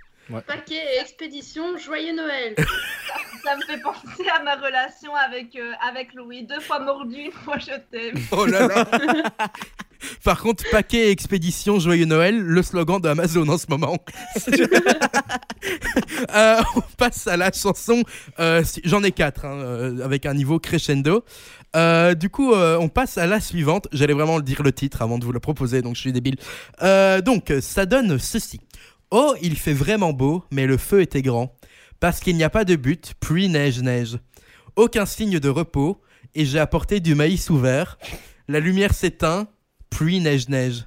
Paquet 0.46 0.74
et 0.96 1.00
expédition, 1.00 1.76
joyeux 1.78 2.14
Noël. 2.14 2.54
Ça 3.44 3.56
me 3.56 3.62
fait 3.62 3.80
penser 3.82 4.28
à 4.34 4.42
ma 4.42 4.54
relation 4.54 5.14
avec, 5.16 5.56
euh, 5.56 5.72
avec 5.86 6.14
Louis. 6.14 6.44
Deux 6.44 6.60
fois 6.60 6.78
mordu, 6.78 7.16
une 7.16 7.32
fois 7.32 7.58
je 7.58 7.72
t'aime. 7.90 8.14
Oh 8.30 8.46
là 8.46 8.68
là 8.68 8.84
Par 10.24 10.40
contre, 10.40 10.64
paquet 10.70 11.08
et 11.08 11.10
expédition, 11.10 11.78
joyeux 11.78 12.06
Noël, 12.06 12.36
le 12.38 12.62
slogan 12.62 13.00
de 13.00 13.08
Amazon 13.08 13.48
en 13.48 13.58
ce 13.58 13.66
moment. 13.68 13.96
Euh, 16.34 16.60
on 16.76 16.80
passe 16.98 17.26
à 17.26 17.36
la 17.36 17.50
chanson. 17.52 18.02
euh, 18.38 18.62
J'en 18.84 19.02
ai 19.02 19.12
quatre, 19.12 19.44
hein, 19.44 19.96
avec 20.02 20.26
un 20.26 20.34
niveau 20.34 20.58
crescendo. 20.58 21.24
Euh, 21.76 22.14
du 22.14 22.30
coup, 22.30 22.52
euh, 22.52 22.76
on 22.78 22.88
passe 22.88 23.16
à 23.18 23.26
la 23.26 23.40
suivante. 23.40 23.86
J'allais 23.92 24.12
vraiment 24.12 24.40
dire 24.40 24.62
le 24.62 24.72
titre 24.72 25.02
avant 25.02 25.18
de 25.18 25.24
vous 25.24 25.32
le 25.32 25.40
proposer, 25.40 25.82
donc 25.82 25.94
je 25.96 26.00
suis 26.00 26.12
débile. 26.12 26.36
Euh, 26.82 27.20
donc, 27.20 27.52
ça 27.60 27.86
donne 27.86 28.18
ceci. 28.18 28.60
Oh, 29.14 29.34
il 29.42 29.56
fait 29.56 29.74
vraiment 29.74 30.14
beau, 30.14 30.42
mais 30.50 30.66
le 30.66 30.78
feu 30.78 31.02
était 31.02 31.20
grand. 31.20 31.54
Parce 32.00 32.18
qu'il 32.18 32.34
n'y 32.34 32.44
a 32.44 32.48
pas 32.48 32.64
de 32.64 32.76
but, 32.76 33.12
pluie, 33.20 33.50
neige, 33.50 33.82
neige. 33.82 34.18
Aucun 34.74 35.04
signe 35.04 35.38
de 35.38 35.50
repos, 35.50 36.00
et 36.34 36.46
j'ai 36.46 36.58
apporté 36.58 36.98
du 36.98 37.14
maïs 37.14 37.50
ouvert. 37.50 37.98
La 38.48 38.58
lumière 38.58 38.94
s'éteint, 38.94 39.48
pluie, 39.90 40.20
neige, 40.20 40.48
neige. 40.48 40.86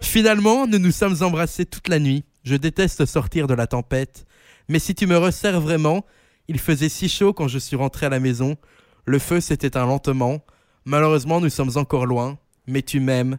Finalement, 0.00 0.68
nous 0.68 0.78
nous 0.78 0.92
sommes 0.92 1.20
embrassés 1.20 1.66
toute 1.66 1.88
la 1.88 1.98
nuit. 1.98 2.24
Je 2.44 2.54
déteste 2.54 3.06
sortir 3.06 3.48
de 3.48 3.54
la 3.54 3.66
tempête. 3.66 4.24
Mais 4.68 4.78
si 4.78 4.94
tu 4.94 5.08
me 5.08 5.18
resserres 5.18 5.60
vraiment, 5.60 6.06
il 6.46 6.60
faisait 6.60 6.88
si 6.88 7.08
chaud 7.08 7.32
quand 7.32 7.48
je 7.48 7.58
suis 7.58 7.74
rentré 7.74 8.06
à 8.06 8.10
la 8.10 8.20
maison. 8.20 8.56
Le 9.04 9.18
feu 9.18 9.40
s'est 9.40 9.58
éteint 9.62 9.84
lentement. 9.84 10.46
Malheureusement, 10.84 11.40
nous 11.40 11.50
sommes 11.50 11.72
encore 11.74 12.06
loin. 12.06 12.38
Mais 12.68 12.82
tu 12.82 13.00
m'aimes. 13.00 13.36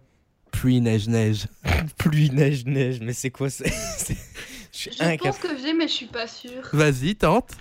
Pluie, 0.59 0.81
neige, 0.81 1.07
neige. 1.07 1.47
Pluie, 1.97 2.29
neige, 2.31 2.65
neige. 2.65 2.99
Mais 3.01 3.13
c'est 3.13 3.29
quoi 3.29 3.49
c'est 3.49 3.67
Je 3.69 4.77
suis 4.77 4.91
Je 4.91 5.03
incapable. 5.03 5.19
pense 5.21 5.37
que 5.37 5.57
j'ai, 5.61 5.73
mais 5.73 5.87
je 5.87 5.93
suis 5.93 6.05
pas 6.07 6.27
sûre. 6.27 6.67
Vas-y, 6.73 7.15
tente. 7.15 7.51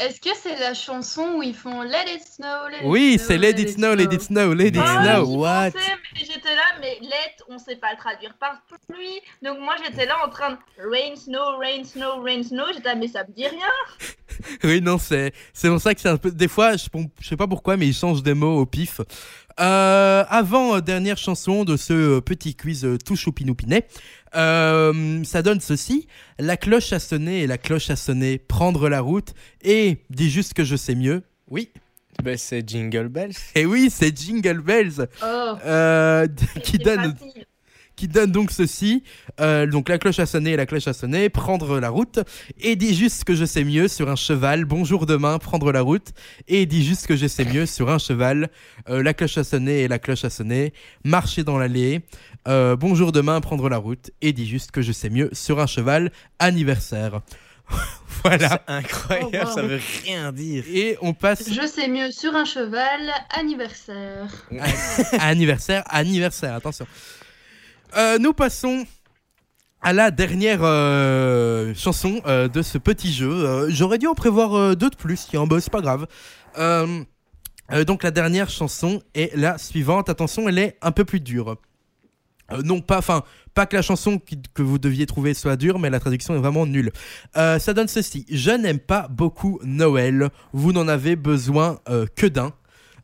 Est-ce 0.00 0.20
que 0.20 0.30
c'est 0.42 0.58
la 0.58 0.74
chanson 0.74 1.36
où 1.36 1.42
ils 1.44 1.54
font 1.54 1.82
Let 1.82 2.12
it 2.16 2.20
snow, 2.26 2.68
let 2.68 2.78
it 2.78 2.82
Oui, 2.84 3.16
c'est 3.24 3.38
Let 3.38 3.50
it 3.60 3.70
snow, 3.70 3.94
let 3.94 4.12
it 4.12 4.22
snow, 4.22 4.52
let 4.52 4.66
it 4.68 4.76
Ah, 4.76 5.04
snow. 5.04 5.24
j'y 5.24 5.36
what? 5.36 5.70
pensais, 5.70 5.86
mais 6.14 6.20
j'étais 6.20 6.54
là, 6.56 6.62
mais 6.80 6.98
let, 7.00 7.36
on 7.48 7.58
sait 7.58 7.76
pas 7.76 7.92
le 7.92 7.96
traduire 7.98 8.34
par 8.34 8.60
pluie. 8.88 9.20
Donc 9.40 9.60
moi 9.60 9.76
j'étais 9.86 10.04
là 10.04 10.16
en 10.26 10.28
train 10.30 10.50
de 10.50 10.56
rain, 10.90 11.14
snow, 11.14 11.58
rain, 11.60 11.84
snow, 11.84 12.20
rain, 12.24 12.42
snow. 12.42 12.64
J'étais 12.74 12.88
là, 12.88 12.94
mais 12.96 13.06
ça 13.06 13.22
me 13.24 13.32
dit 13.32 13.46
rien. 13.46 13.60
Oui, 14.64 14.80
non, 14.82 14.98
c'est 14.98 15.32
c'est 15.52 15.68
pour 15.68 15.80
ça 15.80 15.94
que 15.94 16.00
c'est 16.00 16.08
un 16.08 16.16
peu. 16.16 16.32
Des 16.32 16.48
fois, 16.48 16.76
je, 16.76 16.86
je 17.20 17.28
sais 17.28 17.36
pas 17.36 17.46
pourquoi, 17.46 17.76
mais 17.76 17.86
ils 17.86 17.94
changent 17.94 18.22
des 18.22 18.34
mots 18.34 18.58
au 18.58 18.66
pif. 18.66 19.00
Euh, 19.60 20.24
avant 20.28 20.76
euh, 20.76 20.80
dernière 20.80 21.16
chanson 21.16 21.64
de 21.64 21.76
ce 21.76 21.92
euh, 21.92 22.20
petit 22.20 22.54
quiz 22.56 22.86
tout 23.04 23.14
choupinoupinet, 23.14 23.86
euh, 24.34 25.22
ça 25.22 25.42
donne 25.42 25.60
ceci 25.60 26.08
la 26.40 26.56
cloche 26.56 26.92
a 26.92 26.98
sonné 26.98 27.42
et 27.42 27.46
la 27.46 27.56
cloche 27.58 27.88
a 27.90 27.96
sonné, 27.96 28.38
prendre 28.38 28.88
la 28.88 29.00
route 29.00 29.32
et 29.62 29.98
dis 30.10 30.28
juste 30.30 30.54
que 30.54 30.64
je 30.64 30.74
sais 30.74 30.96
mieux. 30.96 31.22
Oui, 31.48 31.70
Ben, 32.22 32.36
c'est 32.36 32.68
Jingle 32.68 33.08
Bells. 33.08 33.34
et 33.54 33.64
oui, 33.64 33.90
c'est 33.90 34.16
Jingle 34.16 34.60
Bells 34.60 35.06
Oh, 35.22 35.52
euh, 35.64 36.26
qui 36.64 36.78
donne 36.78 37.14
facile. 37.16 37.44
Qui 37.96 38.08
donne 38.08 38.32
donc 38.32 38.50
ceci. 38.50 39.02
Euh, 39.40 39.66
donc 39.66 39.88
la 39.88 39.98
cloche 39.98 40.18
a 40.18 40.26
sonné 40.26 40.52
et 40.52 40.56
la 40.56 40.66
cloche 40.66 40.88
a 40.88 40.92
sonné, 40.92 41.28
prendre 41.28 41.78
la 41.80 41.90
route. 41.90 42.18
Et 42.60 42.76
dis 42.76 42.94
juste 42.94 43.24
que 43.24 43.34
je 43.34 43.44
sais 43.44 43.64
mieux 43.64 43.88
sur 43.88 44.08
un 44.08 44.16
cheval. 44.16 44.64
Bonjour 44.64 45.06
demain, 45.06 45.38
prendre 45.38 45.72
la 45.72 45.80
route. 45.80 46.08
Et 46.48 46.66
dis 46.66 46.84
juste 46.84 47.06
que 47.06 47.16
je 47.16 47.26
sais 47.26 47.44
mieux 47.44 47.66
sur 47.66 47.90
un 47.90 47.98
cheval. 47.98 48.50
Euh, 48.88 49.02
la 49.02 49.14
cloche 49.14 49.38
a 49.38 49.44
sonné 49.44 49.80
et 49.82 49.88
la 49.88 49.98
cloche 49.98 50.24
a 50.24 50.30
sonné. 50.30 50.72
Marcher 51.04 51.44
dans 51.44 51.58
l'allée. 51.58 52.02
Euh, 52.48 52.76
bonjour 52.76 53.12
demain, 53.12 53.40
prendre 53.40 53.68
la 53.68 53.78
route. 53.78 54.10
Et 54.20 54.32
dis 54.32 54.46
juste 54.46 54.70
que 54.70 54.82
je 54.82 54.92
sais 54.92 55.10
mieux 55.10 55.30
sur 55.32 55.60
un 55.60 55.66
cheval. 55.66 56.10
Anniversaire. 56.38 57.20
voilà. 58.24 58.62
C'est 58.66 58.72
incroyable, 58.72 59.38
Oh, 59.42 59.46
wow. 59.48 59.54
ça 59.54 59.62
veut 59.62 59.80
rien 60.04 60.32
dire. 60.32 60.64
Et 60.68 60.98
on 61.00 61.14
passe 61.14 61.50
je 61.50 61.66
sais 61.66 61.88
mieux 61.88 62.10
sur 62.10 62.34
un 62.34 62.44
cheval, 62.44 63.10
anniversaire. 63.30 64.28
anniversaire, 65.18 65.82
anniversaire, 65.88 66.54
attention. 66.54 66.86
Euh, 67.96 68.18
nous 68.18 68.32
passons 68.32 68.84
à 69.80 69.92
la 69.92 70.10
dernière 70.10 70.60
euh, 70.62 71.74
chanson 71.74 72.20
euh, 72.26 72.48
de 72.48 72.62
ce 72.62 72.78
petit 72.78 73.12
jeu. 73.12 73.68
J'aurais 73.70 73.98
dû 73.98 74.06
en 74.06 74.14
prévoir 74.14 74.74
deux 74.76 74.90
de 74.90 74.96
plus, 74.96 75.24
qui 75.24 75.36
en 75.36 75.46
bosse, 75.46 75.68
pas 75.68 75.80
grave. 75.80 76.06
Donc 77.86 78.02
la 78.02 78.10
dernière 78.10 78.50
chanson 78.50 79.02
est 79.14 79.36
la 79.36 79.58
suivante. 79.58 80.08
Attention, 80.08 80.48
elle 80.48 80.58
est 80.58 80.76
un 80.82 80.92
peu 80.92 81.04
plus 81.04 81.20
dure. 81.20 81.56
Non 82.62 82.82
pas, 82.82 82.98
enfin, 82.98 83.22
pas 83.54 83.64
que 83.64 83.74
la 83.74 83.82
chanson 83.82 84.20
que 84.52 84.62
vous 84.62 84.78
deviez 84.78 85.06
trouver 85.06 85.32
soit 85.32 85.56
dure, 85.56 85.78
mais 85.78 85.88
la 85.88 85.98
traduction 85.98 86.34
est 86.34 86.38
vraiment 86.38 86.66
nulle. 86.66 86.92
Ça 87.34 87.72
donne 87.72 87.88
ceci. 87.88 88.26
Je 88.30 88.50
n'aime 88.50 88.80
pas 88.80 89.08
beaucoup 89.08 89.60
Noël. 89.64 90.28
Vous 90.52 90.72
n'en 90.72 90.88
avez 90.88 91.16
besoin 91.16 91.78
que 92.16 92.26
d'un. 92.26 92.52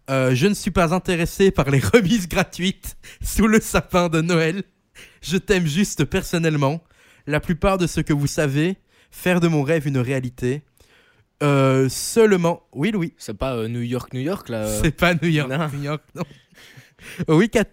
Je 0.09 0.47
ne 0.47 0.55
suis 0.55 0.71
pas 0.71 0.93
intéressé 0.95 1.51
par 1.51 1.71
les 1.71 1.81
remises 1.95 2.29
gratuites 2.29 2.97
sous 3.23 3.47
le 3.47 3.61
sapin 3.61 4.09
de 4.09 4.21
Noël. 4.21 4.63
Je 5.23 5.37
t'aime 5.37 5.67
juste 5.67 6.05
personnellement. 6.05 6.81
La 7.27 7.41
plupart 7.41 7.79
de 7.79 7.87
ce 7.87 8.01
que 8.01 8.13
vous 8.13 8.27
savez, 8.27 8.77
faire 9.11 9.41
de 9.41 9.49
mon 9.49 9.63
rêve 9.63 9.87
une 9.87 9.99
réalité. 9.99 10.63
Euh, 11.43 11.89
seulement. 11.89 12.63
Oui, 12.73 12.91
Louis. 12.91 13.15
C'est 13.19 13.37
pas 13.37 13.55
euh, 13.55 13.69
New 13.69 13.81
York, 13.81 14.13
New 14.13 14.21
York, 14.21 14.49
là. 14.49 14.65
euh. 14.67 14.81
C'est 14.83 14.93
pas 14.93 15.15
New 15.15 15.29
York. 15.29 15.49
non. 15.51 15.69
New 15.73 15.83
York, 15.83 16.03
non. 16.15 16.25
Oui, 17.29 17.49
Kat. 17.49 17.65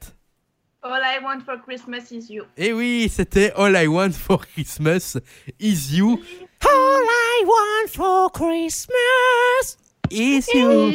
All 0.83 1.01
I 1.03 1.21
want 1.21 1.41
for 1.43 1.61
Christmas 1.61 2.11
is 2.11 2.31
you. 2.31 2.43
Eh 2.55 2.71
oui, 2.71 3.11
c'était 3.13 3.51
All 3.57 3.75
I 3.75 3.87
Want 3.87 4.11
for 4.11 4.45
Christmas 4.47 5.17
is 5.59 5.97
You. 5.97 6.21
All 6.63 7.03
I 7.03 7.43
want 7.45 7.91
for 7.93 8.31
Christmas 8.31 9.77
is 10.11 10.45
you. 10.53 10.93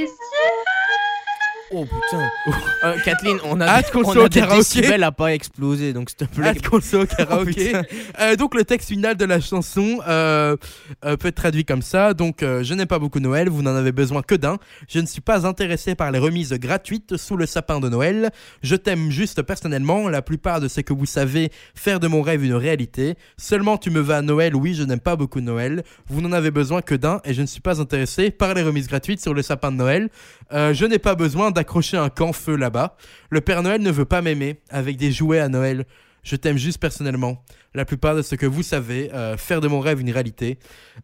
Oh 1.75 1.85
putain. 1.85 2.31
Euh, 2.85 2.97
Kathleen, 3.05 3.39
on 3.45 3.61
a, 3.61 3.67
Hâte 3.69 3.93
qu'on 3.93 4.01
on 4.01 4.13
soit 4.13 4.23
a 4.23 4.25
au 4.25 4.29
des 4.29 4.41
karaoké. 4.41 4.59
décibels 4.59 5.05
à 5.05 5.13
pas 5.13 5.33
exploser, 5.33 5.93
donc 5.93 6.11
s'il 6.11 6.17
te 6.17 6.25
plaît. 6.25 6.49
Hâte 6.49 6.67
qu'on 6.67 6.81
soit 6.81 7.03
au 7.03 7.07
karaoké. 7.17 7.53
putain. 7.67 7.83
Euh, 8.19 8.35
donc 8.35 8.57
le 8.57 8.65
texte 8.65 8.89
final 8.89 9.17
de 9.17 9.25
la 9.25 9.41
chanson 9.41 10.01
euh, 10.09 10.57
euh, 11.05 11.17
peut 11.17 11.29
être 11.29 11.37
traduit 11.37 11.65
comme 11.65 11.81
ça. 11.83 12.13
Donc 12.13 12.43
euh, 12.43 12.65
je 12.65 12.75
n'ai 12.75 12.87
pas 12.87 12.99
beaucoup 12.99 13.21
Noël, 13.21 13.49
vous 13.49 13.63
n'en 13.63 13.77
avez 13.77 13.93
besoin 13.93 14.23
que 14.23 14.35
d'un. 14.35 14.59
Je 14.89 14.99
ne 14.99 15.07
suis 15.07 15.21
pas 15.21 15.47
intéressé 15.47 15.95
par 15.95 16.11
les 16.11 16.19
remises 16.19 16.53
gratuites 16.55 17.17
sous 17.17 17.37
le 17.37 17.47
sapin 17.47 17.79
de 17.79 17.89
Noël. 17.89 18.31
Je 18.65 18.75
t'aime 18.75 19.13
juste 19.13 19.41
personnellement. 19.43 20.09
La 20.09 20.23
plupart 20.23 20.61
de 20.61 20.67
ce 20.67 20.81
que 20.81 20.93
vous 20.93 21.07
savez 21.07 21.53
faire 21.77 22.01
de 22.01 22.09
mon 22.09 22.21
rêve 22.23 22.45
une 22.45 22.55
réalité. 22.55 23.15
Seulement 23.37 23.77
tu 23.79 23.91
me 23.91 24.01
vas 24.01 24.17
à 24.17 24.23
Noël. 24.23 24.57
Oui, 24.57 24.75
je 24.75 24.83
n'aime 24.83 24.99
pas 24.99 25.15
beaucoup 25.15 25.41
Noël. 25.41 25.85
Vous 26.09 26.21
n'en 26.21 26.33
avez 26.33 26.51
besoin 26.51 26.83
que 26.83 26.97
d'un 26.97 27.21
et 27.25 27.33
je 27.33 27.43
ne 27.43 27.47
suis 27.47 27.61
pas 27.61 27.81
intéressé 27.81 28.33
par 28.33 28.55
les 28.55 28.63
remises 28.63 28.89
gratuites 28.89 29.21
sur 29.21 29.35
le 29.35 29.43
sapin 29.43 29.71
de 29.71 29.77
Noël. 29.77 30.09
Euh, 30.53 30.75
je 30.75 30.85
n'ai 30.85 30.99
pas 30.99 31.15
besoin 31.15 31.53
d'accrocher 31.63 31.97
un 31.97 32.09
camp 32.09 32.33
feu 32.33 32.57
là-bas. 32.57 32.97
Le 33.31 33.41
Père 33.41 33.63
Noël 33.63 33.81
ne 33.81 33.91
veut 33.93 34.05
pas 34.05 34.21
m'aimer 34.21 34.61
avec 34.69 34.97
des 34.97 35.13
jouets 35.13 35.39
à 35.39 35.49
Noël. 35.49 35.85
Je 36.25 36.35
t'aime 36.37 36.57
juste 36.57 36.79
personnellement. 36.79 37.43
La 37.75 37.85
plupart 37.85 38.15
de 38.17 38.23
ce 38.23 38.35
que 38.35 38.47
vous 38.47 38.63
savez, 38.65 39.13
euh, 39.15 39.37
faire 39.37 39.61
de 39.61 39.69
mon 39.69 39.79
rêve 39.81 40.01
une 40.01 40.11
réalité. 40.11 40.59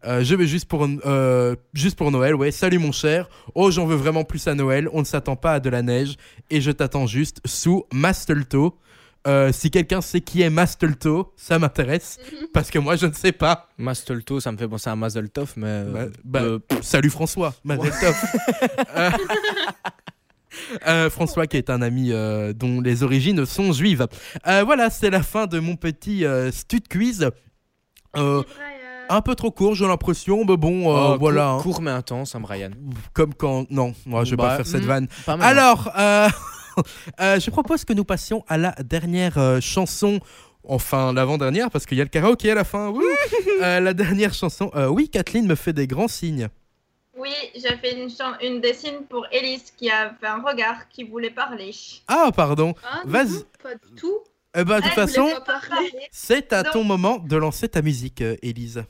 Euh, 0.05 0.21
je 0.23 0.35
vais 0.35 0.47
juste 0.47 0.65
pour, 0.67 0.85
euh, 1.05 1.55
juste 1.73 1.97
pour 1.97 2.11
Noël, 2.11 2.35
ouais. 2.35 2.51
Salut 2.51 2.77
mon 2.77 2.91
cher. 2.91 3.29
Oh, 3.55 3.71
j'en 3.71 3.85
veux 3.85 3.95
vraiment 3.95 4.23
plus 4.25 4.47
à 4.47 4.53
Noël. 4.55 4.89
On 4.93 4.99
ne 4.99 5.05
s'attend 5.05 5.35
pas 5.37 5.53
à 5.55 5.59
de 5.61 5.69
la 5.69 5.81
neige. 5.81 6.15
Et 6.49 6.59
je 6.61 6.71
t'attends 6.71 7.07
juste 7.07 7.39
sous 7.45 7.85
Mastelto. 7.93 8.77
Euh, 9.27 9.51
si 9.51 9.69
quelqu'un 9.69 9.99
sait 9.99 10.21
qui 10.21 10.41
est 10.41 10.49
Mastelto, 10.49 11.33
ça 11.35 11.59
m'intéresse. 11.59 12.17
Parce 12.53 12.69
que 12.71 12.79
moi, 12.79 12.95
je 12.95 13.05
ne 13.05 13.13
sais 13.13 13.33
pas. 13.33 13.67
Mastelto, 13.77 14.39
ça 14.39 14.51
me 14.53 14.57
fait 14.57 14.67
penser 14.69 14.89
à 14.89 14.95
Mazel 14.95 15.29
Tov, 15.29 15.53
mais. 15.57 15.67
euh, 15.67 16.07
Bah, 16.23 16.39
bah, 16.39 16.41
euh, 16.41 16.59
Salut 16.81 17.09
François, 17.09 17.53
Mazel 17.65 17.91
tov. 17.91 18.15
Euh, 20.87 21.09
François 21.09 21.47
qui 21.47 21.57
est 21.57 21.69
un 21.69 21.81
ami 21.81 22.11
euh, 22.11 22.53
dont 22.53 22.81
les 22.81 23.03
origines 23.03 23.45
sont 23.45 23.71
juives. 23.73 24.07
Euh, 24.47 24.63
voilà, 24.63 24.89
c'est 24.89 25.09
la 25.09 25.21
fin 25.23 25.45
de 25.47 25.59
mon 25.59 25.75
petit 25.75 26.25
euh, 26.25 26.51
stud 26.51 26.87
quiz. 26.87 27.29
Euh, 28.17 28.43
un 29.09 29.21
peu 29.21 29.35
trop 29.35 29.51
court, 29.51 29.75
j'ai 29.75 29.87
l'impression, 29.87 30.45
mais 30.45 30.57
bon, 30.57 30.95
euh, 30.95 31.13
oh, 31.13 31.17
voilà. 31.19 31.41
Court, 31.41 31.59
hein. 31.59 31.63
court 31.63 31.81
mais 31.81 31.91
intense, 31.91 32.35
hein, 32.35 32.39
Brian. 32.39 32.71
Comme 33.13 33.33
quand. 33.33 33.69
Non, 33.71 33.93
moi 34.05 34.23
je 34.23 34.31
vais 34.31 34.37
Bah, 34.37 34.49
pas 34.49 34.55
faire 34.57 34.67
cette 34.67 34.83
hmm, 34.83 34.87
vanne. 34.87 35.07
Mal. 35.27 35.41
Alors, 35.41 35.91
euh, 35.97 36.29
euh, 37.21 37.39
je 37.39 37.49
propose 37.49 37.85
que 37.85 37.93
nous 37.93 38.03
passions 38.05 38.43
à 38.47 38.57
la 38.57 38.71
dernière 38.83 39.37
euh, 39.37 39.59
chanson. 39.59 40.19
Enfin, 40.67 41.13
l'avant-dernière, 41.13 41.71
parce 41.71 41.85
qu'il 41.87 41.97
y 41.97 42.01
a 42.01 42.03
le 42.03 42.09
karaoké 42.09 42.51
à 42.51 42.55
la 42.55 42.63
fin. 42.63 42.93
Euh, 43.61 43.81
la 43.81 43.93
dernière 43.93 44.33
chanson. 44.33 44.71
Euh, 44.73 44.87
oui, 44.87 45.09
Kathleen 45.09 45.45
me 45.45 45.55
fait 45.55 45.73
des 45.73 45.85
grands 45.85 46.07
signes. 46.07 46.47
Oui, 47.19 47.33
j'ai 47.53 47.75
fait 47.77 47.93
une, 48.01 48.09
une 48.41 48.61
dessine 48.61 49.05
pour 49.09 49.27
Elise 49.31 49.71
qui 49.71 49.89
a 49.89 50.13
fait 50.19 50.27
un 50.27 50.41
regard 50.41 50.87
qui 50.87 51.03
voulait 51.03 51.29
parler. 51.29 51.71
Ah, 52.07 52.31
pardon. 52.33 52.73
Ah, 52.83 53.01
Vas-y. 53.05 53.43
Pas 53.61 53.75
du 53.75 53.95
tout. 53.95 54.19
Eh 54.57 54.63
ben, 54.63 54.77
de 54.77 54.83
toute 54.85 54.93
façon, 54.93 55.29
c'est 56.11 56.53
à 56.53 56.63
ton 56.63 56.83
moment 56.83 57.17
de 57.17 57.35
lancer 57.35 57.69
ta 57.69 57.81
musique, 57.81 58.21
euh, 58.21 58.35
Élise. 58.41 58.83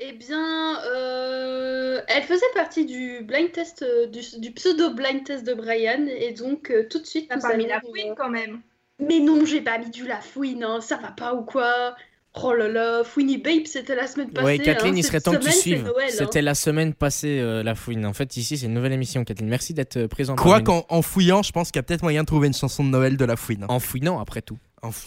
Eh 0.00 0.12
bien, 0.12 0.82
euh, 0.86 2.00
elle 2.08 2.24
faisait 2.24 2.44
partie 2.54 2.84
du 2.84 3.20
blind 3.22 3.52
test, 3.52 3.82
euh, 3.82 4.06
du, 4.08 4.20
du 4.40 4.50
pseudo 4.50 4.92
blind 4.92 5.24
test 5.24 5.44
de 5.46 5.54
Brian, 5.54 6.06
et 6.08 6.32
donc 6.32 6.70
euh, 6.70 6.88
tout 6.90 6.98
de 6.98 7.06
suite. 7.06 7.28
T'as 7.28 7.36
nous 7.36 7.42
pas 7.42 7.56
mis 7.56 7.66
la 7.66 7.80
fouine 7.80 8.14
quand 8.16 8.28
même. 8.28 8.60
Mais 8.98 9.20
non, 9.20 9.44
j'ai 9.44 9.60
pas 9.60 9.78
mis 9.78 9.90
du 9.90 10.06
la 10.06 10.20
fouine, 10.20 10.64
hein, 10.64 10.80
ça 10.80 10.96
va 10.96 11.12
pas 11.12 11.34
ou 11.34 11.42
quoi? 11.42 11.94
Oh 12.34 12.54
là 12.54 12.66
là, 12.66 13.04
Fouini 13.04 13.36
Babe, 13.36 13.66
c'était 13.66 13.94
la 13.94 14.06
semaine 14.06 14.30
passée. 14.30 14.46
Oui, 14.46 14.58
Kathleen, 14.58 14.94
hein, 14.94 14.96
il 14.96 15.04
serait 15.04 15.20
temps 15.20 15.32
que 15.32 15.44
tu 15.44 15.52
suives. 15.52 15.86
Hein. 15.86 16.06
C'était 16.08 16.40
la 16.40 16.54
semaine 16.54 16.94
passée, 16.94 17.38
euh, 17.40 17.62
la 17.62 17.74
fouine. 17.74 18.06
En 18.06 18.14
fait, 18.14 18.36
ici, 18.38 18.56
c'est 18.56 18.64
une 18.66 18.72
nouvelle 18.72 18.92
émission, 18.92 19.22
Kathleen. 19.24 19.50
Merci 19.50 19.74
d'être 19.74 19.98
euh, 19.98 20.08
présente. 20.08 20.38
Quoi 20.38 20.62
qu'en 20.62 20.86
en 20.88 21.02
fouillant, 21.02 21.42
je 21.42 21.52
pense 21.52 21.70
qu'il 21.70 21.76
y 21.76 21.80
a 21.80 21.82
peut-être 21.82 22.02
moyen 22.02 22.22
de 22.22 22.26
trouver 22.26 22.46
une 22.46 22.54
chanson 22.54 22.84
de 22.84 22.88
Noël 22.88 23.18
de 23.18 23.24
la 23.26 23.36
fouine. 23.36 23.66
En 23.68 23.80
fouinant, 23.80 24.18
après 24.18 24.40
tout. 24.40 24.56
En 24.80 24.92
fou- 24.92 25.06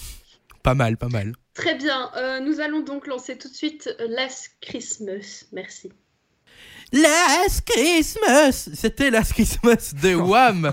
Pas 0.61 0.75
mal, 0.75 0.97
pas 0.97 1.09
mal. 1.09 1.33
Très 1.55 1.73
bien, 1.75 2.11
euh, 2.15 2.41
nous 2.41 2.59
allons 2.59 2.81
donc 2.81 3.07
lancer 3.07 3.37
tout 3.37 3.49
de 3.49 3.55
suite 3.55 3.89
Last 4.07 4.51
Christmas. 4.61 5.45
Merci. 5.51 5.91
Last 6.93 7.61
Christmas 7.65 8.69
C'était 8.75 9.09
Last 9.09 9.33
Christmas 9.33 9.93
de 10.01 10.13
Wham 10.15 10.71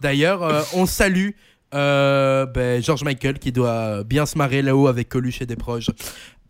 D'ailleurs, 0.00 0.42
euh, 0.44 0.62
on 0.74 0.86
salue 0.86 1.30
euh, 1.74 2.46
ben, 2.46 2.82
George 2.82 3.04
Michael 3.04 3.38
qui 3.38 3.52
doit 3.52 4.04
bien 4.04 4.26
se 4.26 4.38
marrer 4.38 4.62
là-haut 4.62 4.86
avec 4.86 5.08
Coluche 5.08 5.42
et 5.42 5.46
des 5.46 5.56
proches. 5.56 5.90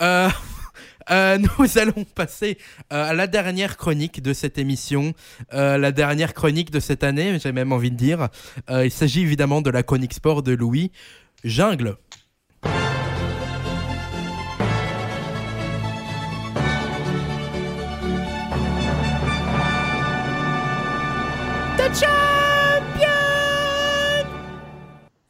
Euh, 0.03 0.29
euh, 1.11 1.39
nous 1.39 1.67
allons 1.79 2.05
passer 2.15 2.59
euh, 2.93 3.11
à 3.11 3.15
la 3.15 3.27
dernière 3.27 3.77
chronique 3.77 4.23
de 4.23 4.33
cette 4.33 4.59
émission, 4.59 5.15
euh, 5.55 5.79
la 5.79 5.93
dernière 5.93 6.35
chronique 6.35 6.71
de 6.71 6.81
cette 6.81 7.05
année, 7.05 7.39
j'ai 7.43 7.53
même 7.53 7.73
envie 7.73 7.91
de 7.91 7.97
dire. 7.97 8.29
Il 8.71 8.91
s'agit 8.91 9.21
évidemment 9.21 9.63
de 9.63 9.71
la 9.71 9.83
chronique 9.83 10.15
sport 10.15 10.43
de 10.43 10.53
Louis 10.53 10.91
Jungle. 11.45 11.97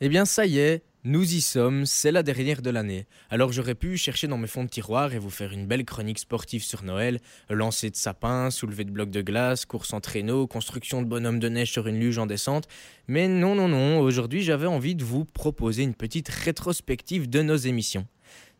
Eh 0.06 0.08
bien, 0.08 0.24
ça 0.24 0.46
y 0.46 0.60
est, 0.60 0.84
nous 1.02 1.34
y 1.34 1.40
sommes, 1.40 1.84
c'est 1.84 2.12
la 2.12 2.22
dernière 2.22 2.62
de 2.62 2.70
l'année. 2.70 3.08
Alors 3.28 3.50
j'aurais 3.50 3.74
pu 3.74 3.96
chercher 3.96 4.28
dans 4.28 4.38
mes 4.38 4.46
fonds 4.46 4.62
de 4.62 4.68
tiroir 4.68 5.12
et 5.12 5.18
vous 5.18 5.30
faire 5.30 5.50
une 5.50 5.66
belle 5.66 5.84
chronique 5.84 6.20
sportive 6.20 6.62
sur 6.62 6.84
Noël, 6.84 7.18
lancer 7.50 7.90
de 7.90 7.96
sapin, 7.96 8.52
soulever 8.52 8.84
de 8.84 8.92
blocs 8.92 9.10
de 9.10 9.20
glace, 9.20 9.64
course 9.64 9.92
en 9.92 10.00
traîneau, 10.00 10.46
construction 10.46 11.02
de 11.02 11.08
bonhomme 11.08 11.40
de 11.40 11.48
neige 11.48 11.72
sur 11.72 11.88
une 11.88 11.98
luge 11.98 12.18
en 12.18 12.26
descente. 12.26 12.68
Mais 13.08 13.26
non, 13.26 13.56
non, 13.56 13.66
non, 13.66 13.98
aujourd'hui 13.98 14.42
j'avais 14.42 14.68
envie 14.68 14.94
de 14.94 15.02
vous 15.02 15.24
proposer 15.24 15.82
une 15.82 15.96
petite 15.96 16.28
rétrospective 16.28 17.28
de 17.28 17.42
nos 17.42 17.56
émissions. 17.56 18.06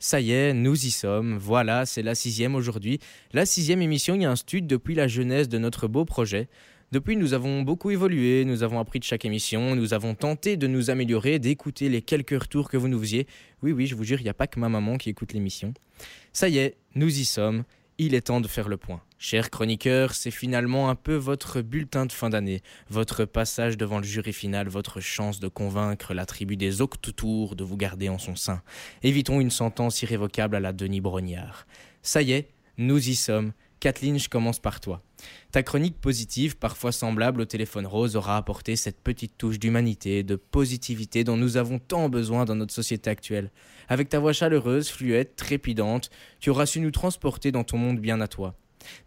Ça 0.00 0.20
y 0.20 0.32
est, 0.32 0.52
nous 0.52 0.84
y 0.84 0.90
sommes. 0.90 1.38
Voilà, 1.38 1.86
c'est 1.86 2.02
la 2.02 2.16
sixième 2.16 2.56
aujourd'hui. 2.56 2.98
La 3.32 3.46
sixième 3.46 3.82
émission, 3.82 4.16
il 4.16 4.22
y 4.22 4.24
a 4.24 4.30
un 4.32 4.36
stud 4.36 4.66
depuis 4.66 4.96
la 4.96 5.06
jeunesse 5.06 5.48
de 5.48 5.58
notre 5.58 5.86
beau 5.86 6.04
projet. 6.04 6.48
Depuis, 6.96 7.18
nous 7.18 7.34
avons 7.34 7.60
beaucoup 7.60 7.90
évolué, 7.90 8.46
nous 8.46 8.62
avons 8.62 8.80
appris 8.80 8.98
de 8.98 9.04
chaque 9.04 9.26
émission, 9.26 9.76
nous 9.76 9.92
avons 9.92 10.14
tenté 10.14 10.56
de 10.56 10.66
nous 10.66 10.88
améliorer, 10.88 11.38
d'écouter 11.38 11.90
les 11.90 12.00
quelques 12.00 12.40
retours 12.40 12.70
que 12.70 12.78
vous 12.78 12.88
nous 12.88 12.98
faisiez. 12.98 13.26
Oui, 13.62 13.72
oui, 13.72 13.86
je 13.86 13.94
vous 13.94 14.02
jure, 14.02 14.18
il 14.18 14.22
n'y 14.22 14.30
a 14.30 14.34
pas 14.34 14.46
que 14.46 14.58
ma 14.58 14.70
maman 14.70 14.96
qui 14.96 15.10
écoute 15.10 15.34
l'émission. 15.34 15.74
Ça 16.32 16.48
y 16.48 16.56
est, 16.56 16.78
nous 16.94 17.20
y 17.20 17.26
sommes. 17.26 17.64
Il 17.98 18.14
est 18.14 18.22
temps 18.22 18.40
de 18.40 18.48
faire 18.48 18.70
le 18.70 18.78
point. 18.78 19.02
Chers 19.18 19.50
chroniqueurs, 19.50 20.14
c'est 20.14 20.30
finalement 20.30 20.88
un 20.88 20.94
peu 20.94 21.16
votre 21.16 21.60
bulletin 21.60 22.06
de 22.06 22.12
fin 22.12 22.30
d'année, 22.30 22.62
votre 22.88 23.26
passage 23.26 23.76
devant 23.76 23.98
le 23.98 24.04
jury 24.04 24.32
final, 24.32 24.66
votre 24.66 25.00
chance 25.00 25.38
de 25.38 25.48
convaincre 25.48 26.14
la 26.14 26.24
tribu 26.24 26.56
des 26.56 26.80
Octotours 26.80 27.56
de 27.56 27.64
vous 27.64 27.76
garder 27.76 28.08
en 28.08 28.16
son 28.16 28.36
sein. 28.36 28.62
Évitons 29.02 29.38
une 29.38 29.50
sentence 29.50 30.00
irrévocable 30.00 30.56
à 30.56 30.60
la 30.60 30.72
Denis 30.72 31.02
Brognard. 31.02 31.66
Ça 32.00 32.22
y 32.22 32.32
est, 32.32 32.48
nous 32.78 33.06
y 33.06 33.14
sommes. 33.14 33.52
Kathleen, 33.80 34.18
je 34.18 34.30
commence 34.30 34.60
par 34.60 34.80
toi. 34.80 35.02
Ta 35.52 35.62
chronique 35.62 36.00
positive, 36.00 36.56
parfois 36.56 36.92
semblable 36.92 37.40
au 37.40 37.44
téléphone 37.44 37.86
rose, 37.86 38.16
aura 38.16 38.36
apporté 38.36 38.76
cette 38.76 39.00
petite 39.00 39.38
touche 39.38 39.58
d'humanité, 39.58 40.22
de 40.22 40.36
positivité 40.36 41.24
dont 41.24 41.36
nous 41.36 41.56
avons 41.56 41.78
tant 41.78 42.08
besoin 42.08 42.44
dans 42.44 42.54
notre 42.54 42.74
société 42.74 43.10
actuelle. 43.10 43.50
Avec 43.88 44.08
ta 44.08 44.18
voix 44.18 44.32
chaleureuse, 44.32 44.88
fluette, 44.88 45.36
trépidante, 45.36 46.10
tu 46.40 46.50
auras 46.50 46.66
su 46.66 46.80
nous 46.80 46.90
transporter 46.90 47.52
dans 47.52 47.64
ton 47.64 47.78
monde 47.78 48.00
bien 48.00 48.20
à 48.20 48.28
toi. 48.28 48.54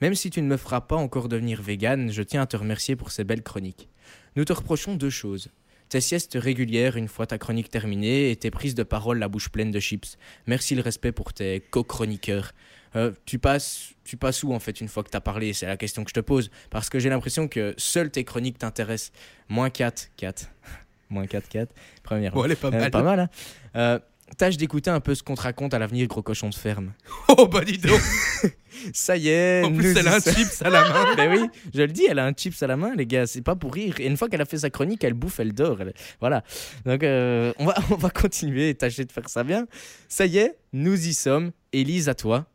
Même 0.02 0.16
si 0.16 0.30
tu 0.30 0.42
ne 0.42 0.48
me 0.48 0.58
feras 0.58 0.82
pas 0.82 0.96
encore 0.96 1.30
devenir 1.30 1.62
végane, 1.62 2.12
je 2.12 2.24
tiens 2.24 2.42
à 2.42 2.48
te 2.48 2.58
remercier 2.58 2.96
pour 2.96 3.12
ces 3.12 3.24
belles 3.24 3.44
chroniques. 3.44 3.90
Nous 4.36 4.46
te 4.46 4.54
reprochons 4.54 4.96
deux 4.96 5.10
choses. 5.10 5.50
Tes 5.90 6.02
siestes 6.02 6.38
régulières 6.40 6.98
une 6.98 7.08
fois 7.08 7.26
ta 7.26 7.40
chronique 7.40 7.70
terminée 7.70 8.30
et 8.30 8.36
tes 8.36 8.52
prises 8.52 8.76
de 8.76 8.84
parole 8.84 9.18
la 9.18 9.28
bouche 9.28 9.50
pleine 9.50 9.72
de 9.72 9.80
chips. 9.80 10.18
Merci 10.46 10.76
le 10.76 10.82
respect 10.82 11.12
pour 11.12 11.34
tes 11.34 11.62
co-chroniqueurs. 11.62 12.52
Euh, 12.96 13.12
tu 13.26 13.40
passes, 13.40 13.90
tu 14.04 14.18
passes 14.18 14.44
où 14.44 14.54
en 14.54 14.60
fait 14.60 14.82
une 14.82 14.88
fois 14.88 15.04
que 15.04 15.10
t'as 15.10 15.20
parlé? 15.22 15.54
C'est 15.54 15.68
la 15.68 15.78
question 15.78 16.04
que 16.04 16.10
je 16.10 16.16
te 16.16 16.20
pose. 16.20 16.50
Parce 16.70 16.90
que 16.90 17.00
j'ai 17.00 17.10
l'impression 17.10 17.48
que 17.48 17.74
seules 17.78 18.10
tes 18.12 18.24
chroniques 18.24 18.58
t'intéressent. 18.58 19.12
Moins 19.48 19.70
4, 19.70 20.10
4. 20.18 20.48
Moins 21.10 21.28
4, 21.28 21.48
4. 21.50 21.74
Première. 22.04 22.32
Bon, 22.34 22.46
elle 22.46 22.52
est 22.52 22.56
pas 22.56 22.68
Euh, 22.68 22.72
mal. 22.80 22.92
pas 22.92 23.04
mal, 23.04 23.20
hein 23.20 23.30
Euh, 23.76 24.00
Tâche 24.38 24.58
d'écouter 24.58 24.92
un 24.92 25.00
peu 25.00 25.16
ce 25.16 25.24
qu'on 25.24 25.34
te 25.34 25.42
raconte 25.42 25.74
à 25.74 25.80
l'avenir, 25.80 26.08
gros 26.08 26.22
cochon 26.22 26.50
de 26.50 26.56
ferme. 26.56 26.94
Oh 27.38 27.48
bah 27.48 27.64
dis 27.66 27.80
donc 27.80 28.00
Ça 28.94 29.18
y 29.18 29.28
est. 29.30 29.64
En 29.64 29.74
plus, 29.74 29.98
elle 29.98 30.08
a 30.08 30.16
un 30.16 30.20
chips 30.20 30.62
à 30.62 30.70
la 30.70 30.88
main. 30.88 31.16
ben 31.16 31.32
oui, 31.36 31.50
je 31.74 31.82
le 31.82 31.88
dis, 31.88 32.06
elle 32.08 32.20
a 32.20 32.26
un 32.26 32.32
chips 32.34 32.62
à 32.64 32.68
la 32.68 32.78
main, 32.78 32.94
les 32.96 33.08
gars. 33.08 33.26
C'est 33.28 33.42
pas 33.42 33.56
pour 33.56 33.74
rire. 33.74 33.96
Et 34.00 34.06
une 34.06 34.16
fois 34.18 34.30
qu'elle 34.30 34.40
a 34.42 34.46
fait 34.46 34.60
sa 34.60 34.70
chronique, 34.70 35.04
elle 35.04 35.16
bouffe, 35.16 35.40
elle 35.40 35.54
dort. 35.54 35.82
elle- 35.82 35.94
Voilà. 36.20 36.44
Donc, 36.86 37.04
euh, 37.04 37.52
on, 37.58 37.66
va, 37.66 37.74
on 37.90 37.96
va 37.96 38.10
continuer 38.12 38.70
et 38.70 38.76
tâcher 38.76 39.04
de 39.04 39.12
faire 39.12 39.28
ça 39.28 39.44
bien. 39.44 39.68
Ça 40.08 40.28
y 40.28 40.38
est, 40.38 40.56
nous 40.74 41.08
y 41.08 41.14
sommes. 41.16 41.52
Élise, 41.74 42.08
à 42.08 42.14
toi. 42.16 42.46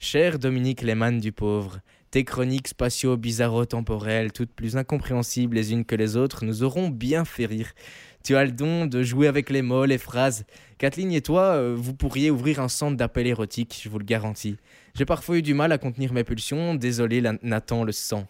Cher 0.00 0.38
Dominique 0.38 0.82
Lehmann 0.82 1.18
du 1.18 1.32
pauvre, 1.32 1.80
tes 2.12 2.22
chroniques 2.22 2.68
spatio-bizarro-temporelles, 2.68 4.30
toutes 4.30 4.52
plus 4.52 4.76
incompréhensibles 4.76 5.56
les 5.56 5.72
unes 5.72 5.84
que 5.84 5.96
les 5.96 6.16
autres, 6.16 6.44
nous 6.44 6.62
auront 6.62 6.88
bien 6.88 7.24
fait 7.24 7.46
rire. 7.46 7.72
Tu 8.22 8.36
as 8.36 8.44
le 8.44 8.52
don 8.52 8.86
de 8.86 9.02
jouer 9.02 9.26
avec 9.26 9.50
les 9.50 9.60
mots, 9.60 9.86
les 9.86 9.98
phrases. 9.98 10.44
Kathleen 10.78 11.10
et 11.10 11.20
toi, 11.20 11.56
euh, 11.56 11.74
vous 11.76 11.94
pourriez 11.94 12.30
ouvrir 12.30 12.60
un 12.60 12.68
centre 12.68 12.96
d'appel 12.96 13.26
érotique, 13.26 13.80
je 13.82 13.88
vous 13.88 13.98
le 13.98 14.04
garantis. 14.04 14.56
J'ai 14.94 15.04
parfois 15.04 15.38
eu 15.38 15.42
du 15.42 15.54
mal 15.54 15.72
à 15.72 15.78
contenir 15.78 16.12
mes 16.12 16.22
pulsions, 16.22 16.76
désolé 16.76 17.20
Nathan 17.42 17.82
le 17.82 17.92
sang. 17.92 18.28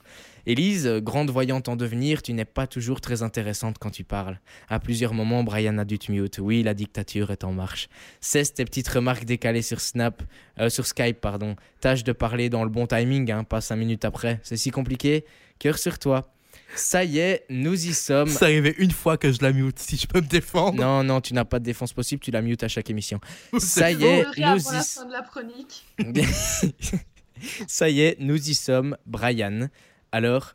Élise, 0.49 0.89
grande 1.03 1.29
voyante 1.29 1.69
en 1.69 1.77
devenir, 1.77 2.23
tu 2.23 2.33
n'es 2.33 2.47
pas 2.47 2.67
toujours 2.67 3.03
très 3.03 3.23
intéressante 3.23 3.77
quand 3.79 3.91
tu 3.91 4.03
parles. 4.03 4.41
À 4.71 4.81
plusieurs 4.81 5.13
moments, 5.13 5.45
Brian 5.45 5.77
a 5.77 5.85
dû 5.85 5.99
te 5.99 6.11
mute. 6.11 6.39
Oui, 6.39 6.63
la 6.63 6.73
dictature 6.73 7.31
est 7.31 7.45
en 7.45 7.53
marche. 7.53 7.91
Cesse 8.23 8.55
tes 8.55 8.65
petites 8.65 8.89
remarques 8.89 9.27
décalées 9.27 9.61
sur 9.61 9.79
Snap, 9.79 10.23
euh, 10.59 10.71
sur 10.71 10.87
Skype, 10.87 11.21
pardon. 11.21 11.55
Tâche 11.83 12.03
de 12.03 12.13
parler 12.13 12.49
dans 12.49 12.65
le 12.65 12.71
bon 12.71 12.87
timing, 12.87 13.31
hein, 13.31 13.45
pas 13.45 13.61
cinq 13.61 13.77
minutes 13.77 14.07
après. 14.07 14.41
C'est 14.43 14.57
si 14.57 14.71
compliqué. 14.71 15.27
Cœur 15.59 15.77
sur 15.77 15.99
toi. 15.99 16.33
Ça 16.75 17.05
y 17.05 17.19
est, 17.19 17.45
nous 17.51 17.87
y 17.87 17.93
sommes. 17.93 18.31
C'est 18.31 18.45
arrivé 18.47 18.75
une 18.79 18.93
fois 18.93 19.19
que 19.19 19.31
je 19.31 19.43
la 19.43 19.53
mute, 19.53 19.79
si 19.79 19.99
je 19.99 20.07
peux 20.07 20.23
me 20.23 20.27
défendre. 20.27 20.81
Non, 20.81 21.05
non, 21.05 21.21
tu 21.21 21.35
n'as 21.35 21.45
pas 21.45 21.59
de 21.59 21.65
défense 21.65 21.93
possible, 21.93 22.23
tu 22.23 22.31
la 22.31 22.41
mute 22.41 22.65
à 22.65 22.69
chaque 22.69 22.89
émission. 22.89 23.21
Ça 23.59 23.93
y 23.93 24.03
est, 24.03 24.25
nous 24.25 24.33
la 24.39 24.57
y 24.57 24.61
fin 24.61 25.05
de 25.05 26.21
la. 26.23 26.99
Ça 27.67 27.89
y 27.89 28.01
est, 28.01 28.17
nous 28.19 28.49
y 28.49 28.55
sommes, 28.55 28.97
Brian. 29.07 29.69
Alors, 30.13 30.55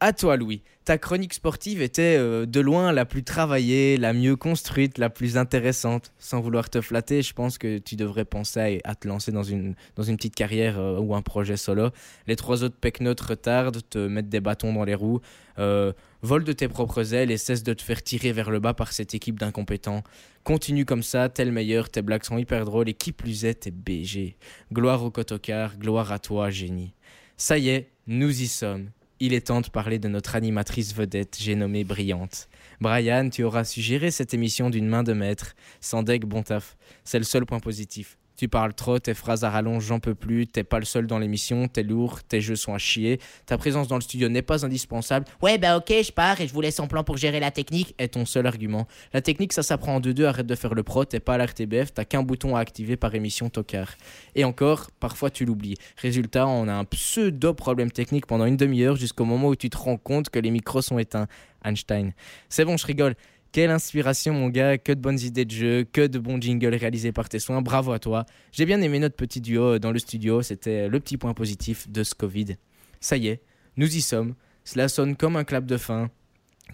à 0.00 0.12
toi, 0.12 0.36
Louis. 0.36 0.62
Ta 0.84 0.96
chronique 0.96 1.34
sportive 1.34 1.82
était 1.82 2.16
euh, 2.16 2.46
de 2.46 2.60
loin 2.60 2.92
la 2.92 3.04
plus 3.04 3.24
travaillée, 3.24 3.96
la 3.96 4.12
mieux 4.12 4.36
construite, 4.36 4.96
la 4.96 5.10
plus 5.10 5.36
intéressante. 5.36 6.12
Sans 6.18 6.40
vouloir 6.40 6.70
te 6.70 6.80
flatter, 6.80 7.20
je 7.20 7.34
pense 7.34 7.58
que 7.58 7.78
tu 7.78 7.96
devrais 7.96 8.24
penser 8.24 8.80
à, 8.84 8.94
te 8.94 9.08
lancer 9.08 9.32
dans 9.32 9.42
une, 9.42 9.74
petite 9.96 10.36
carrière 10.36 10.78
euh, 10.78 11.00
ou 11.00 11.16
un 11.16 11.20
projet 11.20 11.56
solo. 11.56 11.90
Les 12.28 12.36
trois 12.36 12.62
autres 12.62 12.76
pecknotes 12.80 13.20
retardent, 13.20 13.80
te 13.90 13.98
mettent 13.98 14.28
des 14.28 14.40
bâtons 14.40 14.72
dans 14.72 14.84
les 14.84 14.94
roues, 14.94 15.20
euh, 15.58 15.92
volent 16.22 16.44
de 16.44 16.52
tes 16.52 16.68
propres 16.68 17.12
ailes 17.12 17.32
et 17.32 17.36
cessent 17.36 17.64
de 17.64 17.74
te 17.74 17.82
faire 17.82 18.02
tirer 18.02 18.30
vers 18.30 18.50
le 18.52 18.60
bas 18.60 18.74
par 18.74 18.92
cette 18.92 19.14
équipe 19.14 19.40
d'incompétents. 19.40 20.04
Continue 20.44 20.84
comme 20.84 21.02
ça, 21.02 21.28
t'es 21.28 21.44
le 21.44 21.50
meilleur, 21.50 21.90
tes 21.90 22.02
blagues 22.02 22.24
sont 22.24 22.38
hyper 22.38 22.64
drôles 22.64 22.88
et 22.88 22.94
qui 22.94 23.10
plus 23.10 23.44
est, 23.44 23.54
t'es 23.54 23.72
BG. 23.72 24.36
Gloire 24.72 25.02
au 25.02 25.10
Cotocar, 25.10 25.76
gloire 25.76 26.12
à 26.12 26.20
toi, 26.20 26.50
génie. 26.50 26.94
Ça 27.40 27.56
y 27.56 27.68
est, 27.68 27.92
nous 28.08 28.42
y 28.42 28.48
sommes. 28.48 28.90
Il 29.20 29.32
est 29.32 29.46
temps 29.46 29.60
de 29.60 29.68
parler 29.68 30.00
de 30.00 30.08
notre 30.08 30.34
animatrice 30.34 30.92
vedette, 30.92 31.36
j'ai 31.38 31.54
nommé 31.54 31.84
Brillante. 31.84 32.48
Brian, 32.80 33.30
tu 33.30 33.44
auras 33.44 33.62
su 33.62 33.80
gérer 33.80 34.10
cette 34.10 34.34
émission 34.34 34.70
d'une 34.70 34.88
main 34.88 35.04
de 35.04 35.12
maître. 35.12 35.54
Sans 35.80 36.02
deck, 36.02 36.26
bon 36.26 36.42
taf. 36.42 36.76
C'est 37.04 37.18
le 37.18 37.24
seul 37.24 37.46
point 37.46 37.60
positif. 37.60 38.17
Tu 38.38 38.46
parles 38.46 38.72
trop, 38.72 39.00
tes 39.00 39.14
phrases 39.14 39.42
à 39.42 39.50
rallonge, 39.50 39.84
j'en 39.84 39.98
peux 39.98 40.14
plus, 40.14 40.46
t'es 40.46 40.62
pas 40.62 40.78
le 40.78 40.84
seul 40.84 41.08
dans 41.08 41.18
l'émission, 41.18 41.66
t'es 41.66 41.82
lourd, 41.82 42.22
tes 42.22 42.40
jeux 42.40 42.54
sont 42.54 42.72
à 42.72 42.78
chier, 42.78 43.18
ta 43.46 43.58
présence 43.58 43.88
dans 43.88 43.96
le 43.96 44.00
studio 44.00 44.28
n'est 44.28 44.42
pas 44.42 44.64
indispensable. 44.64 45.26
Ouais, 45.42 45.58
bah 45.58 45.76
ok, 45.76 45.92
je 46.04 46.12
pars 46.12 46.40
et 46.40 46.46
je 46.46 46.52
vous 46.52 46.60
laisse 46.60 46.78
en 46.78 46.86
plan 46.86 47.02
pour 47.02 47.16
gérer 47.16 47.40
la 47.40 47.50
technique, 47.50 47.96
est 47.98 48.14
ton 48.14 48.24
seul 48.24 48.46
argument. 48.46 48.86
La 49.12 49.22
technique, 49.22 49.52
ça 49.52 49.64
s'apprend 49.64 49.96
en 49.96 50.00
2-2, 50.00 50.24
arrête 50.26 50.46
de 50.46 50.54
faire 50.54 50.74
le 50.74 50.84
pro, 50.84 51.04
t'es 51.04 51.18
pas 51.18 51.34
à 51.34 51.38
l'RTBF, 51.38 51.92
t'as 51.92 52.04
qu'un 52.04 52.22
bouton 52.22 52.54
à 52.54 52.60
activer 52.60 52.96
par 52.96 53.12
émission 53.16 53.50
tocard. 53.50 53.94
Et 54.36 54.44
encore, 54.44 54.92
parfois 55.00 55.30
tu 55.30 55.44
l'oublies. 55.44 55.74
Résultat, 55.96 56.46
on 56.46 56.68
a 56.68 56.74
un 56.74 56.84
pseudo 56.84 57.54
problème 57.54 57.90
technique 57.90 58.26
pendant 58.26 58.46
une 58.46 58.56
demi-heure 58.56 58.94
jusqu'au 58.94 59.24
moment 59.24 59.48
où 59.48 59.56
tu 59.56 59.68
te 59.68 59.76
rends 59.76 59.96
compte 59.96 60.30
que 60.30 60.38
les 60.38 60.52
micros 60.52 60.80
sont 60.80 61.00
éteints. 61.00 61.26
Einstein. 61.64 62.12
C'est 62.48 62.64
bon, 62.64 62.76
je 62.76 62.86
rigole. 62.86 63.14
Quelle 63.52 63.70
inspiration, 63.70 64.34
mon 64.34 64.48
gars. 64.48 64.78
Que 64.78 64.92
de 64.92 65.00
bonnes 65.00 65.20
idées 65.20 65.44
de 65.44 65.50
jeu, 65.50 65.84
que 65.90 66.06
de 66.06 66.18
bons 66.18 66.40
jingles 66.40 66.74
réalisés 66.74 67.12
par 67.12 67.28
tes 67.28 67.38
soins. 67.38 67.62
Bravo 67.62 67.92
à 67.92 67.98
toi. 67.98 68.26
J'ai 68.52 68.66
bien 68.66 68.80
aimé 68.80 68.98
notre 68.98 69.16
petit 69.16 69.40
duo 69.40 69.78
dans 69.78 69.90
le 69.90 69.98
studio. 69.98 70.42
C'était 70.42 70.88
le 70.88 71.00
petit 71.00 71.16
point 71.16 71.34
positif 71.34 71.88
de 71.88 72.02
ce 72.02 72.14
Covid. 72.14 72.56
Ça 73.00 73.16
y 73.16 73.28
est, 73.28 73.42
nous 73.76 73.96
y 73.96 74.00
sommes. 74.00 74.34
Cela 74.64 74.88
sonne 74.88 75.16
comme 75.16 75.36
un 75.36 75.44
clap 75.44 75.64
de 75.64 75.76
fin, 75.76 76.10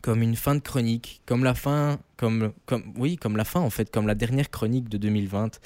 comme 0.02 0.22
une 0.22 0.36
fin 0.36 0.54
de 0.54 0.60
chronique, 0.60 1.22
comme 1.26 1.44
la 1.44 1.54
fin, 1.54 2.00
comme, 2.16 2.52
comme, 2.66 2.92
oui, 2.96 3.16
comme 3.16 3.36
la 3.36 3.44
fin 3.44 3.60
en 3.60 3.70
fait, 3.70 3.90
comme 3.90 4.06
la 4.06 4.14
dernière 4.14 4.50
chronique 4.50 4.88
de 4.88 4.98
2020. 4.98 5.60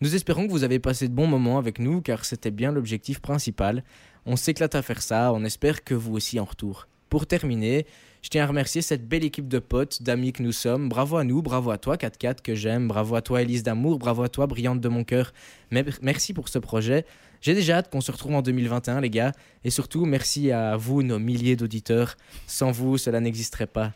Nous 0.00 0.14
espérons 0.14 0.46
que 0.46 0.52
vous 0.52 0.64
avez 0.64 0.78
passé 0.78 1.08
de 1.08 1.14
bons 1.14 1.26
moments 1.26 1.58
avec 1.58 1.78
nous, 1.78 2.00
car 2.00 2.24
c'était 2.24 2.50
bien 2.50 2.72
l'objectif 2.72 3.20
principal. 3.20 3.84
On 4.26 4.36
s'éclate 4.36 4.74
à 4.74 4.82
faire 4.82 5.02
ça, 5.02 5.32
on 5.32 5.44
espère 5.44 5.84
que 5.84 5.94
vous 5.94 6.14
aussi 6.14 6.40
en 6.40 6.44
retour. 6.44 6.88
Pour 7.08 7.26
terminer, 7.26 7.86
je 8.22 8.30
tiens 8.30 8.44
à 8.44 8.46
remercier 8.46 8.82
cette 8.82 9.08
belle 9.08 9.24
équipe 9.24 9.48
de 9.48 9.58
potes, 9.58 10.02
d'amis 10.02 10.32
que 10.32 10.42
nous 10.42 10.52
sommes. 10.52 10.88
Bravo 10.88 11.16
à 11.16 11.24
nous, 11.24 11.40
bravo 11.40 11.70
à 11.70 11.78
toi 11.78 11.96
4-4 11.96 12.42
que 12.42 12.54
j'aime, 12.54 12.88
bravo 12.88 13.14
à 13.14 13.22
toi 13.22 13.42
Elise 13.42 13.62
d'amour, 13.62 13.98
bravo 13.98 14.22
à 14.22 14.28
toi 14.28 14.46
Brillante 14.46 14.80
de 14.80 14.88
mon 14.88 15.04
cœur. 15.04 15.32
Merci 15.70 16.34
pour 16.34 16.48
ce 16.48 16.58
projet. 16.58 17.04
J'ai 17.40 17.54
déjà 17.54 17.76
hâte 17.76 17.90
qu'on 17.90 18.00
se 18.00 18.10
retrouve 18.10 18.34
en 18.34 18.42
2021 18.42 19.00
les 19.00 19.10
gars. 19.10 19.32
Et 19.62 19.70
surtout, 19.70 20.04
merci 20.04 20.50
à 20.50 20.76
vous, 20.76 21.02
nos 21.02 21.20
milliers 21.20 21.54
d'auditeurs. 21.54 22.16
Sans 22.48 22.72
vous, 22.72 22.98
cela 22.98 23.20
n'existerait 23.20 23.68
pas. 23.68 23.92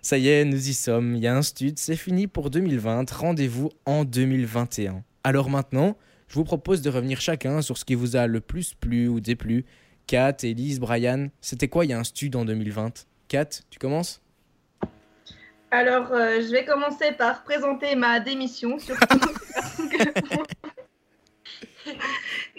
Ça 0.00 0.16
y 0.16 0.28
est, 0.28 0.44
nous 0.44 0.68
y 0.68 0.74
sommes. 0.74 1.14
Il 1.14 1.22
y 1.22 1.26
a 1.26 1.36
un 1.36 1.42
stud, 1.42 1.78
c'est 1.78 1.96
fini 1.96 2.26
pour 2.26 2.48
2020. 2.48 3.10
Rendez-vous 3.10 3.70
en 3.84 4.04
2021. 4.04 5.02
Alors 5.24 5.50
maintenant, 5.50 5.98
je 6.28 6.34
vous 6.36 6.44
propose 6.44 6.80
de 6.80 6.88
revenir 6.88 7.20
chacun 7.20 7.60
sur 7.60 7.76
ce 7.76 7.84
qui 7.84 7.94
vous 7.94 8.16
a 8.16 8.26
le 8.26 8.40
plus 8.40 8.72
plu 8.72 9.08
ou 9.08 9.20
déplu. 9.20 9.66
Kat, 10.06 10.36
Elise, 10.44 10.80
Brian, 10.80 11.28
c'était 11.40 11.68
quoi 11.68 11.84
il 11.84 11.90
y 11.90 11.92
a 11.92 11.98
un 11.98 12.04
stud 12.04 12.34
en 12.36 12.44
2020 12.44 13.06
Kat, 13.28 13.62
tu 13.70 13.78
commences? 13.78 14.20
Alors, 15.70 16.12
euh, 16.12 16.40
je 16.40 16.52
vais 16.52 16.64
commencer 16.64 17.12
par 17.12 17.42
présenter 17.42 17.96
ma 17.96 18.20
démission, 18.20 18.78
surtout. 18.78 19.18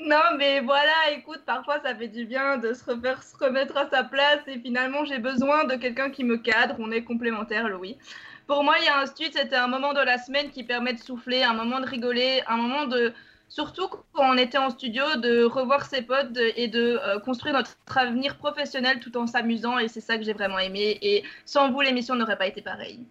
non, 0.01 0.21
mais 0.37 0.59
voilà, 0.59 1.11
écoute, 1.11 1.41
parfois 1.45 1.79
ça 1.81 1.95
fait 1.95 2.09
du 2.09 2.25
bien 2.25 2.57
de 2.57 2.73
se 2.73 2.83
refaire 2.83 3.23
se 3.23 3.37
remettre 3.37 3.77
à 3.77 3.89
sa 3.89 4.03
place 4.03 4.41
et 4.47 4.59
finalement 4.59 5.05
j'ai 5.05 5.19
besoin 5.19 5.63
de 5.63 5.75
quelqu'un 5.75 6.09
qui 6.09 6.25
me 6.25 6.37
cadre. 6.37 6.75
On 6.79 6.91
est 6.91 7.03
complémentaires, 7.03 7.69
Louis. 7.69 7.97
Pour 8.45 8.63
moi, 8.63 8.75
il 8.79 8.85
y 8.85 8.89
a 8.89 8.99
un 8.99 9.05
stud, 9.05 9.31
c'était 9.33 9.55
un 9.55 9.67
moment 9.67 9.93
de 9.93 9.99
la 9.99 10.17
semaine 10.17 10.49
qui 10.51 10.63
permet 10.63 10.93
de 10.93 10.99
souffler, 10.99 11.43
un 11.43 11.53
moment 11.53 11.79
de 11.79 11.85
rigoler, 11.85 12.43
un 12.47 12.57
moment 12.57 12.85
de. 12.85 13.13
Surtout 13.49 13.87
quand 13.87 14.33
on 14.33 14.37
était 14.37 14.57
en 14.57 14.69
studio, 14.69 15.03
de 15.15 15.43
revoir 15.43 15.85
ses 15.85 16.01
potes 16.01 16.37
et 16.55 16.67
de 16.67 16.99
euh, 17.01 17.19
construire 17.19 17.55
notre 17.55 17.77
avenir 17.95 18.37
professionnel 18.37 18.99
tout 18.99 19.15
en 19.17 19.25
s'amusant. 19.25 19.79
Et 19.79 19.87
c'est 19.87 20.01
ça 20.01 20.17
que 20.17 20.23
j'ai 20.23 20.33
vraiment 20.33 20.59
aimé. 20.59 20.97
Et 21.01 21.23
sans 21.45 21.71
vous, 21.71 21.81
l'émission 21.81 22.15
n'aurait 22.15 22.37
pas 22.37 22.47
été 22.47 22.61
pareille. 22.61 23.05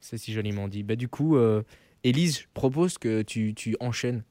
C'est 0.00 0.18
si 0.18 0.32
joliment 0.32 0.68
dit. 0.68 0.82
Bah, 0.82 0.96
du 0.96 1.08
coup, 1.08 1.36
euh, 1.36 1.62
Élise, 2.02 2.40
je 2.40 2.46
propose 2.54 2.98
que 2.98 3.22
tu, 3.22 3.54
tu 3.54 3.76
enchaînes. 3.80 4.22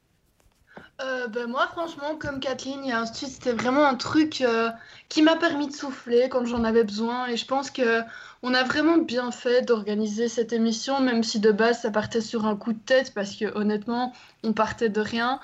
Euh, 1.00 1.26
ben 1.26 1.48
moi, 1.48 1.66
franchement, 1.68 2.14
comme 2.16 2.38
Kathleen, 2.38 2.84
il 2.84 2.88
y 2.88 2.92
a 2.92 3.00
un 3.00 3.06
studio, 3.06 3.34
c'était 3.34 3.52
vraiment 3.52 3.84
un 3.84 3.96
truc 3.96 4.40
euh, 4.42 4.70
qui 5.08 5.22
m'a 5.22 5.34
permis 5.34 5.66
de 5.66 5.72
souffler 5.72 6.28
quand 6.28 6.44
j'en 6.46 6.62
avais 6.62 6.84
besoin. 6.84 7.26
Et 7.26 7.36
je 7.36 7.46
pense 7.46 7.70
que 7.70 8.00
on 8.42 8.54
a 8.54 8.62
vraiment 8.62 8.98
bien 8.98 9.30
fait 9.32 9.62
d'organiser 9.62 10.28
cette 10.28 10.52
émission, 10.52 11.00
même 11.00 11.24
si 11.24 11.40
de 11.40 11.50
base 11.50 11.80
ça 11.82 11.90
partait 11.90 12.20
sur 12.20 12.46
un 12.46 12.56
coup 12.56 12.72
de 12.72 12.78
tête, 12.78 13.12
parce 13.12 13.34
que 13.34 13.46
honnêtement, 13.56 14.12
on 14.44 14.52
partait 14.52 14.88
de 14.88 15.00
rien. 15.00 15.40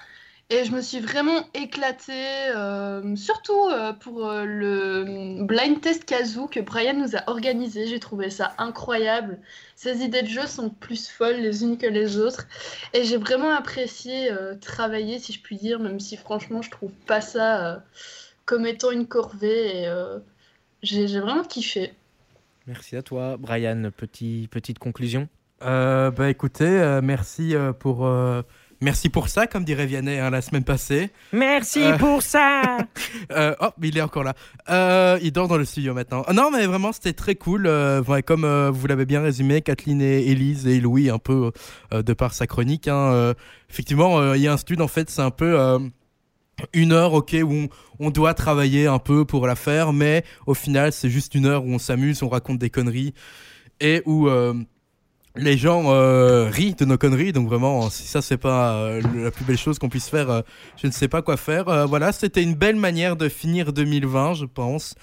Et 0.53 0.65
je 0.65 0.73
me 0.73 0.81
suis 0.81 0.99
vraiment 0.99 1.45
éclatée, 1.55 2.49
euh, 2.57 3.15
surtout 3.15 3.69
euh, 3.69 3.93
pour 3.93 4.27
euh, 4.27 4.45
le 4.45 5.45
blind 5.45 5.81
test 5.81 6.05
Kazoo 6.05 6.49
que 6.49 6.59
Brian 6.59 6.95
nous 6.95 7.15
a 7.15 7.23
organisé. 7.31 7.87
J'ai 7.87 8.01
trouvé 8.01 8.31
ça 8.31 8.53
incroyable. 8.59 9.39
Ses 9.77 10.03
idées 10.03 10.23
de 10.23 10.29
jeu 10.29 10.47
sont 10.49 10.69
plus 10.69 11.09
folles 11.09 11.37
les 11.37 11.63
unes 11.63 11.79
que 11.79 11.87
les 11.87 12.19
autres. 12.19 12.49
Et 12.95 13.05
j'ai 13.05 13.17
vraiment 13.17 13.53
apprécié 13.53 14.33
euh, 14.33 14.57
travailler, 14.57 15.21
si 15.21 15.33
je 15.33 15.41
puis 15.41 15.57
dire, 15.57 15.79
même 15.79 16.01
si 16.01 16.17
franchement 16.17 16.63
je 16.63 16.71
trouve 16.71 16.93
pas 17.07 17.21
ça 17.21 17.75
euh, 17.75 17.79
comme 18.45 18.67
étant 18.67 18.91
une 18.91 19.07
corvée. 19.07 19.83
Et 19.83 19.87
euh, 19.87 20.19
j'ai 20.83 21.07
j'ai 21.07 21.21
vraiment 21.21 21.45
kiffé. 21.45 21.93
Merci 22.67 22.97
à 22.97 23.03
toi. 23.03 23.37
Brian, 23.37 23.93
petit, 23.97 24.49
petite 24.51 24.81
conclusion. 24.81 25.29
Euh, 25.63 26.11
bah 26.11 26.31
écoutez, 26.31 26.65
euh, 26.65 27.01
merci 27.03 27.55
euh, 27.55 27.73
pour 27.73 28.07
euh, 28.07 28.43
merci 28.81 29.09
pour 29.09 29.29
ça, 29.29 29.47
comme 29.47 29.65
dirait 29.65 29.87
Vianney 29.87 30.19
hein, 30.19 30.31
la 30.31 30.41
semaine 30.43 30.65
passée. 30.65 31.11
Merci 31.33 31.83
Euh, 31.83 31.97
pour 31.99 32.23
ça 32.23 32.79
Euh, 33.33 33.55
oh, 33.61 33.69
il 33.83 33.97
est 33.97 34.01
encore 34.03 34.25
là. 34.25 34.35
Euh, 34.69 35.19
il 35.23 35.33
dort 35.33 35.47
dans 35.49 35.57
le 35.57 35.65
studio 35.65 35.95
maintenant. 35.95 36.25
Ah 36.27 36.33
non, 36.33 36.51
mais 36.51 36.67
vraiment, 36.67 36.93
c'était 36.93 37.13
très 37.13 37.35
cool. 37.35 37.67
Ouais, 38.09 38.23
comme 38.23 38.47
vous 38.71 38.87
l'avez 38.87 39.05
bien 39.07 39.21
résumé, 39.21 39.63
Kathleen 39.63 40.01
et 40.03 40.31
Elise 40.31 40.67
et 40.67 40.81
Louis, 40.81 41.11
un 41.11 41.19
peu 41.19 41.53
de 41.93 42.13
par 42.13 42.33
sa 42.35 42.47
chronique. 42.47 42.89
hein, 42.89 43.35
effectivement, 43.69 44.35
il 44.35 44.41
y 44.41 44.49
a 44.49 44.53
un 44.53 44.57
studio, 44.57 44.85
en 44.85 44.89
fait, 44.89 45.11
c'est 45.11 45.23
un 45.23 45.31
peu 45.31 45.57
une 46.73 46.93
heure, 46.93 47.13
ok, 47.15 47.37
où 47.43 47.53
on, 47.53 47.69
on 48.01 48.11
doit 48.11 48.35
travailler 48.35 48.87
un 48.87 48.99
peu 48.99 49.25
pour 49.25 49.47
la 49.47 49.55
faire, 49.55 49.93
mais 49.93 50.25
au 50.47 50.55
final, 50.55 50.93
c'est 50.93 51.09
juste 51.11 51.35
une 51.35 51.47
heure 51.47 51.65
où 51.65 51.69
on 51.73 51.79
s'amuse, 51.79 52.23
on 52.23 52.29
raconte 52.29 52.59
des 52.59 52.71
conneries 52.71 53.15
et 53.81 54.03
où. 54.07 54.29
Les 55.37 55.57
gens 55.57 55.85
euh, 55.87 56.49
rient 56.51 56.75
de 56.75 56.85
nos 56.85 56.99
conneries, 56.99 57.33
donc 57.33 57.49
vraiment, 57.49 57.89
si 57.91 58.07
ça 58.07 58.23
c'est 58.23 58.37
pas 58.37 58.75
euh, 58.75 59.03
la 59.15 59.31
plus 59.31 59.45
belle 59.45 59.59
chose 59.59 59.79
qu'on 59.79 59.89
puisse 59.89 60.09
faire, 60.09 60.31
euh, 60.31 60.43
je 60.81 60.87
ne 60.87 60.93
sais 60.93 61.09
pas 61.09 61.23
quoi 61.23 61.37
faire. 61.37 61.87
Voilà, 61.87 62.13
c'était 62.13 62.43
une 62.43 62.55
belle 62.55 62.77
manière 62.77 63.17
de 63.17 63.29
finir 63.29 63.73
2020, 63.73 64.35
je 64.35 64.45
pense. 64.45 64.95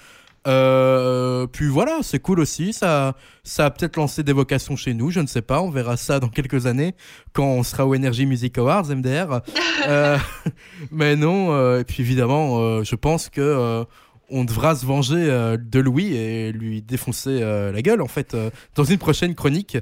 Puis 0.44 1.66
voilà, 1.66 1.98
c'est 2.02 2.20
cool 2.20 2.40
aussi. 2.40 2.72
Ça, 2.72 3.14
ça 3.42 3.66
a 3.66 3.70
peut-être 3.70 3.96
lancé 3.96 4.22
des 4.22 4.32
vocations 4.32 4.76
chez 4.76 4.94
nous, 4.94 5.10
je 5.10 5.20
ne 5.20 5.26
sais 5.26 5.42
pas. 5.42 5.60
On 5.60 5.70
verra 5.70 5.96
ça 5.96 6.20
dans 6.20 6.28
quelques 6.28 6.66
années 6.66 6.94
quand 7.32 7.46
on 7.46 7.62
sera 7.62 7.86
au 7.86 7.94
Energy 7.94 8.24
Music 8.24 8.56
Awards, 8.56 8.86
MDR. 8.88 9.40
Mais 10.90 11.16
non, 11.16 11.78
et 11.78 11.84
puis 11.84 12.02
évidemment, 12.02 12.82
je 12.82 12.94
pense 12.96 13.28
que. 13.28 13.86
on 14.30 14.44
devra 14.44 14.74
se 14.74 14.86
venger 14.86 15.16
euh, 15.16 15.56
de 15.56 15.80
Louis 15.80 16.14
et 16.14 16.52
lui 16.52 16.82
défoncer 16.82 17.40
euh, 17.42 17.72
la 17.72 17.82
gueule 17.82 18.02
en 18.02 18.08
fait 18.08 18.34
euh, 18.34 18.50
dans 18.74 18.84
une 18.84 18.98
prochaine 18.98 19.34
chronique. 19.34 19.78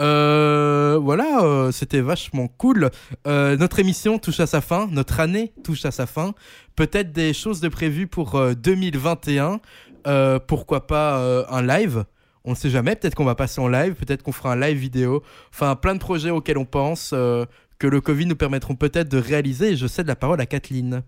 Euh, 0.00 0.98
voilà, 1.00 1.42
euh, 1.42 1.70
c'était 1.70 2.00
vachement 2.00 2.48
cool. 2.48 2.90
Euh, 3.26 3.56
notre 3.56 3.78
émission 3.78 4.18
touche 4.18 4.40
à 4.40 4.46
sa 4.46 4.60
fin, 4.60 4.88
notre 4.90 5.20
année 5.20 5.52
touche 5.62 5.84
à 5.84 5.90
sa 5.90 6.06
fin. 6.06 6.34
Peut-être 6.76 7.12
des 7.12 7.32
choses 7.32 7.60
de 7.60 7.68
prévues 7.68 8.06
pour 8.06 8.34
euh, 8.34 8.54
2021. 8.54 9.60
Euh, 10.06 10.38
pourquoi 10.38 10.86
pas 10.86 11.46
un 11.48 11.62
live? 11.62 12.04
On 12.44 12.50
ne 12.50 12.56
sait 12.56 12.70
jamais. 12.70 12.94
Peut-être 12.96 13.14
qu'on 13.14 13.24
va 13.24 13.34
passer 13.34 13.60
en 13.60 13.68
live. 13.68 13.94
Peut-être 13.94 14.22
qu'on 14.22 14.32
fera 14.32 14.52
un 14.52 14.60
live 14.60 14.76
vidéo. 14.76 15.22
Enfin, 15.52 15.76
plein 15.76 15.94
de 15.94 16.00
projets 16.00 16.30
auxquels 16.30 16.58
on 16.58 16.66
pense 16.66 17.10
que 17.10 17.86
le 17.86 18.00
Covid 18.00 18.26
nous 18.26 18.36
permettront 18.36 18.74
peut-être 18.74 19.08
de 19.08 19.18
réaliser. 19.18 19.76
Je 19.76 19.86
cède 19.86 20.06
la 20.06 20.16
parole 20.16 20.40
à 20.40 20.46
Kathleen. 20.46 21.02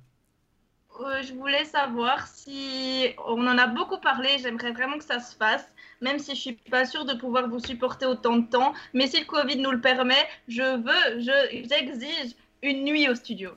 Je 1.23 1.33
voulais 1.35 1.65
savoir 1.65 2.27
si 2.27 3.09
on 3.27 3.47
en 3.47 3.59
a 3.59 3.67
beaucoup 3.67 3.99
parlé, 3.99 4.37
j'aimerais 4.41 4.73
vraiment 4.73 4.99
que 4.99 5.05
ça 5.05 5.19
se 5.19 5.35
fasse, 5.35 5.67
même 6.01 6.19
si 6.19 6.35
je 6.35 6.41
suis 6.41 6.53
pas 6.71 6.85
sûre 6.85 7.05
de 7.05 7.15
pouvoir 7.15 7.49
vous 7.49 7.59
supporter 7.61 8.07
autant 8.07 8.37
de 8.37 8.47
temps. 8.49 8.73
Mais 8.95 9.07
si 9.07 9.19
le 9.21 9.27
Covid 9.27 9.57
nous 9.57 9.71
le 9.71 9.81
permet, 9.81 10.27
je 10.49 10.63
veux, 10.63 11.21
je, 11.21 11.67
j'exige 11.69 12.35
une 12.63 12.85
nuit 12.85 13.09
au 13.09 13.15
studio. 13.15 13.51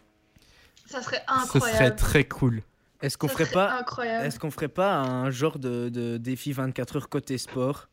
Ça 0.86 1.02
serait 1.02 1.24
Ce 1.28 1.34
incroyable. 1.34 1.78
serait 1.78 1.96
très 1.96 2.24
cool. 2.24 2.62
Est-ce 3.02 3.18
qu'on 3.18 3.28
ferait 3.28 3.46
pas. 3.46 3.86
Est-ce 4.24 4.40
qu'on 4.40 4.52
ferait 4.52 4.68
pas 4.68 4.96
un 4.96 5.30
genre 5.32 5.60
de, 5.60 5.90
de 5.90 6.18
défi 6.18 6.52
24 6.52 6.96
heures 6.98 7.10
côté 7.10 7.38
sport 7.38 7.89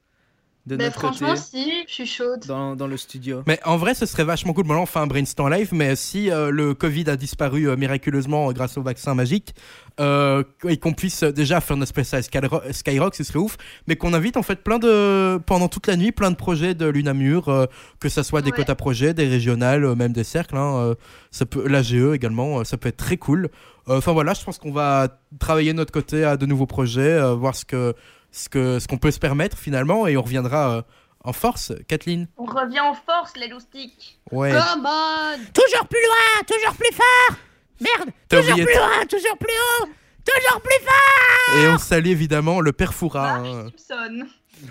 de 0.67 0.77
Ben, 0.77 0.87
notre 0.87 0.99
franchement, 1.01 1.29
côté 1.29 1.41
si, 1.41 1.73
je 1.87 1.93
suis 1.93 2.07
chaude. 2.07 2.41
dans, 2.49 2.75
dans 2.75 2.89
le 2.89 2.97
studio 2.97 3.43
Mais 3.47 3.61
en 3.65 3.77
vrai, 3.77 3.95
ce 3.95 4.05
serait 4.05 4.25
vachement 4.25 4.53
cool. 4.53 4.65
Bon, 4.65 4.75
là, 4.75 4.81
on 4.81 4.87
fait 4.87 4.99
un 4.99 5.07
brainstorm 5.07 5.53
live, 5.53 5.69
mais 5.73 5.95
si 5.95 6.31
euh, 6.31 6.51
le 6.51 6.75
Covid 6.75 7.09
a 7.09 7.17
disparu 7.17 7.69
euh, 7.69 7.77
miraculeusement 7.77 8.51
euh, 8.51 8.53
grâce 8.53 8.77
au 8.77 8.83
vaccin 8.83 9.15
magique, 9.15 9.55
euh, 10.01 10.43
et 10.69 10.77
qu'on 10.77 10.93
puisse 10.93 11.23
déjà 11.23 11.61
faire 11.61 11.77
notre 11.77 11.91
spécial 11.91 12.21
Skyro- 12.23 12.73
Skyrock, 12.73 13.15
ce 13.15 13.23
serait 13.25 13.39
ouf. 13.39 13.57
Mais 13.87 13.97
qu'on 13.97 14.13
invite 14.13 14.37
en 14.37 14.43
fait 14.43 14.63
plein 14.65 14.79
de, 14.79 15.39
pendant 15.47 15.69
toute 15.69 15.87
la 15.87 15.97
nuit, 15.97 16.11
plein 16.13 16.31
de 16.33 16.37
projets 16.37 16.75
de 16.75 16.87
l'UNAMUR, 16.87 17.49
euh, 17.49 17.67
que 18.01 18.09
ça 18.09 18.23
soit 18.25 18.43
des 18.43 18.51
Ouais. 18.51 18.57
quotas 18.57 18.75
projets, 18.75 19.15
des 19.15 19.27
régionales, 19.29 19.85
euh, 19.85 19.95
même 19.95 20.13
des 20.13 20.25
cercles. 20.25 20.57
Hein, 20.57 20.77
euh, 20.79 20.95
ça 21.31 21.47
peut, 21.47 21.67
l'AGE 21.67 21.95
également, 22.13 22.59
euh, 22.61 22.65
ça 22.65 22.77
peut 22.77 22.89
être 22.89 22.97
très 22.97 23.17
cool. 23.17 23.51
Euh, 23.89 23.99
Enfin 23.99 24.13
voilà, 24.13 24.35
je 24.35 24.43
pense 24.45 24.59
qu'on 24.59 24.73
va 24.73 25.09
travailler 25.39 25.73
de 25.73 25.77
notre 25.77 25.93
côté 25.93 26.25
à 26.25 26.37
de 26.37 26.45
nouveaux 26.45 26.67
projets, 26.67 27.03
euh, 27.13 27.35
voir 27.35 27.55
ce 27.55 27.65
que 27.65 27.95
ce 28.37 28.49
que 28.49 28.79
ce 28.79 28.87
qu'on 28.87 28.99
peut 28.99 29.11
se 29.11 29.19
permettre 29.19 29.57
finalement, 29.57 30.07
et 30.07 30.17
on 30.17 30.23
reviendra 30.23 30.77
euh, 30.77 30.83
en 31.25 31.33
force. 31.33 31.73
Kathleen. 31.89 32.29
On 32.37 32.45
revient 32.45 32.81
en 32.81 32.95
force, 32.95 33.33
les 33.37 33.49
loustiques. 33.49 34.21
Ouais. 34.31 34.53
Come 34.53 34.87
on 34.87 35.39
Toujours 35.53 35.89
plus 35.89 36.03
loin, 36.03 36.45
toujours 36.47 36.77
plus 36.77 36.95
fort. 36.95 37.37
Merde, 37.81 38.11
toujours 38.29 38.53
oublié 38.53 38.65
plus 38.65 38.75
loin, 38.75 39.07
toujours 39.09 39.39
plus 39.39 39.49
haut, 39.49 39.89
toujours 40.25 40.61
plus 40.61 40.85
fort. 40.85 41.63
Et 41.63 41.69
on 41.69 41.79
salue 41.79 42.09
évidemment 42.09 42.61
le 42.61 42.73
père 42.73 42.95
Foura, 42.95 43.39
Marge 43.39 43.49
hein. 43.49 43.71
Simpson. 43.77 44.27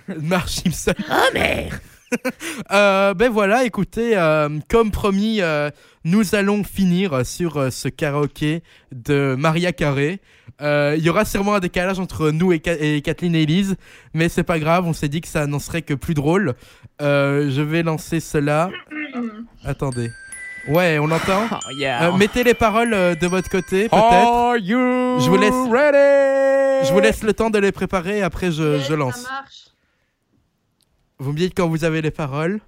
Marge 0.22 0.50
Simpson. 0.52 0.94
Oh 1.10 1.34
merde. 1.34 1.74
Euh, 2.72 3.14
ben 3.14 3.32
voilà, 3.32 3.66
écoutez, 3.66 4.18
euh, 4.18 4.60
comme 4.70 4.92
promis, 4.92 5.42
euh, 5.42 5.70
nous 6.04 6.36
allons 6.36 6.64
finir 6.64 7.26
sur 7.26 7.58
euh, 7.58 7.70
ce 7.70 7.90
karaoké 7.90 8.64
de 8.92 9.36
Maria 9.38 9.74
Carré. 9.74 10.22
Euh, 10.62 10.96
Il 10.98 11.04
y 11.04 11.10
aura 11.10 11.26
sûrement 11.26 11.56
un 11.56 11.60
décalage 11.60 12.00
entre 12.00 12.32
nous 12.32 12.54
et, 12.54 12.60
Ka- 12.60 12.78
et 12.80 13.02
Kathleen 13.02 13.36
et 13.36 13.42
Elise, 13.44 13.76
mais 14.14 14.30
c'est 14.30 14.44
pas 14.44 14.58
grave, 14.60 14.86
on 14.88 14.94
s'est 14.94 15.10
dit 15.10 15.20
que 15.22 15.28
ça 15.28 15.48
n'en 15.48 15.60
serait 15.60 15.82
que 15.82 15.94
plus 15.94 16.14
drôle. 16.14 16.54
Euh, 17.02 17.50
je 17.52 17.62
vais 17.62 17.84
lancer 17.84 18.20
cela. 18.22 18.70
Attendez. 19.66 20.12
Ouais, 20.68 20.98
on 21.00 21.12
entend 21.12 21.44
Oh 21.52 21.72
yeah 21.78 22.08
Euh, 22.08 22.12
Mettez 22.18 22.44
les 22.44 22.54
paroles 22.54 22.94
euh, 22.94 23.16
de 23.16 23.28
votre 23.28 23.50
côté, 23.50 23.90
peut-être. 23.90 24.58
Je 24.66 25.30
vous 25.30 25.38
laisse- 25.38 25.52
ready? 25.72 26.88
Je 26.88 26.92
vous 26.94 27.00
laisse 27.00 27.22
le 27.24 27.34
temps 27.34 27.50
de 27.50 27.60
les 27.60 27.72
préparer, 27.72 28.22
après 28.22 28.52
je, 28.52 28.78
Yes, 28.78 28.88
je 28.88 28.94
lance. 28.94 29.18
Ça 29.22 29.30
marche. 29.30 29.66
Vous 31.20 31.32
me 31.32 31.38
dites 31.38 31.54
quand 31.56 31.68
vous 31.70 31.84
avez 31.86 32.02
les 32.02 32.12
paroles. 32.12 32.60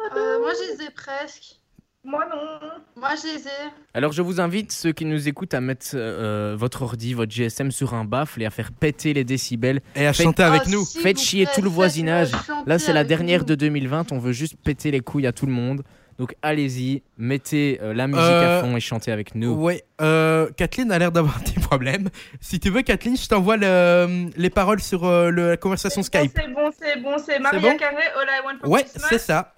Euh, 0.00 0.38
moi, 0.40 0.50
je 0.58 0.72
les 0.78 0.86
ai 0.86 0.90
presque. 0.90 1.56
Moi 2.02 2.24
non. 2.30 2.68
Moi, 2.96 3.10
je 3.16 3.34
les 3.34 3.46
ai. 3.46 3.50
Alors 3.94 4.12
je 4.12 4.20
vous 4.22 4.40
invite, 4.40 4.72
ceux 4.72 4.92
qui 4.92 5.04
nous 5.04 5.28
écoutent, 5.28 5.54
à 5.54 5.60
mettre 5.60 5.88
euh, 5.94 6.54
votre 6.58 6.82
ordi, 6.82 7.14
votre 7.14 7.30
GSM 7.32 7.70
sur 7.70 7.94
un 7.94 8.04
baffle 8.04 8.42
et 8.42 8.46
à 8.46 8.50
faire 8.50 8.72
péter 8.72 9.12
les 9.14 9.24
décibels. 9.24 9.80
Et 9.96 10.06
à 10.06 10.12
Faites- 10.12 10.24
chanter 10.24 10.42
avec 10.42 10.62
Oh, 10.66 10.70
nous. 10.70 10.84
Faites 10.84 11.18
chier 11.18 11.44
plaît, 11.44 11.54
tout 11.54 11.62
le 11.62 11.68
voisinage. 11.70 12.30
Là, 12.66 12.78
c'est 12.78 12.92
la 12.92 13.04
dernière 13.04 13.40
nous. 13.40 13.46
de 13.46 13.54
2020, 13.54 14.12
on 14.12 14.18
veut 14.18 14.32
juste 14.32 14.56
péter 14.62 14.90
les 14.90 15.00
couilles 15.00 15.26
à 15.26 15.32
tout 15.32 15.46
le 15.46 15.52
monde. 15.52 15.82
Donc 16.18 16.34
allez-y, 16.42 17.02
mettez 17.16 17.78
euh, 17.82 17.94
la 17.94 18.06
musique 18.06 18.20
Euh, 18.22 18.60
à 18.60 18.62
fond 18.62 18.76
et 18.76 18.80
chantez 18.80 19.10
avec 19.10 19.34
nous. 19.34 19.54
Ouais, 19.54 19.82
euh, 20.02 20.50
Kathleen 20.54 20.92
a 20.92 20.98
l'air 20.98 21.12
d'avoir 21.12 21.40
des 21.54 21.58
problèmes. 21.62 22.10
Si 22.40 22.60
tu 22.60 22.68
veux, 22.68 22.82
Kathleen, 22.82 23.16
je 23.16 23.26
t'envoie 23.26 23.56
le- 23.56 24.26
les 24.36 24.50
paroles 24.50 24.80
sur 24.82 25.06
euh, 25.06 25.30
le- 25.30 25.50
la 25.50 25.56
conversation 25.56 26.02
C'est 26.02 26.12
bon, 26.12 26.18
Skype. 26.28 26.32
C'est 26.38 26.52
bon, 26.52 26.70
c'est 26.78 27.00
bon, 27.00 27.16
c'est 27.24 27.38
Maria 27.38 27.60
bon 27.60 27.76
Carré, 27.78 28.02
All 28.20 28.26
I 28.28 28.44
Want 28.46 28.58
for 28.60 28.68
Ouais, 28.70 28.82
Christmas. 28.82 29.06
c'est 29.08 29.18
ça. 29.18 29.54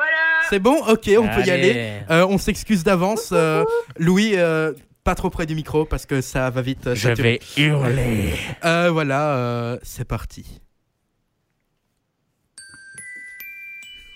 Voilà. 0.00 0.16
C'est 0.48 0.58
bon? 0.60 0.76
Ok, 0.88 1.10
on 1.18 1.28
peut 1.28 1.44
y 1.46 1.50
aller. 1.50 1.92
Euh, 2.10 2.26
on 2.28 2.38
s'excuse 2.38 2.82
d'avance. 2.84 3.30
euh, 3.32 3.64
Louis, 3.98 4.32
euh, 4.36 4.72
pas 5.04 5.14
trop 5.14 5.28
près 5.30 5.46
du 5.46 5.54
micro 5.54 5.84
parce 5.84 6.06
que 6.06 6.20
ça 6.20 6.48
va 6.50 6.62
vite. 6.62 6.94
Je 6.94 7.10
vais 7.10 7.40
hurler. 7.56 8.32
Euh, 8.64 8.90
voilà, 8.90 9.34
euh, 9.36 9.78
c'est 9.82 10.04
parti. 10.06 10.60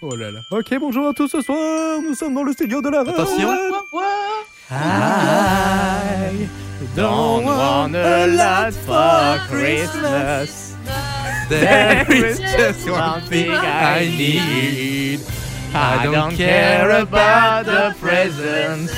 Oh 0.02 0.14
là 0.16 0.30
là. 0.30 0.40
Ok, 0.50 0.74
bonjour 0.80 1.08
à 1.08 1.12
tous 1.14 1.28
ce 1.28 1.40
soir. 1.40 2.00
Nous 2.02 2.14
sommes 2.14 2.34
dans 2.34 2.42
le 2.42 2.52
studio 2.52 2.82
de 2.82 2.88
la 2.90 3.00
Attention. 3.00 3.50
I 4.70 6.48
don't 6.96 7.44
want 7.44 7.94
a 7.94 8.26
lot 8.26 8.72
for 8.86 9.38
Christmas. 9.48 10.74
There 11.48 12.04
is 12.10 12.38
just 12.38 12.88
one 12.90 13.22
thing 13.28 13.50
I 13.50 14.08
need. 14.08 15.20
I 15.76 16.04
don't 16.04 16.36
care 16.36 16.90
about 17.00 17.66
the 17.66 17.96
presents 17.98 18.92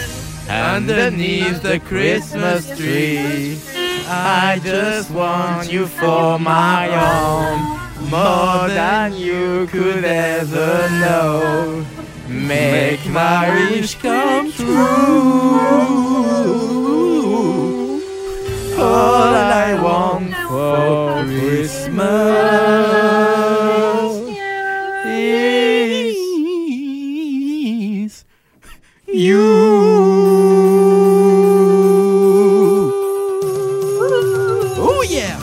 underneath 0.49 1.63
the 1.63 1.81
Christmas 1.81 2.67
tree. 2.77 3.59
I 4.07 4.61
just 4.63 5.11
want 5.11 5.73
you 5.73 5.87
for 5.87 6.39
my 6.39 6.89
own, 6.91 8.11
more 8.11 8.69
than 8.69 9.15
you 9.15 9.67
could 9.69 10.05
ever 10.05 10.89
know. 11.01 11.87
Make 12.29 13.07
my 13.07 13.71
wish 13.71 13.95
come 13.95 14.53
true. 14.53 14.77
All 18.79 19.35
I 19.35 19.81
want 19.83 20.35
for 20.49 21.25
Christmas 21.25 22.07
is 25.07 25.76
you. 29.17 29.41
Oh 34.79 35.05
yeah! 35.09 35.43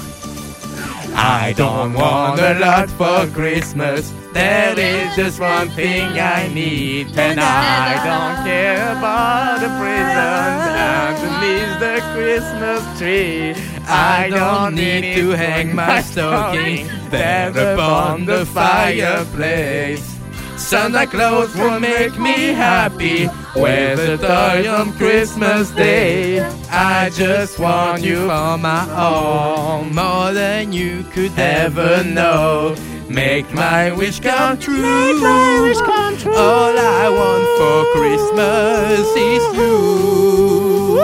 I 1.15 1.53
don't 1.57 1.93
want 1.93 2.39
a 2.39 2.59
lot 2.59 2.89
for 2.91 3.25
Christmas. 3.33 4.13
There 4.33 4.77
is 4.77 5.15
just 5.15 5.39
one 5.39 5.69
thing 5.69 6.19
I 6.19 6.51
need, 6.53 7.17
and 7.17 7.39
I 7.39 7.93
don't 8.05 8.45
care 8.45 8.91
about 8.97 9.59
the 9.59 9.69
presents 9.81 11.23
underneath 11.23 11.79
the 11.79 12.01
Christmas 12.13 12.99
tree. 12.99 13.55
I 13.87 14.29
don't 14.29 14.75
need 14.75 15.15
to 15.15 15.31
hang 15.31 15.75
my 15.75 16.01
stocking 16.01 16.87
there 17.09 17.49
upon 17.49 18.25
the 18.25 18.45
fireplace. 18.45 20.12
Santa 20.57 21.05
Claus 21.07 21.53
will 21.55 21.79
make 21.79 22.17
me 22.19 22.53
happy 22.53 23.27
with 23.55 23.99
a 23.99 24.17
toy 24.17 24.69
on 24.69 24.93
Christmas 24.93 25.71
Day. 25.71 26.39
I 26.69 27.09
just 27.09 27.59
want 27.59 28.03
you 28.03 28.27
for 28.27 28.57
my 28.57 28.87
own, 28.95 29.93
more 29.93 30.31
than 30.31 30.71
you 30.71 31.03
could 31.11 31.37
ever 31.37 32.03
know. 32.03 32.75
Make 33.09 33.51
my 33.53 33.91
wish 33.91 34.19
come 34.19 34.57
true. 34.57 34.81
Make 34.81 35.21
my 35.21 35.61
wish 35.61 35.77
come 35.77 36.17
true. 36.17 36.33
All 36.33 36.77
I 36.77 37.09
want 37.09 37.45
for 37.59 37.85
Christmas 37.99 39.07
is 39.15 39.43
you. 39.57 40.97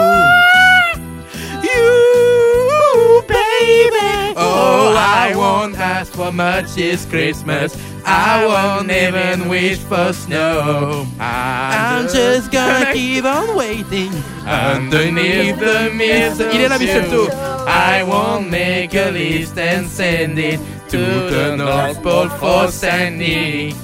You, 1.62 3.22
baby. 3.28 4.34
Oh, 4.36 4.94
I 4.96 5.34
won't 5.36 5.78
ask 5.78 6.12
for 6.12 6.32
much 6.32 6.74
this 6.74 7.04
Christmas. 7.04 7.76
I 8.12 8.44
won't 8.44 8.90
even 8.90 9.48
wish 9.48 9.78
for 9.78 10.12
snow. 10.12 11.06
I'm 11.20 12.08
just 12.08 12.50
gonna 12.50 12.92
keep 12.92 13.24
on 13.24 13.54
waiting 13.56 14.12
underneath 14.44 15.58
the 15.60 15.90
mistletoe. 15.94 16.50
Il 16.52 16.60
est 16.60 16.68
là, 16.68 16.78
mistletoe. 16.78 17.28
I 17.68 18.02
won't 18.02 18.50
make 18.50 18.94
a 18.94 19.10
list 19.12 19.56
and 19.58 19.86
send 19.86 20.38
it 20.38 20.58
to 20.88 20.98
the 20.98 21.56
North 21.56 22.02
Pole 22.02 22.28
for 22.40 22.68
Sandy. 22.72 23.74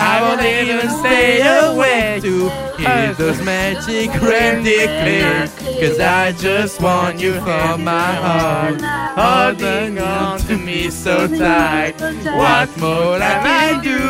I 0.00 0.22
won't 0.22 0.40
even 0.42 0.88
stay 1.00 1.40
away 1.42 2.20
to 2.22 2.48
hear 2.78 3.12
those 3.14 3.42
magic 3.42 4.10
reindeer 4.20 4.86
clear. 5.02 5.48
Cause 5.80 6.00
I 6.00 6.32
just 6.32 6.80
want 6.80 7.20
you 7.20 7.34
for 7.34 7.76
my 7.78 8.12
heart. 8.26 8.80
Holding 9.20 9.98
on 9.98 10.38
to 10.40 10.56
me 10.56 10.90
so 10.90 11.28
tight. 11.28 12.00
What 12.00 12.68
more 12.78 13.18
can 13.18 13.46
I 13.46 13.80
do? 13.82 14.00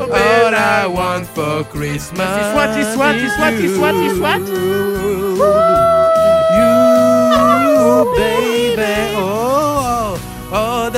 All 0.00 0.54
I 0.54 0.86
want 0.86 1.26
for 1.26 1.64
Christmas 1.64 2.20
Is 2.20 2.54
what, 2.54 2.78
is 2.78 2.96
what, 2.96 3.16
is 3.16 3.36
what, 3.38 3.54
is 3.54 3.78
what, 3.78 3.94
is 3.94 4.18
what? 4.20 4.40
You, 6.58 8.14
baby, 8.16 8.57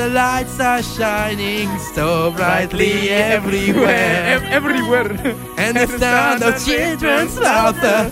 the 0.00 0.08
lights 0.08 0.58
are 0.58 0.82
shining 0.82 1.68
so 1.94 2.30
brightly 2.32 3.10
everywhere, 3.10 4.40
everywhere. 4.48 5.12
and 5.58 5.76
the 5.76 5.86
sound 5.98 6.42
of 6.42 6.54
children's 6.64 7.38
laughter 7.38 8.08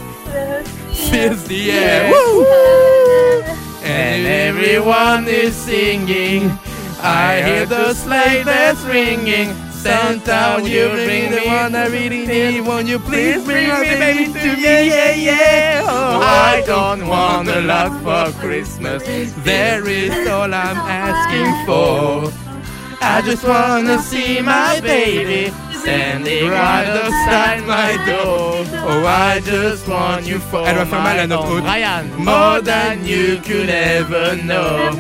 fills 0.93 1.45
the 1.45 1.71
air. 1.71 2.11
Woo! 2.13 2.45
And 3.83 4.27
everyone 4.27 5.27
is 5.29 5.57
singing. 5.57 6.51
I 7.01 7.41
hear 7.47 7.65
the 7.65 7.95
sleigh 7.95 8.45
bells 8.45 8.85
ringing. 8.85 9.49
Santa, 9.83 10.57
will 10.61 10.69
you 10.69 10.89
bring 10.91 11.31
the 11.31 11.43
one 11.47 11.75
I 11.75 11.87
really 11.87 12.27
need? 12.27 12.61
Won't 12.63 12.89
you 12.89 12.99
please 12.99 13.45
bring 13.45 13.69
my 13.69 13.81
baby 13.83 14.33
to 14.33 14.57
me? 14.57 14.63
Yeah, 14.63 15.15
yeah. 15.15 15.83
Oh, 15.85 16.17
oh 16.17 16.21
I 16.21 16.63
don't 16.67 17.07
want 17.07 17.49
a 17.49 17.61
lot 17.61 17.93
for 18.03 18.39
Christmas. 18.41 19.03
There 19.45 19.87
is 19.89 20.27
all 20.29 20.53
I'm 20.53 20.77
asking 20.77 21.67
for. 21.67 22.33
I 23.01 23.23
just 23.23 23.45
wanna 23.45 23.99
see 24.01 24.41
my 24.41 24.81
baby 24.81 25.53
standing 25.81 26.49
right 26.51 26.89
outside 26.89 27.65
my 27.67 27.93
door. 28.05 28.67
Oh, 28.83 29.07
I 29.07 29.41
just 29.45 29.87
want 29.87 30.27
you 30.27 30.41
for 30.41 30.67
Elle 30.67 30.75
va 30.77 30.87
faire 30.87 31.01
mal 31.01 31.19
à 31.21 31.23
my 31.23 31.27
notre 31.29 31.47
own. 31.47 31.61
hôte. 31.61 31.65
Ryan. 31.65 32.05
More 32.19 32.61
than 32.61 33.07
you 33.07 33.39
could 33.47 33.71
ever 33.71 34.37
know. 34.43 34.91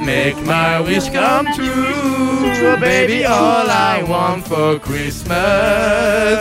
Make 0.00 0.36
my 0.44 0.80
wish 0.80 1.08
come 1.10 1.46
true, 1.54 2.76
baby. 2.80 3.24
All 3.24 3.68
I 3.68 4.02
want 4.08 4.46
for 4.46 4.78
Christmas 4.78 6.38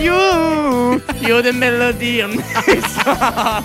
you, 0.02 0.20
you're 1.20 1.42
the 1.42 1.52
melody 1.52 2.22
on 2.22 2.36
my 2.36 2.80
song. 2.94 3.64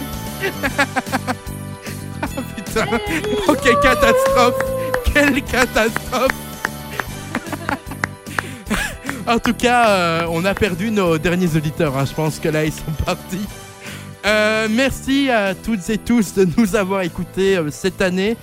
Putain, 2.55 2.99
oh 3.47 3.55
quelle 3.55 3.79
catastrophe 3.81 4.63
Quelle 5.11 5.41
catastrophe 5.41 6.48
En 9.29 9.37
tout 9.37 9.53
cas, 9.53 9.89
euh, 9.91 10.27
on 10.31 10.43
a 10.43 10.55
perdu 10.55 10.89
nos 10.89 11.19
derniers 11.19 11.55
auditeurs, 11.55 11.95
hein. 11.95 12.05
je 12.05 12.15
pense 12.15 12.39
que 12.39 12.49
là 12.49 12.65
ils 12.65 12.71
sont 12.71 12.91
partis. 13.05 13.45
Euh, 14.25 14.67
merci 14.71 15.29
à 15.29 15.53
toutes 15.53 15.87
et 15.91 15.99
tous 15.99 16.33
de 16.33 16.47
nous 16.57 16.75
avoir 16.75 17.03
écoutés 17.03 17.55
euh, 17.57 17.69
cette 17.69 18.01
année. 18.01 18.37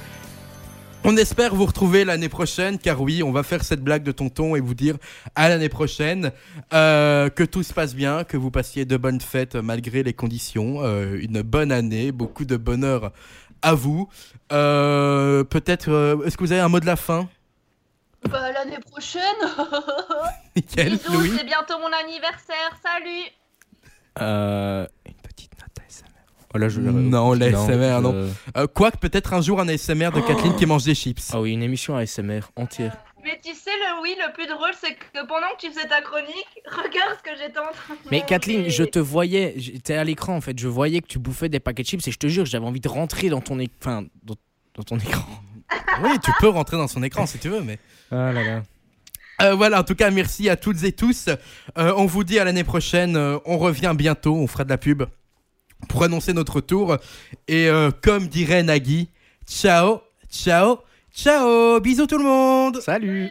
On 1.03 1.16
espère 1.16 1.57
vous 1.57 1.66
retrouver 1.66 2.05
l'année 2.05 2.28
prochaine, 2.28 2.78
car 2.78 3.01
oui, 3.01 3.24
on 3.24 3.32
va 3.32 3.43
faire 3.43 3.64
cette 3.64 3.82
blague 3.82 4.05
de 4.05 4.12
tonton 4.12 4.55
et 4.55 4.61
vous 4.61 4.74
dire 4.74 4.95
à 5.34 5.49
l'année 5.49 5.68
prochaine. 5.68 6.30
Que 6.70 7.45
tout 7.45 7.64
se 7.64 7.72
passe 7.72 7.95
bien, 7.95 8.22
que 8.22 8.37
vous 8.37 8.53
passiez 8.53 8.84
de 8.84 8.97
bonnes 8.97 9.20
fêtes 9.20 9.57
malgré 9.57 10.05
les 10.05 10.12
conditions. 10.12 10.84
Une 11.14 11.43
bonne 11.43 11.70
année, 11.70 12.11
beaucoup 12.11 12.45
de 12.45 12.57
bonheur 12.57 13.12
à 13.62 13.74
vous. 13.74 14.09
Peut-être, 14.49 16.24
est-ce 16.26 16.37
que 16.37 16.43
vous 16.43 16.51
avez 16.51 16.61
un 16.61 16.68
mot 16.68 16.80
de 16.80 16.87
la 16.87 16.97
fin? 16.97 17.28
Bah, 18.31 18.53
l'année 18.53 18.79
prochaine. 18.91 19.22
Nickel, 20.57 20.99
Louis. 21.11 21.33
c'est 21.37 21.45
bientôt 21.45 21.79
mon 21.79 21.93
anniversaire. 21.93 22.79
Salut 22.83 23.24
Euh, 24.20 24.87
une 25.07 25.14
petite 25.14 25.53
note 25.61 25.85
ASMR. 25.87 26.09
Oh 26.55 26.59
là, 26.59 26.68
je 26.68 26.81
Non, 26.81 27.33
l'ASMR, 27.35 28.01
non. 28.01 28.12
je- 28.12 28.61
Euh, 28.61 28.66
Quoique 28.66 28.99
peut-être 28.99 29.35
un 29.35 29.43
jour 29.43 29.61
un 29.61 29.68
ASMR 29.68 30.11
de 30.12 30.20
Kathleen 30.20 30.57
qui 30.57 30.66
mange 30.66 30.85
des 30.85 30.95
chips. 30.95 31.31
Ah 31.33 31.41
oui, 31.41 31.53
une 31.53 31.62
émission 31.62 31.97
ASMR 31.97 32.41
entière. 32.57 32.97
Mais 33.22 33.39
tu 33.43 33.53
sais, 33.55 33.70
le 33.70 34.03
oui, 34.03 34.14
le 34.24 34.33
plus 34.33 34.47
drôle, 34.47 34.70
c'est 34.81 34.95
que 34.95 35.27
pendant 35.27 35.49
que 35.57 35.66
tu 35.66 35.68
faisais 35.72 35.89
ta 35.89 36.01
chronique, 36.01 36.47
regarde 36.66 37.18
ce 37.18 37.22
que 37.29 37.37
j'étais 37.37 37.59
en 37.59 37.72
train 37.72 37.95
de 37.95 37.99
Mais 38.11 38.18
manger. 38.18 38.27
Kathleen, 38.29 38.68
je 38.70 38.85
te 38.85 39.01
voyais, 39.01 39.55
j'étais 39.57 39.95
à 39.95 40.05
l'écran 40.05 40.37
en 40.37 40.41
fait, 40.41 40.57
je 40.59 40.68
voyais 40.68 41.01
que 41.01 41.09
tu 41.09 41.18
bouffais 41.18 41.49
des 41.49 41.59
paquets 41.61 41.83
de 41.83 41.89
chips 41.89 42.07
et 42.07 42.12
je 42.12 42.18
te 42.18 42.29
jure, 42.29 42.47
j'avais 42.47 42.64
envie 42.66 42.79
de 42.81 42.89
rentrer 42.89 43.29
dans 43.29 43.41
ton, 43.41 43.59
é- 43.59 43.68
enfin, 43.83 44.05
dans, 44.22 44.37
dans 44.77 44.83
ton 44.85 44.97
écran. 44.99 45.27
Oui, 46.03 46.19
tu 46.23 46.31
peux 46.41 46.49
rentrer 46.49 46.77
dans 46.77 46.89
son 46.89 47.03
écran 47.03 47.27
si 47.27 47.39
tu 47.39 47.49
veux, 47.49 47.61
mais. 47.61 47.79
Ah 48.11 48.33
là 48.33 48.43
là. 48.45 48.62
Euh, 49.43 49.55
voilà, 49.55 49.81
en 49.81 49.85
tout 49.85 49.95
cas, 49.95 50.11
merci 50.11 50.49
à 50.49 50.57
toutes 50.57 50.83
et 50.85 50.93
tous. 50.93 51.29
Euh, 51.77 51.93
on 51.97 52.07
vous 52.07 52.25
dit 52.25 52.39
à 52.39 52.45
l'année 52.45 52.64
prochaine. 52.64 53.17
euh, 53.17 53.39
on 53.45 53.59
revient 53.59 53.93
bientôt. 53.97 54.35
On 54.35 54.47
fera 54.47 54.64
de 54.64 54.71
la 54.71 54.79
pub 54.79 55.03
pour 55.89 56.03
annoncer 56.05 56.33
notre 56.33 56.57
retour. 56.57 56.97
Et 57.49 57.69
euh, 57.69 57.91
comme 58.03 58.29
dirait 58.29 58.62
Nagui, 58.62 59.11
ciao, 59.47 60.01
ciao, 60.31 60.79
ciao. 61.14 61.81
Bisous 61.81 62.07
tout 62.07 62.19
le 62.19 62.25
monde. 62.25 62.81
Salut. 62.81 63.21
Noël 63.25 63.31